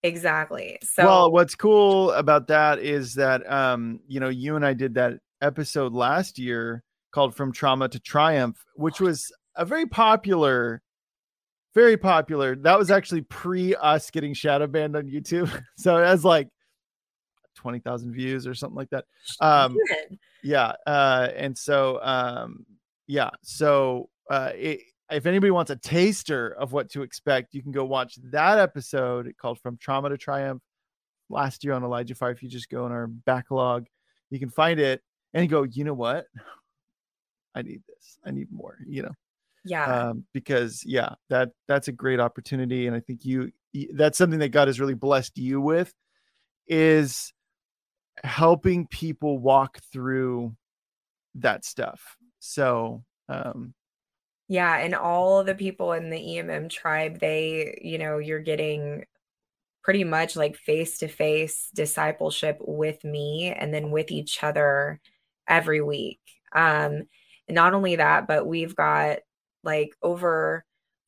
[0.04, 0.80] Exactly.
[0.84, 4.96] So, well, what's cool about that is that, um, you know, you and I did
[4.96, 6.84] that episode last year
[7.14, 10.82] called From Trauma to Triumph, which was a very popular,
[11.74, 12.56] very popular.
[12.56, 15.50] That was actually pre us getting shadow banned on YouTube.
[15.78, 16.50] so it has like
[17.64, 19.06] 20,000 views or something like that.
[19.40, 19.78] Um,
[20.44, 20.74] yeah.
[20.86, 22.66] Uh, and so, um,
[23.08, 23.30] yeah.
[23.42, 27.86] So, uh, it, if anybody wants a taster of what to expect, you can go
[27.86, 30.62] watch that episode called From Trauma to Triumph
[31.30, 32.32] last year on Elijah Fire.
[32.32, 33.88] If you just go in our backlog,
[34.30, 35.02] you can find it
[35.34, 36.26] and go, you know what?
[37.56, 38.18] I need this.
[38.26, 39.14] I need more, you know?
[39.66, 40.10] Yeah.
[40.10, 42.88] Um, because yeah, that that's a great opportunity.
[42.88, 43.52] And I think you,
[43.94, 45.94] that's something that God has really blessed you with
[46.68, 47.34] is
[48.24, 50.56] helping people walk through
[51.36, 52.18] that stuff.
[52.40, 53.74] So, um,
[54.48, 59.06] yeah, and all the people in the EMM tribe, they, you know, you're getting
[59.84, 65.00] pretty much like face to face discipleship with me and then with each other
[65.48, 66.20] every week.
[66.54, 67.04] Um,
[67.50, 69.20] not only that, but we've got
[69.64, 70.64] like over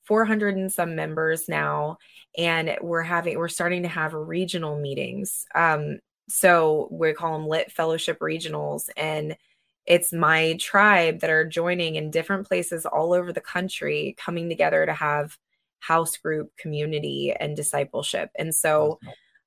[0.05, 1.97] 400 and some members now,
[2.37, 5.45] and we're having, we're starting to have regional meetings.
[5.55, 9.37] Um, so we call them lit fellowship regionals and
[9.85, 14.85] it's my tribe that are joining in different places all over the country coming together
[14.85, 15.37] to have
[15.79, 18.31] house group community and discipleship.
[18.35, 18.99] And so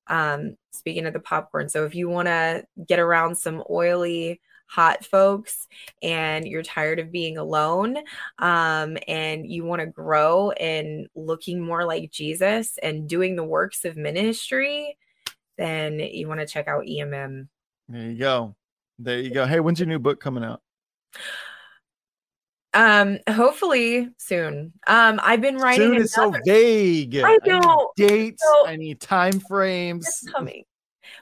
[0.07, 5.05] um speaking of the popcorn so if you want to get around some oily hot
[5.05, 5.67] folks
[6.03, 7.97] and you're tired of being alone
[8.39, 13.85] um, and you want to grow in looking more like jesus and doing the works
[13.85, 14.97] of ministry
[15.59, 17.49] then you want to check out EMM.
[17.89, 18.55] There you go.
[18.99, 19.47] There you go.
[19.47, 20.63] Hey, when's your new book coming out?
[22.75, 24.73] Um, hopefully soon.
[24.87, 25.89] Um, I've been writing.
[25.89, 27.17] Soon is so vague.
[27.17, 28.43] I know I dates.
[28.43, 30.07] So, I need time frames.
[30.07, 30.65] It's coming.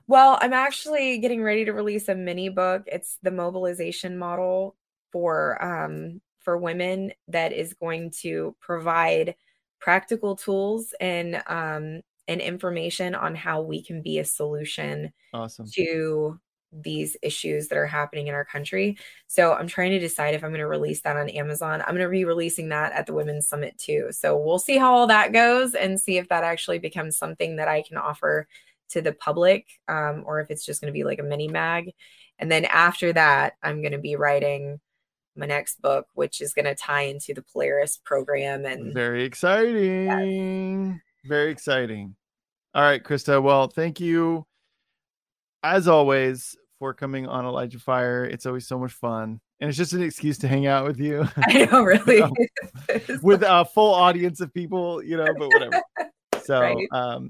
[0.09, 2.83] Well, I'm actually getting ready to release a mini book.
[2.87, 4.77] It's the mobilization model
[5.13, 9.35] for um for women that is going to provide
[9.81, 15.67] practical tools and um and information on how we can be a solution awesome.
[15.75, 16.41] to
[16.73, 18.99] these issues that are happening in our country.
[19.29, 21.81] So I'm trying to decide if I'm going to release that on Amazon.
[21.81, 24.09] I'm going to be releasing that at the Women's Summit too.
[24.11, 27.69] So we'll see how all that goes and see if that actually becomes something that
[27.69, 28.49] I can offer
[28.91, 31.93] to the public um, or if it's just going to be like a mini mag.
[32.39, 34.81] And then after that, I'm going to be writing
[35.37, 38.65] my next book, which is going to tie into the Polaris program.
[38.65, 40.93] And very exciting.
[40.93, 41.01] Yes.
[41.27, 42.15] Very exciting.
[42.75, 43.43] All right, Christa.
[43.43, 44.47] Well, thank you
[45.63, 48.25] as always for coming on Elijah Fire.
[48.25, 49.41] It's always so much fun.
[49.61, 51.27] And it's just an excuse to hang out with you.
[51.37, 52.17] I know, really.
[52.17, 52.21] you
[53.09, 55.83] know, with a full audience of people, you know, but whatever.
[56.45, 56.87] So, right.
[56.93, 57.29] um,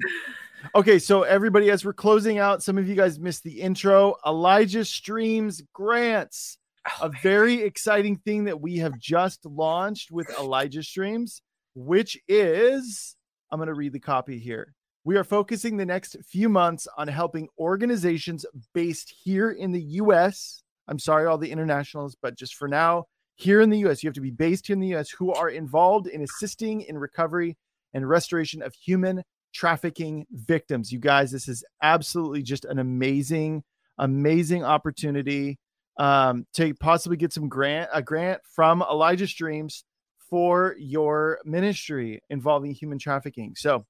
[0.75, 0.99] okay.
[0.99, 4.17] So, everybody, as we're closing out, some of you guys missed the intro.
[4.27, 6.59] Elijah Streams Grants,
[7.01, 7.67] oh, a very God.
[7.67, 11.41] exciting thing that we have just launched with Elijah Streams,
[11.75, 13.16] which is,
[13.51, 14.75] I'm going to read the copy here.
[15.05, 18.45] We are focusing the next few months on helping organizations
[18.75, 20.63] based here in the US.
[20.89, 23.05] I'm sorry, all the internationals, but just for now,
[23.37, 25.49] here in the US, you have to be based here in the US who are
[25.49, 27.57] involved in assisting in recovery
[27.95, 29.23] and restoration of human
[29.55, 30.91] trafficking victims.
[30.91, 33.63] You guys, this is absolutely just an amazing,
[33.99, 35.59] amazing opportunity
[35.99, 39.85] um, to possibly get some grant, a grant from Elijah Streams
[40.29, 43.55] for your ministry involving human trafficking.
[43.57, 43.87] So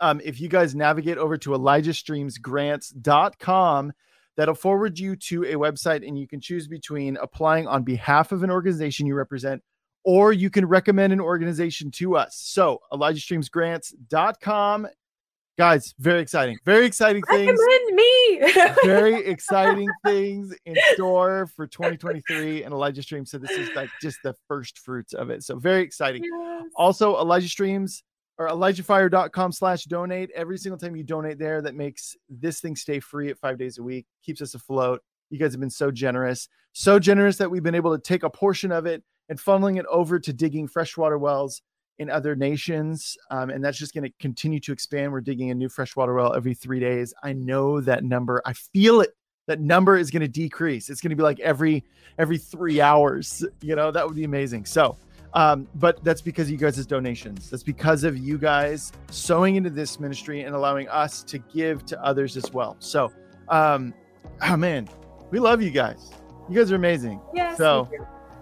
[0.00, 3.92] um, if you guys navigate over to ElijahStreamsGrants.com,
[4.36, 8.42] that'll forward you to a website and you can choose between applying on behalf of
[8.42, 9.62] an organization you represent
[10.04, 12.36] or you can recommend an organization to us.
[12.36, 14.86] So, ElijahStreamsGrants.com.
[15.58, 16.58] Guys, very exciting.
[16.64, 17.48] Very exciting things.
[17.48, 18.15] Recommend me.
[18.84, 22.64] very exciting things in store for 2023.
[22.64, 25.42] And Elijah Streams said this is like just the first fruits of it.
[25.42, 26.24] So, very exciting.
[26.24, 26.64] Yes.
[26.76, 28.02] Also, Elijah Streams
[28.38, 33.00] or elijahfire.com slash donate every single time you donate there that makes this thing stay
[33.00, 35.00] free at five days a week keeps us afloat
[35.30, 38.30] you guys have been so generous so generous that we've been able to take a
[38.30, 41.62] portion of it and funneling it over to digging freshwater wells
[41.98, 45.54] in other nations um, and that's just going to continue to expand we're digging a
[45.54, 49.10] new freshwater well every three days i know that number i feel it
[49.46, 51.84] that number is going to decrease it's going to be like every
[52.18, 54.96] every three hours you know that would be amazing so
[55.36, 57.50] um, but that's because of you guys' donations.
[57.50, 62.02] That's because of you guys sowing into this ministry and allowing us to give to
[62.02, 62.76] others as well.
[62.78, 63.12] So,
[63.50, 63.92] um,
[64.48, 64.88] oh man,
[65.30, 66.10] we love you guys.
[66.48, 67.20] You guys are amazing.
[67.34, 67.58] Yes.
[67.58, 67.86] So,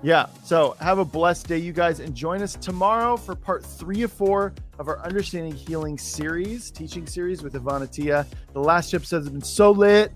[0.05, 0.27] yeah.
[0.45, 4.13] So have a blessed day, you guys, and join us tomorrow for part three of
[4.13, 8.27] four of our Understanding Healing series, teaching series with Ivana Tia.
[8.53, 10.13] The last episodes have been so lit.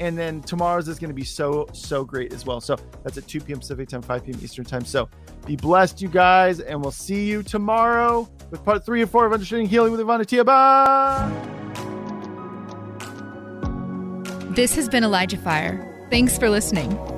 [0.00, 2.60] And then tomorrow's is going to be so, so great as well.
[2.60, 3.58] So that's at 2 p.m.
[3.58, 4.38] Pacific time, 5 p.m.
[4.40, 4.84] Eastern time.
[4.84, 5.08] So
[5.44, 9.32] be blessed, you guys, and we'll see you tomorrow with part three and four of
[9.32, 10.44] Understanding Healing with Ivana Tia.
[10.44, 11.32] Bye.
[14.54, 16.06] This has been Elijah Fire.
[16.10, 17.17] Thanks for listening.